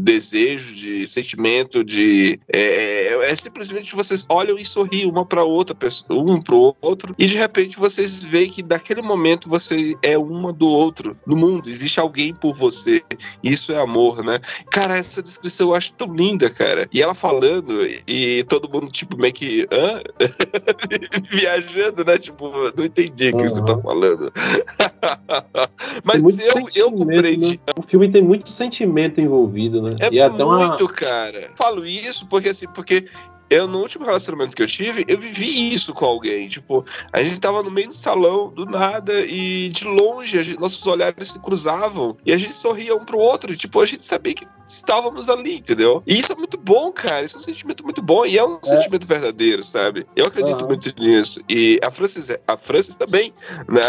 desejo 0.00 0.74
de 0.74 1.06
sentimento 1.06 1.84
de 1.84 2.40
é, 2.52 3.30
é 3.30 3.36
simplesmente 3.36 3.94
vocês 3.94 4.26
olham 4.28 4.58
e 4.58 4.64
sorriem 4.64 5.08
uma 5.08 5.24
para 5.24 5.44
outra 5.44 5.76
um 6.10 6.40
para 6.40 6.54
o 6.54 6.76
outro 6.80 7.14
e 7.18 7.26
de 7.26 7.36
repente 7.36 7.78
vocês 7.78 8.24
veem 8.24 8.50
que 8.50 8.62
naquele 8.62 9.02
momento 9.02 9.48
você 9.48 9.94
é 10.02 10.18
uma 10.18 10.52
do 10.52 10.68
outro 10.68 11.16
no 11.26 11.36
mundo. 11.36 11.68
Existe 11.68 12.00
alguém 12.00 12.34
por 12.34 12.54
você. 12.54 13.02
Isso 13.42 13.72
é 13.72 13.80
amor 13.80 14.24
né? 14.24 14.38
Cara 14.70 14.96
essa 14.96 15.22
descrição 15.22 15.68
eu 15.68 15.74
acho 15.74 15.92
tão 15.94 16.12
linda 16.14 16.50
cara. 16.50 16.88
E 16.92 17.02
ela 17.02 17.14
falando 17.14 17.86
e 18.06 18.44
todo 18.44 18.70
mundo 18.72 18.90
tipo 18.90 19.16
meio 19.16 19.32
que 19.32 19.66
Hã? 19.72 20.02
viajando 21.30 22.04
né? 22.04 22.18
Tipo 22.18 22.50
não 22.76 22.84
entendi 22.84 23.28
o 23.28 23.36
que 23.36 23.42
uhum. 23.42 23.48
você 23.48 23.64
tá 23.64 23.78
falando 23.78 24.32
Mas 26.04 26.22
eu, 26.54 26.68
eu 26.74 26.92
compreendi. 26.92 27.56
Né? 27.56 27.72
O 27.78 27.82
filme 27.82 28.10
tem 28.10 28.22
muito 28.22 28.50
sentimento 28.50 29.20
envolvido, 29.20 29.82
né? 29.82 29.90
É, 30.00 30.16
é 30.16 30.28
muito, 30.28 30.84
uma... 30.84 30.92
cara. 30.92 31.50
Falo 31.56 31.84
isso 31.86 32.26
porque 32.26 32.50
assim, 32.50 32.66
porque 32.68 33.06
eu, 33.52 33.68
no 33.68 33.80
último 33.80 34.04
relacionamento 34.06 34.56
que 34.56 34.62
eu 34.62 34.66
tive, 34.66 35.04
eu 35.06 35.18
vivi 35.18 35.74
isso 35.74 35.92
com 35.92 36.06
alguém. 36.06 36.48
Tipo, 36.48 36.84
a 37.12 37.22
gente 37.22 37.38
tava 37.38 37.62
no 37.62 37.70
meio 37.70 37.88
do 37.88 37.94
salão, 37.94 38.50
do 38.50 38.64
nada, 38.64 39.12
e 39.26 39.68
de 39.68 39.86
longe 39.86 40.42
gente, 40.42 40.58
nossos 40.58 40.86
olhares 40.86 41.28
se 41.28 41.38
cruzavam 41.38 42.16
e 42.24 42.32
a 42.32 42.38
gente 42.38 42.54
sorria 42.54 42.94
um 42.94 43.04
pro 43.04 43.18
outro. 43.18 43.52
E, 43.52 43.56
tipo, 43.56 43.78
a 43.78 43.84
gente 43.84 44.06
sabia 44.06 44.32
que 44.32 44.46
estávamos 44.66 45.28
ali, 45.28 45.56
entendeu? 45.56 46.02
E 46.06 46.18
isso 46.18 46.32
é 46.32 46.34
muito 46.34 46.56
bom, 46.56 46.90
cara. 46.92 47.26
Isso 47.26 47.36
é 47.36 47.40
um 47.40 47.42
sentimento 47.42 47.84
muito 47.84 48.00
bom 48.00 48.24
e 48.24 48.38
é 48.38 48.44
um 48.44 48.58
é. 48.62 48.66
sentimento 48.66 49.06
verdadeiro, 49.06 49.62
sabe? 49.62 50.06
Eu 50.16 50.26
acredito 50.26 50.62
uhum. 50.62 50.68
muito 50.68 50.90
nisso. 50.98 51.42
E 51.46 51.78
a 51.84 51.90
Francis, 51.90 52.30
a 52.48 52.56
Francis 52.56 52.96
também, 52.96 53.34
né? 53.68 53.82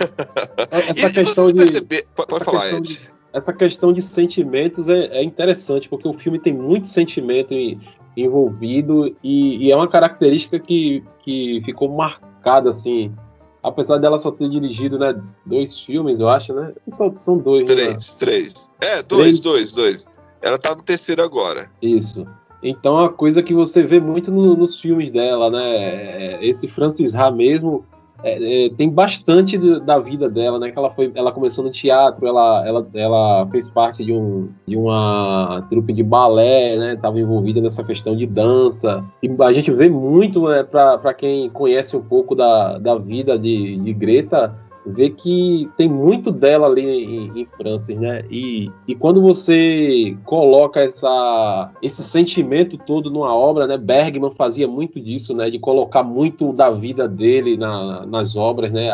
Essa 0.96 1.08
e, 1.08 1.12
questão 1.12 1.46
de. 1.48 1.54
Perceber... 1.54 2.06
Pode, 2.14 2.28
pode 2.28 2.44
falar, 2.44 2.72
Ed. 2.72 2.88
De 2.88 3.14
essa 3.34 3.52
questão 3.52 3.92
de 3.92 4.00
sentimentos 4.00 4.88
é, 4.88 5.06
é, 5.06 5.24
interessante, 5.24 5.88
porque 5.88 6.06
o 6.06 6.12
filme 6.12 6.38
tem 6.38 6.52
muito 6.52 6.86
sentimento 6.86 7.52
em, 7.52 7.80
envolvido 8.16 9.14
e, 9.22 9.66
e, 9.66 9.72
é 9.72 9.76
uma 9.76 9.88
característica 9.88 10.58
que, 10.58 11.02
que 11.22 11.60
ficou 11.64 11.88
marcada 11.88 12.70
assim 12.70 13.12
apesar 13.62 13.98
dela 13.98 14.18
só 14.18 14.30
ter 14.30 14.48
dirigido 14.48 14.98
né 14.98 15.20
dois 15.44 15.80
filmes 15.80 16.20
eu 16.20 16.28
acho 16.28 16.52
né? 16.52 16.72
Só 16.92 17.12
são 17.12 17.38
dois 17.38 17.66
três 17.66 17.88
né? 17.88 18.18
três 18.18 18.70
é 18.80 19.02
dois 19.02 19.40
três. 19.40 19.40
dois 19.40 19.72
dois. 19.72 20.08
Ela 20.42 20.58
tá 20.58 20.74
no 20.74 20.82
terceiro 20.82 21.22
agora. 21.22 21.70
Isso. 21.80 22.26
Então 22.62 22.98
a 22.98 23.10
coisa 23.10 23.42
que 23.42 23.54
você 23.54 23.82
vê 23.82 23.98
muito 23.98 24.30
no, 24.30 24.54
nos 24.54 24.78
filmes 24.78 25.10
dela 25.10 25.50
né? 25.50 25.76
É, 25.76 26.38
esse 26.46 26.68
Francis 26.68 27.14
Ha 27.14 27.30
mesmo 27.30 27.84
é, 28.24 28.64
é, 28.66 28.70
tem 28.70 28.88
bastante 28.88 29.58
da 29.80 29.98
vida 29.98 30.30
dela, 30.30 30.58
né? 30.58 30.70
Que 30.70 30.78
ela 30.78 30.90
foi, 30.90 31.12
ela 31.14 31.30
começou 31.30 31.62
no 31.62 31.70
teatro, 31.70 32.26
ela, 32.26 32.66
ela, 32.66 32.86
ela 32.94 33.46
fez 33.50 33.68
parte 33.68 34.02
de, 34.02 34.12
um, 34.14 34.48
de 34.66 34.76
uma 34.76 35.66
trupe 35.68 35.92
de 35.92 36.02
balé, 36.02 36.76
né? 36.76 36.94
Estava 36.94 37.20
envolvida 37.20 37.60
nessa 37.60 37.84
questão 37.84 38.16
de 38.16 38.26
dança. 38.26 39.04
E 39.22 39.30
a 39.38 39.52
gente 39.52 39.70
vê 39.70 39.90
muito, 39.90 40.48
né, 40.48 40.62
para 40.62 41.12
quem 41.12 41.50
conhece 41.50 41.94
um 41.94 42.02
pouco 42.02 42.34
da, 42.34 42.78
da 42.78 42.96
vida 42.96 43.38
de, 43.38 43.76
de 43.76 43.92
Greta, 43.92 44.54
vê 44.86 45.08
que 45.08 45.68
tem 45.76 45.88
muito 45.88 46.30
dela 46.30 46.66
ali 46.66 46.82
em, 46.82 47.40
em 47.40 47.46
Francis, 47.56 47.98
né? 47.98 48.24
E, 48.30 48.70
e 48.86 48.94
quando 48.94 49.20
você 49.22 50.16
coloca 50.24 50.80
essa, 50.80 51.70
esse 51.80 52.02
sentimento 52.02 52.76
todo 52.76 53.10
numa 53.10 53.34
obra, 53.34 53.66
né? 53.66 53.78
Bergman 53.78 54.32
fazia 54.36 54.68
muito 54.68 55.00
disso, 55.00 55.34
né? 55.34 55.50
De 55.50 55.58
colocar 55.58 56.02
muito 56.02 56.52
da 56.52 56.70
vida 56.70 57.08
dele 57.08 57.56
na, 57.56 58.04
nas 58.06 58.36
obras, 58.36 58.72
né? 58.72 58.90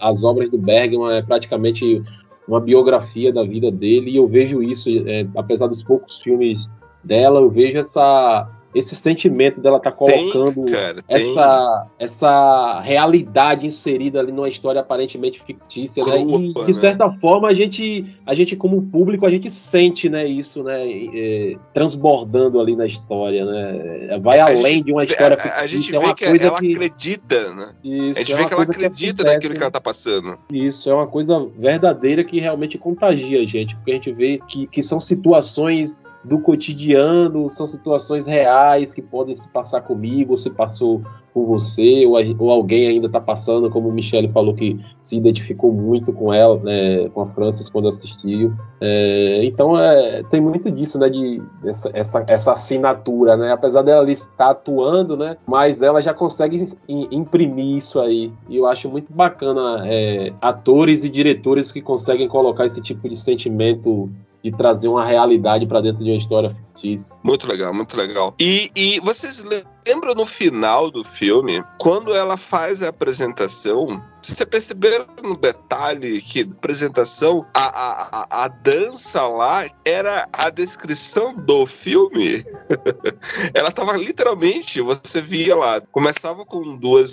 as 0.00 0.22
obras 0.22 0.50
do 0.50 0.58
Bergman 0.58 1.16
é 1.16 1.22
praticamente 1.22 2.02
uma 2.46 2.60
biografia 2.60 3.32
da 3.32 3.42
vida 3.42 3.70
dele 3.70 4.10
e 4.10 4.16
eu 4.16 4.26
vejo 4.26 4.62
isso, 4.62 4.88
é, 5.06 5.26
apesar 5.36 5.68
dos 5.68 5.82
poucos 5.82 6.20
filmes 6.20 6.68
dela, 7.02 7.40
eu 7.40 7.50
vejo 7.50 7.78
essa 7.78 8.48
esse 8.74 8.94
sentimento 8.94 9.60
dela 9.60 9.80
tá 9.80 9.90
colocando 9.90 10.64
tem, 10.64 10.74
cara, 10.74 11.04
essa, 11.08 11.86
essa 11.98 12.80
realidade 12.80 13.66
inserida 13.66 14.20
ali 14.20 14.30
numa 14.30 14.48
história 14.48 14.80
aparentemente 14.80 15.42
fictícia, 15.42 16.02
Crua, 16.02 16.16
né? 16.16 16.46
E, 16.46 16.52
de 16.52 16.66
né? 16.66 16.72
certa 16.72 17.08
né? 17.08 17.18
forma 17.20 17.48
a 17.48 17.54
gente, 17.54 18.06
a 18.24 18.34
gente 18.34 18.54
como 18.54 18.82
público 18.82 19.26
a 19.26 19.30
gente 19.30 19.50
sente, 19.50 20.08
né, 20.08 20.26
isso, 20.26 20.62
né, 20.62 20.88
é, 20.88 21.56
transbordando 21.74 22.60
ali 22.60 22.76
na 22.76 22.86
história, 22.86 23.44
né? 23.44 24.18
Vai 24.20 24.38
a 24.38 24.44
além 24.44 24.76
gente, 24.76 24.84
de 24.84 24.92
uma 24.92 25.04
história 25.04 25.36
fictícia. 25.36 25.60
A, 25.60 25.64
a 25.64 25.66
gente 25.66 25.96
é 25.96 25.98
vê 25.98 26.06
é 26.06 26.14
que 26.14 26.24
ela 26.24 26.58
que... 26.58 26.72
acredita, 26.72 27.54
né? 27.54 27.72
Isso, 27.82 28.18
a 28.18 28.22
gente 28.22 28.32
é 28.32 28.36
vê 28.36 28.44
que 28.46 28.54
ela 28.54 28.62
acredita 28.62 29.24
que 29.24 29.32
naquilo 29.32 29.54
que 29.54 29.62
ela 29.62 29.70
tá 29.70 29.80
passando. 29.80 30.38
Isso 30.52 30.88
é 30.88 30.94
uma 30.94 31.06
coisa 31.06 31.44
verdadeira 31.58 32.22
que 32.22 32.38
realmente 32.38 32.78
contagia 32.78 33.40
a 33.40 33.46
gente, 33.46 33.74
porque 33.76 33.90
a 33.90 33.94
gente 33.94 34.12
vê 34.12 34.40
que, 34.46 34.66
que 34.68 34.82
são 34.82 35.00
situações 35.00 35.98
do 36.22 36.38
cotidiano, 36.38 37.50
são 37.50 37.66
situações 37.66 38.26
reais 38.26 38.92
que 38.92 39.00
podem 39.00 39.34
se 39.34 39.48
passar 39.48 39.80
comigo, 39.80 40.32
ou 40.32 40.36
se 40.36 40.50
passou 40.50 41.02
com 41.32 41.46
você, 41.46 42.04
ou, 42.06 42.16
ou 42.38 42.50
alguém 42.50 42.88
ainda 42.88 43.06
está 43.06 43.20
passando, 43.20 43.70
como 43.70 43.88
o 43.88 43.92
Michele 43.92 44.28
falou 44.28 44.54
que 44.54 44.78
se 45.00 45.16
identificou 45.16 45.72
muito 45.72 46.12
com 46.12 46.32
ela, 46.32 46.58
né, 46.58 47.08
com 47.10 47.22
a 47.22 47.26
Francis 47.28 47.68
quando 47.68 47.88
assistiu. 47.88 48.52
É, 48.80 49.44
então 49.44 49.78
é, 49.78 50.22
tem 50.24 50.40
muito 50.40 50.70
disso, 50.70 50.98
né, 50.98 51.08
de 51.08 51.40
essa, 51.64 51.90
essa, 51.94 52.24
essa, 52.28 52.52
assinatura, 52.52 53.36
né, 53.36 53.52
apesar 53.52 53.82
dela 53.82 54.10
estar 54.10 54.50
atuando, 54.50 55.16
né, 55.16 55.36
mas 55.46 55.82
ela 55.82 56.02
já 56.02 56.12
consegue 56.12 56.62
imprimir 56.88 57.76
isso 57.76 58.00
aí. 58.00 58.32
E 58.48 58.56
eu 58.56 58.66
acho 58.66 58.88
muito 58.90 59.12
bacana 59.12 59.84
é, 59.86 60.32
atores 60.40 61.04
e 61.04 61.08
diretores 61.08 61.72
que 61.72 61.80
conseguem 61.80 62.28
colocar 62.28 62.66
esse 62.66 62.82
tipo 62.82 63.08
de 63.08 63.16
sentimento 63.16 64.10
de 64.42 64.50
trazer 64.50 64.88
uma 64.88 65.04
realidade 65.04 65.66
para 65.66 65.80
dentro 65.80 66.02
de 66.02 66.10
uma 66.10 66.18
história 66.18 66.54
fictícia. 66.54 67.14
Muito 67.22 67.46
legal, 67.46 67.74
muito 67.74 67.96
legal. 67.96 68.34
E, 68.40 68.70
e 68.74 69.00
vocês 69.00 69.44
lembram 69.86 70.14
no 70.14 70.24
final 70.24 70.90
do 70.90 71.04
filme, 71.04 71.62
quando 71.78 72.14
ela 72.14 72.36
faz 72.36 72.82
a 72.82 72.88
apresentação, 72.88 74.02
você 74.30 74.46
perceberam 74.46 75.06
no 75.22 75.36
detalhe 75.36 76.20
que 76.20 76.42
apresentação, 76.42 77.44
a, 77.54 78.20
a, 78.20 78.44
a, 78.44 78.48
dança 78.48 79.26
lá 79.26 79.68
era 79.84 80.28
a 80.32 80.50
descrição 80.50 81.34
do 81.34 81.66
filme? 81.66 82.44
ela 83.52 83.70
tava 83.70 83.96
literalmente, 83.96 84.80
você 84.80 85.20
via 85.20 85.56
lá, 85.56 85.80
começava 85.92 86.44
com 86.44 86.76
duas, 86.76 87.12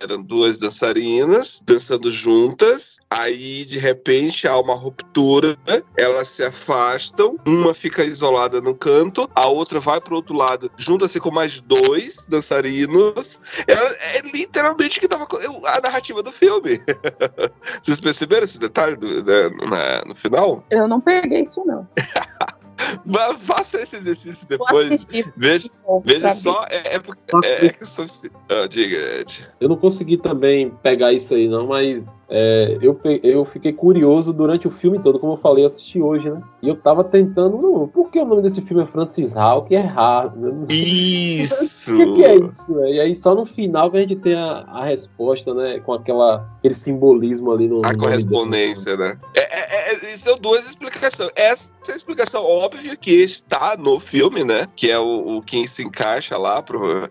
eram 0.00 0.22
duas 0.22 0.56
dançarinas 0.56 1.60
dançando 1.64 2.10
juntas, 2.10 2.98
aí 3.10 3.64
de 3.64 3.78
repente 3.78 4.48
há 4.48 4.58
uma 4.58 4.74
ruptura, 4.74 5.58
elas 5.96 6.28
se 6.28 6.42
afastam, 6.42 7.36
uma 7.46 7.74
fica 7.74 8.04
isolada 8.04 8.60
no 8.60 8.74
canto, 8.74 9.28
a 9.34 9.46
outra 9.46 9.78
vai 9.78 10.00
pro 10.00 10.16
outro 10.16 10.34
lado, 10.34 10.70
junta-se 10.76 11.20
com 11.20 11.30
mais 11.30 11.60
dois 11.60 12.26
dançarinos. 12.28 13.40
É, 13.66 14.18
é 14.18 14.22
literalmente 14.22 14.98
que 14.98 15.08
tava 15.08 15.26
a 15.66 15.80
narrativa 15.80 16.22
do 16.22 16.32
filme. 16.32 16.45
Vocês 17.82 18.00
perceberam 18.00 18.44
esse 18.44 18.58
detalhe 18.58 18.96
do, 18.96 19.24
né, 19.24 19.50
na, 19.68 20.04
no 20.06 20.14
final? 20.14 20.64
Eu 20.70 20.88
não 20.88 21.00
peguei 21.00 21.42
isso, 21.42 21.62
não. 21.66 21.86
Faça 23.40 23.80
esse 23.80 23.96
exercício 23.96 24.48
depois. 24.48 25.04
Veja, 25.36 25.68
veja 26.04 26.30
só. 26.30 26.66
É, 26.70 26.76
é, 26.76 26.96
é, 27.44 27.66
é 27.66 27.68
que 27.70 27.82
eu 27.82 27.86
sou. 27.86 28.04
Ah, 28.48 28.66
diga, 28.68 28.96
Ed. 29.20 29.48
Eu 29.60 29.68
não 29.68 29.76
consegui 29.76 30.16
também 30.16 30.70
pegar 30.82 31.12
isso 31.12 31.34
aí, 31.34 31.48
não, 31.48 31.66
mas 31.66 32.06
é, 32.28 32.76
eu, 32.82 32.98
eu 33.22 33.44
fiquei 33.44 33.72
curioso 33.72 34.32
durante 34.32 34.66
o 34.66 34.70
filme 34.70 34.98
todo, 34.98 35.18
como 35.18 35.34
eu 35.34 35.36
falei, 35.36 35.62
eu 35.62 35.66
assisti 35.66 36.00
hoje, 36.00 36.28
né? 36.28 36.40
E 36.60 36.68
eu 36.68 36.76
tava 36.76 37.04
tentando, 37.04 37.56
não, 37.56 37.86
por 37.86 38.10
que 38.10 38.18
o 38.18 38.24
nome 38.24 38.42
desse 38.42 38.60
filme 38.62 38.82
é 38.82 38.86
Francis 38.86 39.32
Hall, 39.34 39.64
que 39.64 39.76
é 39.76 39.80
raro? 39.80 40.32
Né? 40.36 40.66
Isso! 40.70 41.76
O 41.96 41.98
que, 41.98 42.14
que, 42.16 42.24
é 42.24 42.36
isso? 42.36 42.72
Né? 42.72 42.92
E 42.92 43.00
aí 43.00 43.16
só 43.16 43.34
no 43.34 43.46
final 43.46 43.90
que 43.90 43.96
a 43.96 44.00
gente 44.00 44.16
tem 44.16 44.34
a, 44.34 44.64
a 44.66 44.84
resposta, 44.84 45.54
né? 45.54 45.78
Com 45.80 45.92
aquela, 45.92 46.46
aquele 46.58 46.74
simbolismo 46.74 47.52
ali 47.52 47.68
no. 47.68 47.80
A 47.84 47.94
correspondência, 47.94 48.96
né? 48.96 49.16
É, 49.34 49.40
é, 49.40 49.76
é 49.76 49.86
é, 49.86 50.16
são 50.16 50.36
duas 50.38 50.68
explicações. 50.68 51.30
Essa 51.36 51.70
é 51.88 51.92
a 51.92 51.96
explicação 51.96 52.42
óbvia 52.42 52.96
que 52.96 53.12
está 53.22 53.76
no 53.76 54.00
filme, 54.00 54.42
né? 54.42 54.66
Que 54.74 54.90
é 54.90 54.98
o, 54.98 55.36
o 55.36 55.42
que 55.42 55.66
se 55.66 55.84
encaixa 55.84 56.36
lá 56.36 56.62
pro, 56.62 57.08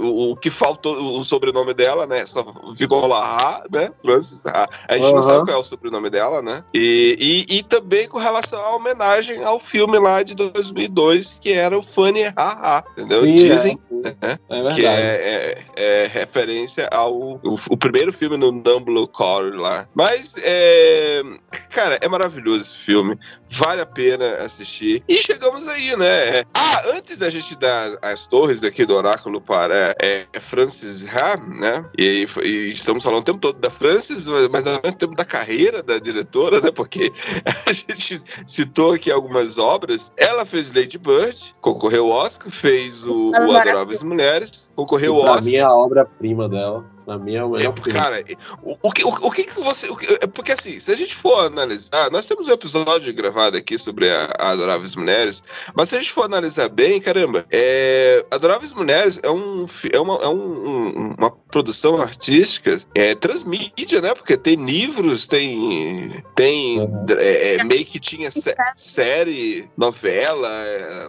o, 0.00 0.32
o, 0.32 0.36
que 0.36 0.50
faltou, 0.50 0.96
o 1.20 1.24
sobrenome 1.24 1.74
dela, 1.74 2.06
né? 2.06 2.24
Só 2.26 2.44
ficou 2.76 3.06
lá, 3.06 3.64
né? 3.72 3.90
Francis 4.00 4.46
Ha. 4.46 4.68
A 4.88 4.96
gente 4.96 5.08
uhum. 5.08 5.16
não 5.16 5.22
sabe 5.22 5.44
qual 5.44 5.56
é 5.56 5.60
o 5.60 5.64
sobrenome 5.64 6.10
dela, 6.10 6.42
né? 6.42 6.62
E, 6.72 7.44
e, 7.48 7.58
e, 7.58 7.62
também 7.62 8.08
com 8.08 8.18
relação 8.18 8.58
à 8.60 8.76
homenagem 8.76 9.42
ao 9.44 9.58
filme 9.58 9.98
lá 9.98 10.22
de 10.22 10.34
2002, 10.34 11.38
que 11.40 11.52
era 11.52 11.76
o 11.76 11.82
Funny 11.82 12.24
Ha 12.24 12.32
Ha, 12.36 12.84
entendeu? 12.92 13.24
Sim, 13.24 13.32
Dizem 13.32 13.80
é. 13.90 14.26
Né? 14.26 14.38
É 14.48 14.74
que 14.74 14.86
é, 14.86 14.94
é, 14.96 15.64
é, 15.76 16.06
referência 16.06 16.88
ao 16.92 17.14
o, 17.16 17.40
o, 17.70 17.76
primeiro 17.76 18.12
filme 18.12 18.36
no 18.36 18.52
Dumbledore 18.52 19.08
Core 19.08 19.56
lá. 19.56 19.86
Mas, 19.94 20.36
é, 20.38 21.22
cara, 21.70 21.98
é 22.00 22.08
maravilhoso 22.08 22.60
esse 22.60 22.78
filme. 22.78 23.18
Vale 23.48 23.80
a 23.80 23.86
pena 23.86 24.36
assistir. 24.36 25.02
E 25.08 25.16
chegamos 25.16 25.66
aí, 25.66 25.96
né? 25.96 26.44
Ah, 26.54 26.82
antes 26.94 27.18
da 27.18 27.30
gente 27.30 27.56
dar 27.56 27.96
as 28.02 28.26
torres 28.26 28.62
aqui 28.62 28.84
do 28.84 28.94
Oráculo 28.94 29.40
para 29.40 29.55
para 29.56 29.96
é, 30.02 30.26
é 30.34 30.38
Francis 30.38 31.06
Ha, 31.08 31.38
né? 31.38 31.86
E, 31.96 32.26
e, 32.42 32.68
estamos 32.68 33.02
falando 33.02 33.22
o 33.22 33.24
tempo 33.24 33.38
todo 33.38 33.58
da 33.58 33.70
Francis, 33.70 34.26
mas 34.50 34.66
ao 34.66 34.82
mesmo 34.82 34.98
tempo 34.98 35.14
da 35.14 35.24
carreira 35.24 35.82
da 35.82 35.98
diretora, 35.98 36.60
né? 36.60 36.70
Porque 36.70 37.10
a 37.66 37.72
gente 37.72 38.20
citou 38.46 38.92
aqui 38.92 39.10
algumas 39.10 39.56
obras. 39.56 40.12
Ela 40.14 40.44
fez 40.44 40.74
Lady 40.74 40.98
Bird, 40.98 41.54
concorreu 41.62 42.12
ao 42.12 42.18
Oscar, 42.26 42.50
fez 42.50 43.06
o, 43.06 43.30
o 43.30 43.56
Adoráveis 43.56 44.02
Mulheres, 44.02 44.70
concorreu 44.74 45.14
ao 45.14 45.20
Oscar. 45.20 45.36
Pra 45.36 45.44
mim, 45.46 45.56
é 45.56 45.60
a 45.62 45.72
obra-prima 45.72 46.48
dela. 46.50 46.84
Na 47.06 47.16
minha 47.16 47.42
é, 47.42 47.92
cara, 47.92 48.24
o, 48.62 48.76
o, 48.82 48.90
que, 48.90 49.04
o, 49.04 49.08
o 49.08 49.30
que, 49.30 49.44
que 49.44 49.60
você. 49.60 49.88
O 49.88 49.96
que, 49.96 50.18
é 50.20 50.26
porque 50.26 50.50
assim, 50.50 50.76
se 50.76 50.90
a 50.90 50.96
gente 50.96 51.14
for 51.14 51.46
analisar, 51.46 52.10
nós 52.10 52.26
temos 52.26 52.48
um 52.48 52.52
episódio 52.52 53.14
gravado 53.14 53.56
aqui 53.56 53.78
sobre 53.78 54.10
a, 54.10 54.24
a 54.36 54.50
Adoráveis 54.50 54.96
Mulheres, 54.96 55.40
mas 55.72 55.88
se 55.88 55.94
a 55.94 55.98
gente 56.00 56.10
for 56.10 56.24
analisar 56.24 56.68
bem, 56.68 57.00
caramba, 57.00 57.46
é, 57.52 58.26
Adoráveis 58.28 58.72
Mulheres 58.72 59.20
é, 59.22 59.30
um, 59.30 59.66
é, 59.92 60.00
uma, 60.00 60.16
é 60.16 60.28
um, 60.28 61.14
uma 61.16 61.30
produção 61.56 61.98
artística 62.02 62.76
é, 62.94 63.14
transmídia, 63.14 64.02
né? 64.02 64.14
Porque 64.14 64.36
tem 64.36 64.56
livros, 64.56 65.26
tem. 65.26 66.22
Tem. 66.34 66.80
Uhum. 66.80 67.06
É, 67.18 67.54
é, 67.54 67.64
meio 67.64 67.86
que 67.86 67.98
tinha 67.98 68.30
sé, 68.30 68.54
série, 68.76 69.66
novela, 69.74 70.50
é, 70.50 71.06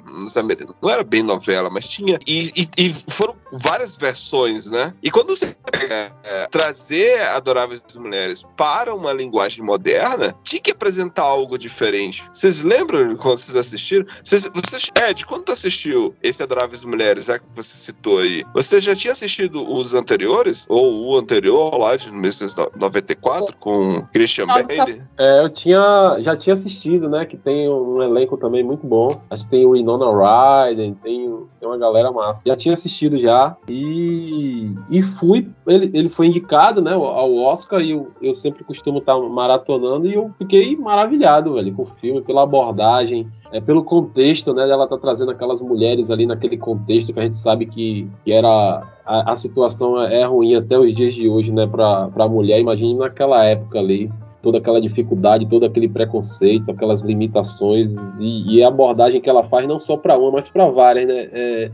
não 0.81 0.89
era 0.89 1.03
bem 1.03 1.21
novela, 1.21 1.69
mas 1.69 1.89
tinha. 1.89 2.17
E, 2.25 2.49
e, 2.55 2.69
e 2.77 2.93
foram 3.09 3.35
várias 3.51 3.97
versões, 3.97 4.71
né? 4.71 4.93
E 5.03 5.11
quando 5.11 5.35
você 5.35 5.53
é, 5.73 6.11
é, 6.23 6.47
trazer 6.49 7.19
Adoráveis 7.31 7.83
Mulheres 7.97 8.45
para 8.55 8.95
uma 8.95 9.11
linguagem 9.11 9.65
moderna, 9.65 10.33
tinha 10.43 10.61
que 10.61 10.71
apresentar 10.71 11.23
algo 11.23 11.57
diferente. 11.57 12.23
Vocês 12.31 12.63
lembram 12.63 13.17
quando 13.17 13.37
vocês 13.37 13.55
assistiram? 13.57 14.05
Vocês, 14.23 14.49
vocês, 14.53 14.89
Ed, 15.09 15.25
quando 15.25 15.43
tu 15.43 15.51
assistiu 15.51 16.15
esse 16.23 16.41
Adoráveis 16.41 16.85
Mulheres, 16.85 17.27
é 17.27 17.37
que 17.37 17.45
você 17.53 17.75
citou 17.75 18.19
aí, 18.19 18.45
você 18.53 18.79
já 18.79 18.95
tinha 18.95 19.11
assistido 19.11 19.69
os 19.69 19.93
anteriores? 19.93 20.36
Ou 20.69 21.11
o 21.11 21.17
anterior, 21.17 21.77
lá 21.77 21.95
de 21.95 22.11
1994, 22.11 23.55
com 23.57 24.05
Christian 24.13 24.47
Bale? 24.47 25.01
É, 25.17 25.43
eu 25.43 25.49
tinha, 25.49 26.17
já 26.19 26.35
tinha 26.35 26.53
assistido, 26.53 27.09
né? 27.09 27.25
Que 27.25 27.37
tem 27.37 27.69
um 27.69 28.01
elenco 28.01 28.37
também 28.37 28.63
muito 28.63 28.85
bom. 28.85 29.19
Acho 29.29 29.43
que 29.45 29.51
tem 29.51 29.65
o 29.65 29.75
Inona 29.75 30.05
Ryder, 30.05 30.93
tem, 31.03 31.37
tem 31.59 31.67
uma 31.67 31.77
galera 31.77 32.11
massa. 32.11 32.43
Já 32.45 32.55
tinha 32.55 32.73
assistido 32.73 33.17
já 33.17 33.55
e, 33.69 34.71
e 34.89 35.01
fui 35.01 35.49
ele, 35.67 35.91
ele 35.93 36.09
foi 36.09 36.27
indicado, 36.27 36.81
né, 36.81 36.93
ao 36.93 37.35
Oscar 37.35 37.81
e 37.81 37.91
eu, 37.91 38.11
eu 38.21 38.33
sempre 38.33 38.63
costumo 38.63 38.99
estar 38.99 39.17
maratonando 39.19 40.07
e 40.07 40.13
eu 40.13 40.31
fiquei 40.37 40.75
maravilhado, 40.75 41.53
velho, 41.53 41.73
com 41.73 41.83
o 41.83 41.91
filme, 41.99 42.21
pela 42.21 42.43
abordagem, 42.43 43.29
é, 43.51 43.61
pelo 43.61 43.83
contexto, 43.83 44.53
né, 44.53 44.69
ela 44.69 44.87
tá 44.87 44.97
trazendo 44.97 45.31
aquelas 45.31 45.61
mulheres 45.61 46.11
ali 46.11 46.25
naquele 46.25 46.57
contexto 46.57 47.13
que 47.13 47.19
a 47.19 47.23
gente 47.23 47.37
sabe 47.37 47.65
que, 47.65 48.07
que 48.23 48.31
era 48.31 48.83
a, 49.05 49.31
a 49.31 49.35
situação 49.35 50.01
é 50.01 50.25
ruim 50.25 50.55
até 50.55 50.77
os 50.77 50.93
dias 50.93 51.15
de 51.15 51.29
hoje, 51.29 51.51
né, 51.51 51.65
para 51.65 52.09
a 52.15 52.27
mulher, 52.27 52.59
imagine 52.59 52.95
naquela 52.95 53.43
época 53.45 53.79
ali, 53.79 54.11
toda 54.41 54.57
aquela 54.57 54.81
dificuldade, 54.81 55.47
todo 55.47 55.65
aquele 55.65 55.87
preconceito, 55.89 56.71
aquelas 56.71 57.01
limitações 57.01 57.89
e, 58.19 58.55
e 58.55 58.63
a 58.63 58.67
abordagem 58.67 59.21
que 59.21 59.29
ela 59.29 59.43
faz 59.43 59.67
não 59.67 59.79
só 59.79 59.97
para 59.97 60.17
uma, 60.17 60.31
mas 60.31 60.49
para 60.49 60.69
várias, 60.69 61.07
né? 61.07 61.29
É, 61.31 61.71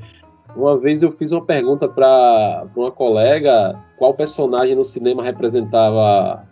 uma 0.56 0.78
vez 0.78 1.02
eu 1.02 1.12
fiz 1.12 1.32
uma 1.32 1.44
pergunta 1.44 1.88
para 1.88 2.66
uma 2.76 2.92
colega 2.92 3.76
qual 4.04 4.14
personagem 4.14 4.76
no 4.76 4.84
cinema 4.84 5.24
representava, 5.24 6.44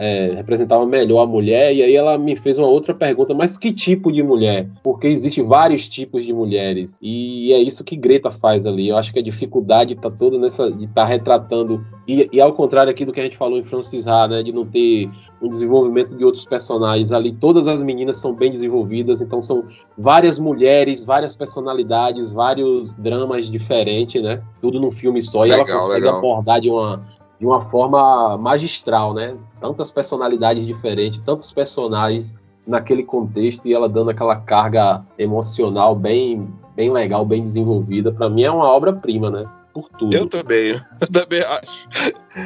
é, 0.00 0.32
representava 0.36 0.86
melhor 0.86 1.22
a 1.22 1.26
mulher, 1.26 1.74
e 1.74 1.82
aí 1.82 1.96
ela 1.96 2.16
me 2.16 2.36
fez 2.36 2.56
uma 2.56 2.68
outra 2.68 2.94
pergunta, 2.94 3.34
mas 3.34 3.58
que 3.58 3.72
tipo 3.72 4.12
de 4.12 4.22
mulher? 4.22 4.68
Porque 4.80 5.08
existem 5.08 5.44
vários 5.44 5.88
tipos 5.88 6.24
de 6.24 6.32
mulheres, 6.32 7.00
e 7.02 7.52
é 7.52 7.58
isso 7.58 7.82
que 7.82 7.96
Greta 7.96 8.30
faz 8.30 8.64
ali. 8.64 8.88
Eu 8.88 8.96
acho 8.96 9.12
que 9.12 9.18
a 9.18 9.22
dificuldade 9.24 9.94
está 9.94 10.08
toda 10.08 10.38
nessa, 10.38 10.70
de 10.70 10.84
estar 10.84 11.02
tá 11.02 11.04
retratando, 11.04 11.84
e, 12.06 12.30
e, 12.32 12.40
ao 12.40 12.52
contrário 12.52 12.92
aqui 12.92 13.04
do 13.04 13.12
que 13.12 13.18
a 13.18 13.24
gente 13.24 13.36
falou 13.36 13.58
em 13.58 13.64
Francis 13.64 14.06
Ha, 14.06 14.28
né, 14.28 14.42
de 14.44 14.52
não 14.52 14.64
ter 14.64 15.10
um 15.40 15.48
desenvolvimento 15.48 16.14
de 16.14 16.24
outros 16.24 16.44
personagens 16.44 17.12
ali, 17.12 17.32
todas 17.32 17.66
as 17.66 17.82
meninas 17.82 18.18
são 18.18 18.34
bem 18.34 18.50
desenvolvidas, 18.50 19.20
então 19.20 19.40
são 19.40 19.64
várias 19.96 20.38
mulheres, 20.38 21.04
várias 21.04 21.34
personalidades, 21.34 22.30
vários 22.30 22.94
dramas 22.94 23.50
diferentes, 23.50 24.22
né, 24.22 24.42
tudo 24.60 24.78
num 24.78 24.90
filme 24.90 25.22
só, 25.22 25.42
legal, 25.42 25.58
e 25.58 25.60
ela 25.60 25.80
consegue 25.80 26.04
legal. 26.04 26.18
abordar 26.18 26.60
de 26.60 26.68
uma 26.70 27.00
de 27.40 27.46
uma 27.46 27.62
forma 27.62 28.36
magistral, 28.36 29.14
né? 29.14 29.34
Tantas 29.62 29.90
personalidades 29.90 30.66
diferentes, 30.66 31.18
tantos 31.24 31.50
personagens 31.50 32.36
naquele 32.66 33.02
contexto 33.02 33.66
e 33.66 33.72
ela 33.72 33.88
dando 33.88 34.10
aquela 34.10 34.36
carga 34.36 35.02
emocional 35.18 35.96
bem, 35.96 36.46
bem 36.76 36.92
legal, 36.92 37.24
bem 37.24 37.42
desenvolvida. 37.42 38.12
Para 38.12 38.28
mim 38.28 38.42
é 38.42 38.50
uma 38.50 38.68
obra-prima, 38.68 39.30
né? 39.30 39.48
Por 39.72 39.88
tudo. 39.90 40.14
Eu 40.16 40.26
também, 40.26 40.70
eu 40.70 40.80
também 41.12 41.40
acho. 41.40 41.88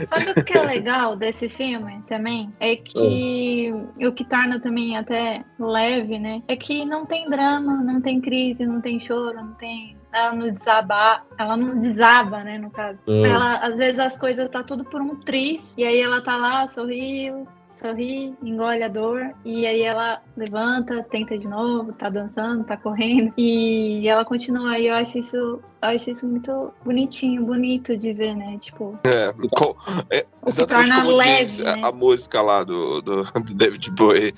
Sabe 0.07 0.41
o 0.41 0.45
que 0.45 0.57
é 0.57 0.63
legal 0.63 1.17
desse 1.17 1.49
filme 1.49 2.03
também? 2.09 2.53
É 2.61 2.77
que 2.77 3.73
é. 3.99 4.07
o 4.07 4.13
que 4.13 4.25
torna 4.25 4.61
também 4.61 4.97
até 4.97 5.45
leve, 5.59 6.19
né? 6.19 6.43
É 6.49 6.57
que 6.57 6.85
não 6.85 7.07
tem 7.07 7.29
drama, 7.29 7.83
não 7.83 8.01
tem 8.01 8.21
crise, 8.21 8.67
não 8.67 8.81
tem 8.81 9.01
choro, 9.01 9.37
não 9.37 9.55
tem 9.55 9.97
ela 10.15 10.33
não 10.33 10.49
desaba, 10.49 11.23
ela 11.37 11.57
não 11.57 11.81
desaba, 11.81 12.45
né, 12.45 12.57
no 12.57 12.71
caso. 12.71 13.01
É. 13.09 13.29
Ela, 13.29 13.57
às 13.57 13.77
vezes 13.77 13.99
as 13.99 14.17
coisas 14.17 14.49
tá 14.49 14.63
tudo 14.63 14.85
por 14.85 15.01
um 15.01 15.17
triz, 15.17 15.75
e 15.77 15.85
aí 15.85 16.01
ela 16.01 16.23
tá 16.23 16.37
lá, 16.37 16.69
sorriu, 16.69 17.49
sorri, 17.75 18.35
engole 18.43 18.83
a 18.83 18.89
dor 18.89 19.35
e 19.45 19.67
aí 19.67 19.83
ela 19.83 20.23
levanta, 20.37 21.05
tenta 21.11 21.37
de 21.37 21.47
novo, 21.47 21.93
tá 21.93 22.09
dançando, 22.09 22.65
tá 22.65 22.77
correndo 22.77 23.33
e 23.37 24.07
ela 24.09 24.25
continua. 24.25 24.79
E 24.79 24.87
eu 24.87 24.95
acho 24.95 25.19
isso, 25.19 25.37
eu 25.37 25.63
acho 25.83 26.11
isso 26.11 26.25
muito 26.25 26.73
bonitinho, 26.85 27.45
bonito 27.45 27.97
de 27.97 28.13
ver, 28.13 28.35
né? 28.37 28.59
Tipo. 28.61 28.99
É, 29.05 29.33
com, 29.33 29.75
é 30.11 30.25
exatamente 30.47 30.95
como 30.95 31.17
leve, 31.17 31.45
diz 31.45 31.59
né? 31.59 31.75
a, 31.83 31.89
a, 31.89 31.93
música 31.93 32.41
lá 32.41 32.63
do, 32.63 33.03
do, 33.03 33.25
do 33.25 33.55
David 33.57 33.91
Bowie. 33.91 34.33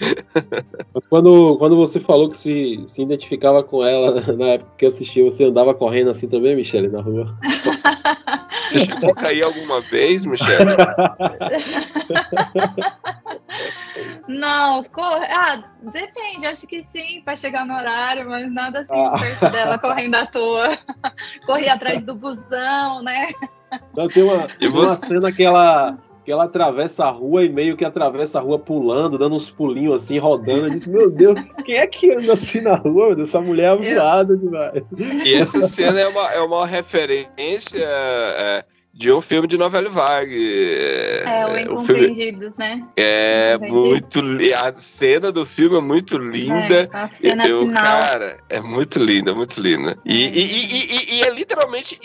Mas 0.95 1.07
quando, 1.07 1.57
quando 1.59 1.77
você 1.77 2.01
falou 2.01 2.31
que 2.31 2.37
se, 2.37 2.83
se 2.87 3.03
identificava 3.03 3.63
com 3.63 3.85
ela 3.85 4.21
na 4.33 4.47
época 4.47 4.73
que 4.79 4.87
assistiu, 4.87 5.31
você 5.31 5.45
andava 5.45 5.75
correndo 5.75 6.11
assim 6.11 6.27
também, 6.27 6.57
Michelle, 6.57 6.89
na 6.89 7.03
rua? 7.03 7.37
Você 8.71 8.81
chegou 8.81 9.11
a 9.11 9.15
cair 9.15 9.45
alguma 9.45 9.81
vez, 9.81 10.27
Michelle? 10.27 10.77
Não, 14.29 14.83
corre. 14.85 15.27
Ah, 15.27 15.63
depende, 15.83 16.47
acho 16.47 16.67
que 16.67 16.83
sim, 16.83 17.23
para 17.25 17.37
chegar 17.37 17.65
no 17.65 17.75
horário, 17.75 18.29
mas 18.29 18.53
nada 18.53 18.81
assim 18.81 18.93
ah. 18.93 19.15
perto 19.19 19.51
dela 19.51 19.79
correndo 19.79 20.17
à 20.17 20.27
toa. 20.27 20.77
Corri 21.47 21.69
atrás 21.69 22.03
do 22.03 22.15
busão, 22.15 23.03
né? 23.03 23.29
Não, 23.97 24.09
tem 24.09 24.23
uma, 24.23 24.49
tem 24.49 24.69
uma 24.69 24.89
cena 24.89 25.33
que 25.33 25.43
ela, 25.43 25.97
que 26.27 26.33
ela 26.33 26.43
atravessa 26.43 27.05
a 27.05 27.11
rua 27.11 27.45
e 27.45 27.49
meio 27.49 27.77
que 27.77 27.85
atravessa 27.85 28.41
a 28.41 28.43
rua 28.43 28.59
pulando, 28.59 29.17
dando 29.17 29.37
uns 29.37 29.49
pulinhos 29.49 30.03
assim, 30.03 30.19
rodando. 30.19 30.67
Eu 30.67 30.71
disse, 30.71 30.91
meu 30.91 31.09
Deus, 31.09 31.39
quem 31.65 31.77
é 31.77 31.87
que 31.87 32.13
anda 32.13 32.33
assim 32.33 32.61
na 32.61 32.75
rua? 32.75 33.07
Meu 33.07 33.15
Deus, 33.15 33.29
essa 33.29 33.41
mulher 33.41 33.81
é 33.81 33.95
voada 33.95 34.37
demais. 34.37 34.83
E 35.25 35.35
essa 35.35 35.63
cena 35.63 36.01
é 36.01 36.09
uma, 36.09 36.33
é 36.33 36.41
uma 36.41 36.67
referência. 36.67 37.79
É 37.79 38.65
de 38.97 39.13
um 39.13 39.21
filme 39.21 39.47
de 39.47 39.59
novela 39.59 39.91
vague. 39.91 40.75
É, 41.23 41.45
o 41.47 41.59
Incompreendidos, 41.59 42.55
filme, 42.55 42.81
né? 42.81 42.83
É 42.97 43.59
muito. 43.59 44.21
A 44.59 44.73
cena 44.73 45.31
do 45.31 45.45
filme 45.45 45.77
é 45.77 45.81
muito 45.83 46.17
linda. 46.17 46.89
É, 46.91 46.97
a 46.97 47.11
cena 47.13 47.47
eu, 47.47 47.67
final. 47.67 47.83
Cara, 47.83 48.39
é 48.49 48.59
muito 48.59 48.99
linda, 48.99 49.35
muito 49.35 49.61
linda. 49.61 49.99
E, 50.03 50.25
é. 50.25 50.29
e, 50.29 50.41
e, 50.41 51.15
e, 51.17 51.23
é 51.25 51.31
literalmente. 51.31 52.01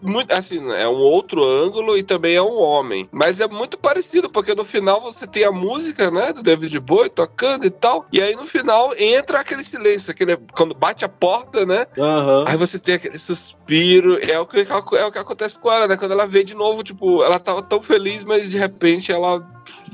muito, 0.00 0.32
assim, 0.32 0.66
é 0.72 0.88
um 0.88 0.96
outro 0.96 1.44
ângulo 1.44 1.98
e 1.98 2.02
também 2.02 2.36
é 2.36 2.42
um 2.42 2.58
homem. 2.58 3.06
Mas 3.12 3.38
é 3.42 3.46
muito 3.46 3.76
parecido, 3.76 4.30
porque 4.30 4.54
no 4.54 4.64
final 4.64 4.98
você 4.98 5.26
tem 5.26 5.44
a 5.44 5.52
música, 5.52 6.10
né, 6.10 6.32
do 6.32 6.42
David 6.42 6.80
Bowie 6.80 7.10
tocando 7.10 7.66
e 7.66 7.70
tal. 7.70 8.06
E 8.10 8.22
aí 8.22 8.34
no 8.34 8.44
final 8.44 8.94
entra 8.96 9.40
aquele 9.40 9.62
silêncio, 9.62 10.10
aquele, 10.10 10.38
quando 10.54 10.74
bate 10.74 11.04
a 11.04 11.08
porta, 11.08 11.66
né? 11.66 11.84
Uhum. 11.98 12.44
Aí 12.48 12.56
você 12.56 12.78
tem 12.78 12.94
aquele 12.94 13.18
suspiro. 13.18 14.18
É 14.22 14.40
o, 14.40 14.46
que, 14.46 14.60
é 14.60 15.04
o 15.04 15.12
que 15.12 15.18
acontece 15.18 15.60
com 15.60 15.70
ela, 15.70 15.86
né? 15.86 15.98
Quando 15.98 16.12
ela 16.12 16.29
vê 16.30 16.42
de 16.42 16.54
novo, 16.54 16.82
tipo, 16.82 17.22
ela 17.22 17.38
tava 17.38 17.60
tão 17.62 17.82
feliz, 17.82 18.24
mas 18.24 18.50
de 18.50 18.58
repente 18.58 19.12
ela 19.12 19.38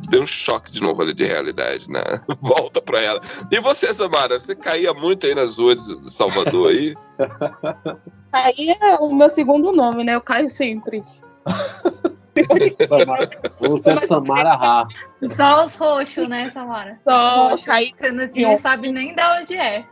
deu 0.09 0.22
um 0.22 0.26
choque 0.26 0.70
de 0.70 0.82
novo 0.82 1.03
ali 1.03 1.14
de 1.14 1.24
realidade, 1.24 1.91
né? 1.91 2.03
Volta 2.41 2.80
pra 2.80 2.99
ela. 2.99 3.20
E 3.51 3.59
você, 3.59 3.93
Samara, 3.93 4.39
você 4.39 4.55
caía 4.55 4.93
muito 4.93 5.26
aí 5.26 5.34
nas 5.34 5.57
ruas 5.57 5.84
de 5.84 6.11
Salvador 6.11 6.70
aí? 6.70 6.95
Aí 8.32 8.68
é 8.82 8.97
o 8.97 9.14
meu 9.14 9.30
segundo 9.30 9.72
nome, 9.72 10.05
né? 10.05 10.14
Eu 10.14 10.20
caio 10.20 10.51
sempre. 10.51 11.03
Você 13.61 13.90
é 13.90 13.97
Samara 13.97 14.53
Ha. 14.55 14.86
Só 15.34 15.64
os 15.64 15.74
roxos, 15.76 16.28
né, 16.28 16.44
Samara? 16.44 17.01
Só 17.11 17.49
Roxo. 17.51 17.64
caí. 17.64 17.92
Você 17.97 18.11
não, 18.11 18.28
não 18.34 18.59
sabe 18.59 18.92
nem 18.92 19.14
de 19.14 19.22
onde 19.22 19.55
é. 19.55 19.84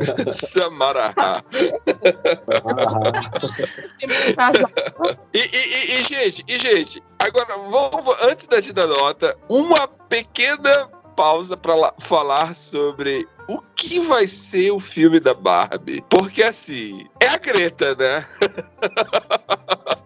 Samara. 0.30 1.12
E, 5.32 5.38
e- 5.38 5.42
e- 5.42 6.00
e, 6.00 6.02
gente, 6.04 6.44
e 6.46 6.58
gente, 6.58 7.02
agora 7.18 7.56
vamos, 7.70 8.06
antes 8.22 8.46
da 8.46 8.60
gente 8.60 8.72
dar 8.72 8.86
nota, 8.86 9.36
uma 9.50 9.88
pequena 9.88 10.88
pausa 11.16 11.56
para 11.56 11.92
falar 12.00 12.54
sobre 12.54 13.26
o 13.48 13.60
que 13.76 14.00
vai 14.00 14.26
ser 14.26 14.70
o 14.70 14.80
filme 14.80 15.20
da 15.20 15.34
Barbie. 15.34 16.02
Porque 16.08 16.42
assim, 16.42 17.06
é 17.20 17.28
a 17.28 17.36
Greta, 17.38 17.94
né? 17.96 18.26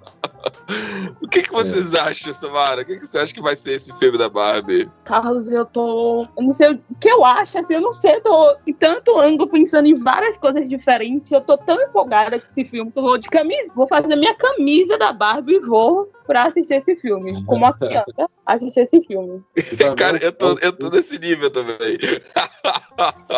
o 1.21 1.29
que, 1.29 1.43
que 1.43 1.53
vocês 1.53 1.95
acham, 1.95 2.33
Samara? 2.33 2.83
O 2.83 2.85
que, 2.85 2.97
que 2.97 3.07
você 3.07 3.19
acha 3.19 3.35
que 3.35 3.43
vai 3.43 3.57
ser 3.57 3.73
esse 3.73 3.97
filme 3.99 4.19
da 4.19 4.29
Barbie? 4.29 4.91
Carlos, 5.05 5.51
eu 5.51 5.65
tô. 5.65 6.27
Eu 6.37 6.43
não 6.43 6.53
sei 6.53 6.73
o 6.73 6.81
que 7.01 7.09
eu 7.09 7.25
acho, 7.25 7.59
assim, 7.59 7.75
eu 7.75 7.81
não 7.81 7.93
sei, 7.93 8.17
eu 8.17 8.23
tô 8.23 8.57
em 8.67 8.73
tanto 8.73 9.19
ângulo 9.19 9.49
pensando 9.49 9.87
em 9.87 9.95
várias 9.95 10.37
coisas 10.37 10.69
diferentes. 10.69 11.31
Eu 11.33 11.41
tô 11.41 11.57
tão 11.57 11.81
empolgada 11.81 12.39
com 12.39 12.47
esse 12.47 12.65
filme 12.71 12.91
que 12.93 12.99
eu 12.99 13.03
vou 13.03 13.19
de 13.19 13.29
camisa. 13.29 13.73
Vou 13.75 13.89
fazer 13.89 14.15
minha 14.15 14.35
camisa 14.35 14.99
da 14.99 15.13
Barbie 15.13 15.55
e 15.55 15.61
vou 15.61 16.11
pra 16.29 16.45
assistir 16.45 16.75
esse 16.75 16.95
filme. 16.97 17.43
Como 17.47 17.65
uma 17.65 17.73
criança, 17.73 18.29
assistir 18.45 18.81
esse 18.81 19.01
filme. 19.01 19.43
Cara, 19.97 20.19
eu 20.23 20.31
tô, 20.31 20.59
eu 20.59 20.73
tô 20.73 20.91
nesse 20.91 21.19
nível 21.19 21.51
também. 21.51 21.97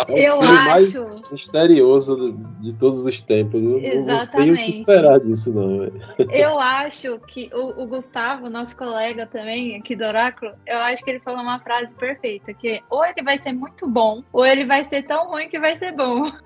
Eu 0.09 0.39
o 0.39 0.43
filme 0.43 0.65
mais 0.65 0.89
acho. 0.89 1.33
misterioso 1.33 2.37
de, 2.61 2.73
todos 2.75 3.07
os 3.07 3.23
tempos. 3.23 3.63
Eu 3.63 3.71
não 3.71 3.79
sei 3.79 3.81
o 3.81 3.85
que 3.87 4.01
Exatamente. 4.11 4.71
esperar 4.71 5.21
disso, 5.21 5.55
não. 5.55 5.79
velho. 5.79 6.03
Eu 6.31 6.59
acho 6.59 7.20
que 7.27 7.51
o, 7.53 7.83
o 7.83 7.87
Gustavo, 7.87 8.49
nosso 8.51 8.77
colega 8.77 9.27
também 9.27 9.77
aqui 9.77 9.95
do 9.95 10.05
Oráculo, 10.05 10.53
eu 10.67 10.79
acho 10.79 11.03
que 11.05 11.11
ele 11.11 11.21
falou 11.21 11.41
uma 11.43 11.61
frase 11.61 11.95
perfeita, 11.95 12.53
que 12.53 12.69
é, 12.69 12.81
ou 12.91 13.05
ele 13.05 13.23
vai 13.23 13.39
ser 13.39 13.53
muito 13.53 13.87
bom, 13.87 14.23
ou 14.33 14.45
ele 14.45 14.65
vai 14.65 14.85
ser 14.85 15.03
tão 15.05 15.29
ruim 15.29 15.49
que 15.49 15.59
vai 15.59 15.77
ser 15.77 15.93
bom. 15.93 16.25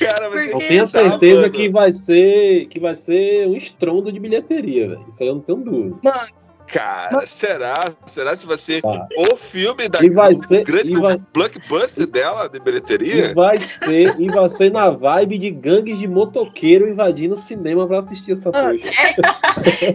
Cara, 0.00 0.30
mas 0.30 0.46
Eu 0.46 0.52
Porque- 0.52 0.68
tenho 0.68 0.80
Tá, 0.80 0.86
certeza 0.86 1.50
que 1.50 1.68
vai 1.68 1.92
ser 1.92 2.66
que 2.66 2.80
vai 2.80 2.94
ser 2.94 3.46
um 3.46 3.56
estrondo 3.56 4.10
de 4.12 4.18
bilheteria, 4.18 4.88
velho. 4.88 5.04
Isso 5.08 5.22
aí 5.22 5.28
eu 5.28 5.34
não 5.36 5.42
tenho 5.42 5.58
dúvida. 5.58 5.96
Mano, 6.02 6.28
Cara, 6.72 7.22
será? 7.22 7.80
Será 8.06 8.34
se 8.36 8.46
vai 8.46 8.56
ser 8.58 8.80
Tá. 8.82 9.08
o 9.16 9.36
filme 9.36 9.88
da 9.88 9.98
E 10.00 10.34
ser- 10.36 10.62
grande 10.64 10.92
e 10.92 11.00
vai- 11.00 11.20
blockbuster 11.34 12.06
dela 12.06 12.48
de 12.48 12.58
E 12.58 12.60
bilheteria? 12.60 13.34
vai 13.34 13.58
ser, 13.60 14.14
e 14.20 14.28
vai 14.28 14.48
ser 14.48 14.70
na 14.70 14.88
vibe 14.90 15.38
de 15.38 15.50
gangues 15.50 15.98
de 15.98 16.06
motoqueiro 16.06 16.88
invadindo 16.88 17.34
o 17.34 17.36
cinema 17.36 17.86
pra 17.88 17.98
assistir 17.98 18.32
essa 18.32 18.50
Ah, 18.50 18.62
coisa. 18.68 18.84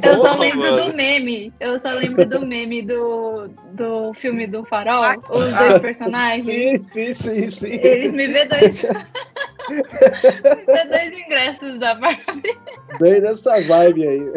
Eu 0.05 0.21
só 0.21 0.37
lembro 0.37 0.59
mano. 0.71 0.89
do 0.89 0.93
meme. 0.95 1.53
Eu 1.59 1.79
só 1.79 1.89
lembro 1.91 2.25
do 2.25 2.45
meme 2.45 2.81
do, 2.81 3.47
do 3.71 4.13
filme 4.13 4.45
do 4.45 4.65
Farol, 4.65 5.15
os 5.29 5.53
Ah, 5.53 5.67
dois 5.69 5.81
personagens. 5.81 6.45
Sim, 6.45 6.77
sim, 6.77 7.13
sim, 7.15 7.51
sim. 7.51 7.73
Eles 7.73 8.11
me 8.11 8.27
vê 8.27 8.45
dois. 8.45 8.81
me 9.69 10.65
vê 10.65 10.85
dois 10.85 11.19
ingressos 11.19 11.79
da 11.79 11.95
Barbie. 11.95 12.57
Bem 12.99 13.21
nessa 13.21 13.61
vibe 13.61 14.07
aí. 14.07 14.31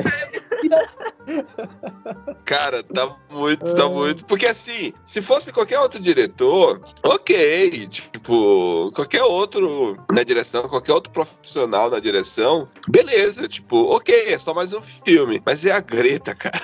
Cara, 2.44 2.82
tá 2.82 3.16
muito, 3.30 3.74
tá 3.74 3.88
muito. 3.88 4.24
Porque 4.26 4.46
assim, 4.46 4.92
se 5.04 5.20
fosse 5.20 5.52
qualquer 5.52 5.78
outro 5.80 6.00
diretor, 6.00 6.80
ok. 7.02 7.86
Tipo, 7.86 8.90
qualquer 8.94 9.22
outro 9.22 9.96
na 10.12 10.22
direção, 10.22 10.68
qualquer 10.68 10.92
outro 10.92 11.12
profissional 11.12 11.90
na 11.90 11.98
direção, 11.98 12.68
beleza. 12.88 13.48
Tipo, 13.48 13.94
ok, 13.94 14.32
é 14.32 14.38
só 14.38 14.54
mais 14.54 14.72
um 14.72 14.80
filme. 14.80 15.42
Mas 15.44 15.64
é 15.64 15.72
a 15.72 15.80
Greta, 15.80 16.34
cara. 16.34 16.58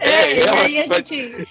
É, 0.00 0.34
e 0.36 0.40
ela 0.40 0.60
aí 0.62 0.78
a 0.80 0.88
gente. 0.88 1.48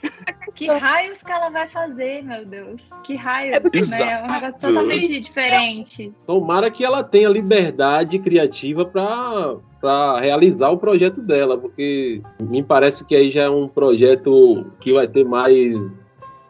Que 0.59 0.67
raios 0.67 1.23
que 1.23 1.31
ela 1.31 1.49
vai 1.49 1.69
fazer, 1.69 2.21
meu 2.21 2.45
Deus? 2.45 2.81
Que 3.03 3.15
raios, 3.15 3.55
É 3.55 3.59
né? 3.97 4.11
É 4.11 4.17
um 4.17 4.27
negócio 4.27 4.59
totalmente 4.59 5.21
diferente. 5.21 6.13
Tomara 6.27 6.69
que 6.69 6.83
ela 6.83 7.01
tenha 7.01 7.29
liberdade 7.29 8.19
criativa 8.19 8.85
pra 8.85 9.55
para 9.79 10.19
realizar 10.19 10.71
o 10.71 10.77
projeto 10.77 11.21
dela, 11.21 11.57
porque 11.57 12.21
me 12.41 12.61
parece 12.61 13.05
que 13.05 13.15
aí 13.15 13.31
já 13.31 13.43
é 13.43 13.49
um 13.49 13.65
projeto 13.65 14.69
que 14.81 14.91
vai 14.91 15.07
ter 15.07 15.23
mais 15.23 15.95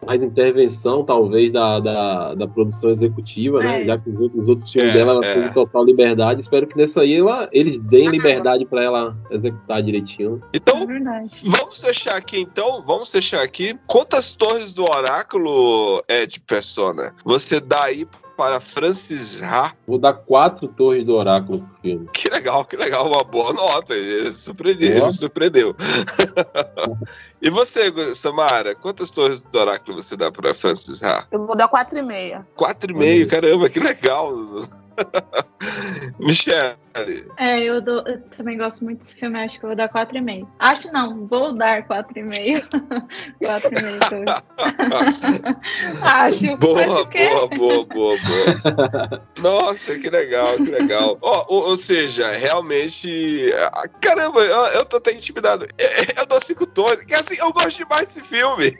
mais 0.10 0.24
intervenção, 0.24 1.06
talvez, 1.06 1.54
da, 1.54 1.80
da, 1.80 2.34
da 2.34 2.48
produção 2.48 2.90
executiva, 2.90 3.60
né? 3.60 3.84
É. 3.84 3.86
Já 3.86 3.98
que 4.00 4.10
os 4.10 4.20
outros, 4.20 4.42
os 4.42 4.50
outros 4.50 4.72
filmes 4.72 4.90
É, 4.90 4.98
dela 4.98 5.12
ela 5.12 5.24
é. 5.26 5.42
tem 5.42 5.54
total 5.54 5.86
liberdade. 5.86 6.42
Espero 6.42 6.66
que 6.66 6.76
nessa 6.76 7.02
aí 7.02 7.14
ela, 7.14 7.48
eles 7.52 7.78
deem 7.78 8.10
liberdade 8.10 8.66
para 8.66 8.84
ela 8.84 9.16
executar 9.30 9.84
direitinho. 9.84 10.42
É 10.52 10.58
Então, 10.58 10.88
verdade. 10.88 11.28
Vamos 11.46 11.80
fechar 11.80 12.16
aqui 12.16 12.40
então, 12.40 12.82
vamos 12.82 13.12
fechar 13.12 13.44
aqui. 13.44 13.78
Quantas 13.86 14.32
torres 14.32 14.74
do 14.74 14.84
oráculo 14.84 16.04
é 16.08 16.26
de 16.26 16.40
persona? 16.40 17.14
Você 17.24 17.60
dá 17.60 17.84
aí 17.84 18.08
para 18.40 18.62
Francis 18.62 19.44
Ha? 19.44 19.74
Vou 19.86 20.00
dar 20.00 20.14
quatro 20.14 20.66
torres 20.70 21.06
do 21.06 21.14
oráculo 21.14 21.60
pro 21.60 21.82
filme. 21.82 22.10
Que 22.14 22.30
legal, 22.30 22.64
que 22.64 22.78
legal, 22.78 23.06
uma 23.06 23.22
boa 23.22 23.52
nota. 23.52 23.94
Ele 23.94 24.32
Surpreendeu, 24.32 24.98
ele 24.98 25.10
surpreendeu. 25.10 25.76
e 27.42 27.50
você, 27.50 27.92
Samara, 28.16 28.76
quantas 28.76 29.12
torres 29.12 29.44
do 29.44 29.60
oráculo 29.60 30.02
você 30.02 30.16
dá 30.16 30.32
para 30.32 30.54
Francis 30.54 31.04
Ha? 31.04 31.28
eu 31.30 31.46
vou 31.46 31.58
dar 31.58 31.68
4,5. 31.68 32.46
Quatro 32.56 32.92
e 32.94 32.96
meio, 32.96 33.28
caramba, 33.28 33.70
que 33.70 33.82
legal. 33.82 34.32
Michelle, 36.20 36.78
É, 37.38 37.60
eu, 37.60 37.82
dou, 37.82 38.02
eu 38.08 38.22
também 38.38 38.58
gosto 38.58 38.84
muito 38.84 39.00
desse 39.00 39.16
filme, 39.16 39.38
acho 39.40 39.60
que 39.60 39.66
eu 39.66 39.70
vou 39.70 39.76
dar 39.76 39.90
4,5. 39.90 40.48
Acho 40.58 40.92
não, 40.92 41.28
vou 41.28 41.54
dar 41.54 41.88
4,5. 41.88 42.68
4,5. 43.42 44.44
acho. 46.02 46.58
Boa, 46.58 46.82
acho 46.82 47.08
que 47.10 47.18
é. 47.18 47.30
boa, 47.30 47.48
boa, 47.48 47.86
boa, 47.86 48.18
boa. 48.18 49.28
Nossa, 49.38 49.98
que 50.00 50.10
legal, 50.10 50.56
que 50.56 50.72
legal. 50.72 51.18
Ó, 51.22 51.46
ou, 51.50 51.70
ou 51.70 51.78
seja, 51.78 52.32
realmente. 52.32 53.52
ah, 53.74 53.88
Caramba, 54.02 54.40
eu, 54.42 54.66
eu 54.80 54.86
tô 54.86 54.98
até 54.98 55.12
intimidado. 55.14 55.66
Eu, 55.78 55.90
eu 56.18 56.26
dou 56.26 56.40
cinco 56.40 56.66
torres. 56.66 57.04
Que 57.04 57.14
assim, 57.14 57.36
eu 57.40 57.52
gosto 57.52 57.78
demais 57.78 58.06
desse 58.06 58.24
filme. 58.24 58.78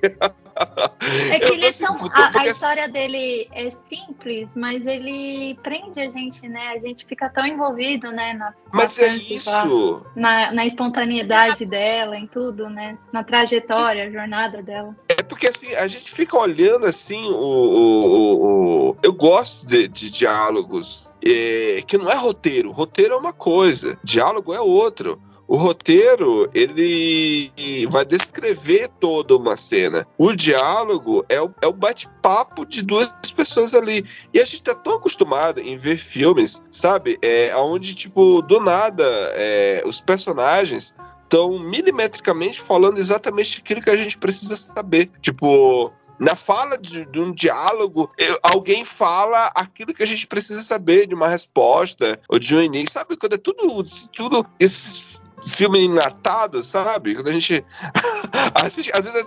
É 1.32 1.40
que 1.40 1.46
Eu 1.46 1.54
ele 1.54 1.72
dou 1.72 1.88
é 1.88 2.10
a, 2.14 2.26
a 2.26 2.32
porque 2.32 2.50
história 2.50 2.90
dele 2.90 3.48
é 3.54 3.70
simples, 3.88 4.50
mas 4.56 4.86
ele 4.86 5.58
prende 5.64 6.00
a 6.00 6.10
gente, 6.10 6.48
né? 6.48 6.69
A 6.74 6.80
gente 6.80 7.06
fica 7.06 7.30
tão 7.30 7.46
envolvido, 7.46 8.12
né? 8.12 8.34
Na, 8.34 8.54
Mas 8.74 8.98
na 8.98 9.06
é 9.06 9.16
isso. 9.16 10.06
Na, 10.16 10.52
na 10.52 10.66
espontaneidade 10.66 11.66
dela, 11.66 12.18
em 12.18 12.28
tudo, 12.28 12.70
né? 12.70 12.98
Na 13.12 13.24
trajetória, 13.24 14.06
a 14.06 14.12
jornada 14.12 14.62
dela. 14.62 14.96
É 15.10 15.24
porque 15.24 15.48
assim, 15.48 15.74
a 15.76 15.88
gente 15.88 16.12
fica 16.12 16.38
olhando 16.38 16.86
assim, 16.86 17.24
o. 17.24 17.36
o- 17.36 18.06
o- 18.06 18.90
o- 18.92 18.98
Eu 19.04 19.14
gosto 19.14 19.66
de, 19.68 19.88
de 19.88 20.12
diálogos 20.12 21.12
é, 21.26 21.82
que 21.86 21.98
não 21.98 22.10
é 22.10 22.16
roteiro. 22.16 22.72
Roteiro 22.72 23.14
é 23.14 23.18
uma 23.18 23.34
coisa, 23.34 23.98
diálogo 24.04 24.54
é 24.54 24.60
outro. 24.62 25.22
O 25.50 25.58
roteiro, 25.58 26.48
ele 26.54 27.52
vai 27.90 28.06
descrever 28.06 28.88
toda 29.00 29.36
uma 29.36 29.58
cena. 29.58 30.08
O 30.16 30.32
diálogo 30.32 31.26
é 31.28 31.42
o, 31.42 31.52
é 31.60 31.66
o 31.66 31.74
bate-papo 31.74 32.68
de 32.68 32.84
duas 32.84 33.10
pessoas 33.36 33.74
ali. 33.74 34.06
E 34.32 34.40
a 34.40 34.46
gente 34.46 34.62
tá 34.62 34.76
tão 34.76 34.98
acostumado 34.98 35.60
em 35.60 35.76
ver 35.76 35.98
filmes, 35.98 36.62
sabe? 36.70 37.18
É, 37.24 37.52
onde, 37.56 37.96
tipo, 37.96 38.44
do 38.44 38.60
nada, 38.60 39.04
é, 39.34 39.82
os 39.88 40.00
personagens 40.00 40.94
estão 41.24 41.58
milimetricamente 41.58 42.62
falando 42.62 43.00
exatamente 43.00 43.60
aquilo 43.60 43.82
que 43.82 43.90
a 43.90 43.98
gente 43.98 44.20
precisa 44.20 44.56
saber. 44.56 45.10
Tipo, 45.20 45.92
na 46.20 46.36
fala 46.36 46.78
de, 46.78 47.08
de 47.08 47.20
um 47.20 47.34
diálogo, 47.34 48.08
eu- 48.20 48.40
alguém 48.44 48.84
fala 48.86 49.50
aquilo 49.56 49.96
que 49.96 50.04
a 50.04 50.08
gente 50.08 50.28
precisa 50.28 50.62
saber 50.62 51.08
de 51.08 51.16
uma 51.16 51.28
resposta 51.28 52.20
ou 52.30 52.38
de 52.38 52.56
um 52.56 52.62
início. 52.62 52.94
Sabe? 52.94 53.18
Quando 53.18 53.34
é 53.34 53.38
tudo, 53.38 53.82
tudo 54.14 54.46
esses 54.60 55.28
filmes 55.46 55.84
enlatados, 55.84 56.68
sabe? 56.68 57.16
Quando 57.16 57.30
a 57.30 57.34
gente 57.34 57.66
assiste, 58.56 58.92
às 58.94 59.06
vezes 59.06 59.26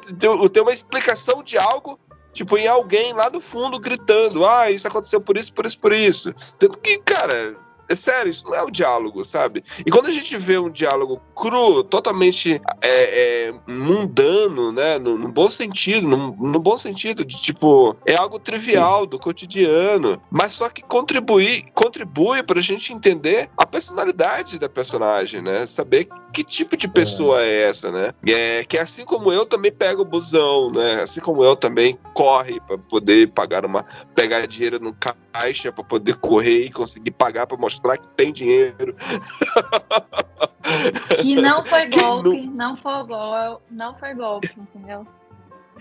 tem 0.52 0.62
uma 0.62 0.72
explicação 0.72 1.42
de 1.42 1.58
algo. 1.58 1.98
Tipo, 2.32 2.56
em 2.56 2.66
alguém 2.66 3.12
lá 3.12 3.28
no 3.28 3.40
fundo 3.40 3.78
gritando: 3.78 4.46
Ah, 4.46 4.70
isso 4.70 4.88
aconteceu 4.88 5.20
por 5.20 5.36
isso, 5.36 5.52
por 5.52 5.66
isso, 5.66 5.78
por 5.78 5.92
isso. 5.92 6.32
Tanto 6.58 6.80
que, 6.80 6.96
cara, 6.98 7.54
é 7.88 7.94
sério, 7.94 8.30
isso 8.30 8.44
não 8.44 8.54
é 8.54 8.62
um 8.62 8.70
diálogo, 8.70 9.24
sabe? 9.24 9.62
E 9.84 9.90
quando 9.90 10.06
a 10.06 10.10
gente 10.10 10.36
vê 10.36 10.58
um 10.58 10.70
diálogo 10.70 11.20
cru, 11.34 11.82
totalmente 11.84 12.60
é, 12.82 13.48
é, 13.48 13.54
mundano, 13.66 14.72
né? 14.72 14.98
No, 14.98 15.18
no 15.18 15.32
bom 15.32 15.48
sentido, 15.48 16.06
no, 16.06 16.32
no, 16.36 16.58
bom 16.58 16.76
sentido, 16.76 17.24
de 17.24 17.40
tipo, 17.40 17.96
é 18.06 18.14
algo 18.14 18.38
trivial 18.38 19.06
do 19.06 19.18
cotidiano, 19.18 20.20
mas 20.30 20.54
só 20.54 20.68
que 20.68 20.82
contribui, 20.82 21.64
contribui 21.74 22.42
pra 22.42 22.60
gente 22.60 22.92
entender 22.92 23.50
a 23.56 23.66
personalidade 23.66 24.58
da 24.58 24.68
personagem, 24.68 25.42
né? 25.42 25.66
Saber 25.66 26.08
que 26.32 26.42
tipo 26.42 26.76
de 26.76 26.88
pessoa 26.88 27.42
é, 27.42 27.48
é 27.48 27.62
essa, 27.62 27.92
né? 27.92 28.12
É, 28.26 28.64
que 28.64 28.78
assim 28.78 29.04
como 29.04 29.32
eu 29.32 29.44
também 29.44 29.70
pego 29.70 30.02
o 30.02 30.06
busão, 30.06 30.70
né? 30.70 31.02
Assim 31.02 31.20
como 31.20 31.44
eu 31.44 31.54
também 31.54 31.98
corre 32.14 32.60
para 32.60 32.78
poder 32.78 33.30
pagar 33.32 33.64
uma 33.64 33.84
pegar 34.14 34.46
dinheiro 34.46 34.78
no 34.80 34.94
caixa 34.94 35.72
para 35.72 35.84
poder 35.84 36.16
correr 36.16 36.66
e 36.66 36.70
conseguir 36.70 37.10
pagar 37.10 37.46
para 37.46 37.58
mostrar 37.58 37.71
que 37.80 38.08
tem 38.16 38.32
dinheiro. 38.32 38.96
Que 41.20 41.34
não 41.34 41.64
foi 41.64 41.86
golpe, 41.90 42.46
não... 42.46 42.54
não 42.54 42.76
foi 42.76 43.04
golpe, 43.04 43.62
não 43.70 43.98
foi 43.98 44.14
golpe, 44.14 44.48
entendeu? 44.56 45.06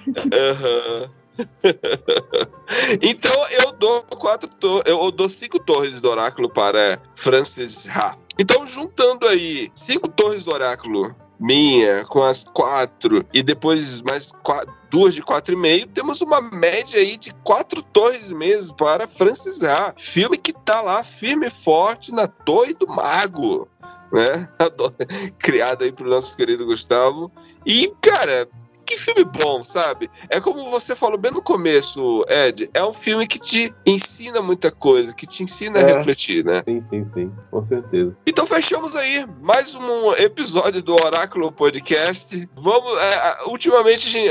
Uhum. 0.07 1.09
então 3.01 3.49
eu 3.49 3.71
dou 3.73 4.03
quatro 4.03 4.49
eu 4.85 5.11
dou 5.11 5.29
cinco 5.29 5.59
torres 5.59 6.01
do 6.01 6.09
oráculo 6.09 6.49
para 6.49 6.99
Francis 7.13 7.87
Ha. 7.87 8.17
Então 8.37 8.65
juntando 8.65 9.27
aí 9.27 9.71
cinco 9.73 10.09
torres 10.09 10.43
do 10.43 10.51
oráculo 10.51 11.15
minha 11.39 12.05
com 12.05 12.23
as 12.23 12.43
quatro 12.43 13.25
e 13.33 13.41
depois 13.41 14.01
mais 14.01 14.31
quatro, 14.43 14.73
duas 14.91 15.13
de 15.15 15.23
quatro 15.23 15.53
e 15.53 15.57
meio, 15.57 15.87
temos 15.87 16.19
uma 16.19 16.41
média 16.41 16.99
aí 16.99 17.15
de 17.17 17.33
quatro 17.45 17.81
torres 17.81 18.29
mesmo 18.29 18.75
para 18.75 19.07
Francis 19.07 19.63
Ha. 19.63 19.93
Filme 19.97 20.37
que 20.37 20.51
tá 20.51 20.81
lá 20.81 21.01
firme 21.01 21.47
e 21.47 21.49
forte 21.49 22.11
na 22.11 22.27
Torre 22.27 22.73
do 22.73 22.85
Mago. 22.85 23.69
Né? 24.11 24.49
Criado 25.39 25.85
aí 25.85 25.93
pro 25.93 26.09
nosso 26.09 26.35
querido 26.35 26.65
Gustavo. 26.65 27.31
E, 27.65 27.93
cara, 28.01 28.49
que 28.91 28.97
filme 28.97 29.23
bom, 29.23 29.63
sabe? 29.63 30.09
É 30.29 30.41
como 30.41 30.69
você 30.69 30.93
falou 30.95 31.17
bem 31.17 31.31
no 31.31 31.41
começo, 31.41 32.25
Ed, 32.27 32.69
é 32.73 32.83
um 32.83 32.91
filme 32.91 33.25
que 33.25 33.39
te 33.39 33.73
ensina 33.85 34.41
muita 34.41 34.69
coisa, 34.69 35.15
que 35.15 35.25
te 35.25 35.43
ensina 35.43 35.79
é. 35.79 35.93
a 35.93 35.97
refletir, 35.97 36.43
né? 36.43 36.61
Sim, 36.65 36.81
sim, 36.81 37.05
sim, 37.05 37.31
com 37.49 37.63
certeza. 37.63 38.15
Então 38.27 38.45
fechamos 38.45 38.95
aí 38.95 39.25
mais 39.41 39.73
um 39.75 40.13
episódio 40.15 40.81
do 40.83 40.93
Oráculo 40.93 41.51
Podcast. 41.53 42.49
Vamos, 42.53 42.97
é, 42.97 43.37
ultimamente, 43.47 44.09
gente, 44.09 44.29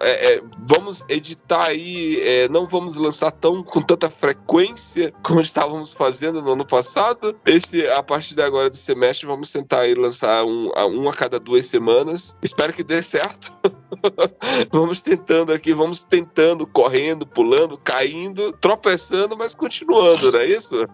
é, 0.00 0.34
é, 0.34 0.42
vamos 0.58 1.04
editar 1.08 1.70
aí, 1.70 2.20
é, 2.22 2.48
não 2.48 2.66
vamos 2.66 2.96
lançar 2.96 3.30
tão 3.30 3.62
com 3.62 3.80
tanta 3.80 4.10
frequência 4.10 5.12
como 5.22 5.40
estávamos 5.40 5.92
fazendo 5.92 6.42
no 6.42 6.52
ano 6.52 6.66
passado. 6.66 7.34
Esse, 7.46 7.88
a 7.88 8.02
partir 8.02 8.34
de 8.34 8.42
agora 8.42 8.68
do 8.68 8.76
semestre, 8.76 9.26
vamos 9.26 9.50
tentar 9.50 9.80
aí 9.80 9.94
lançar 9.94 10.44
um, 10.44 10.70
um 10.90 11.08
a 11.08 11.14
cada 11.14 11.40
duas 11.40 11.66
semanas. 11.66 12.36
Espero 12.42 12.74
que 12.74 12.84
dê 12.84 13.02
certo. 13.02 13.50
vamos 14.70 15.00
tentando 15.00 15.52
aqui, 15.52 15.72
vamos 15.72 16.02
tentando, 16.02 16.66
correndo, 16.66 17.26
pulando, 17.26 17.78
caindo, 17.78 18.52
tropeçando, 18.52 19.36
mas 19.36 19.54
continuando, 19.54 20.32
não 20.32 20.40
é 20.40 20.46
isso? 20.46 20.76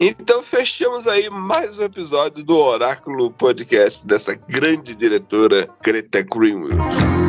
então 0.00 0.42
fechamos 0.42 1.06
aí 1.06 1.30
mais 1.30 1.78
um 1.78 1.84
episódio 1.84 2.44
do 2.44 2.56
Oráculo 2.56 3.30
Podcast 3.30 4.06
dessa 4.06 4.34
grande 4.34 4.96
diretora 4.96 5.68
Greta 5.82 6.22
Greenwood. 6.22 7.27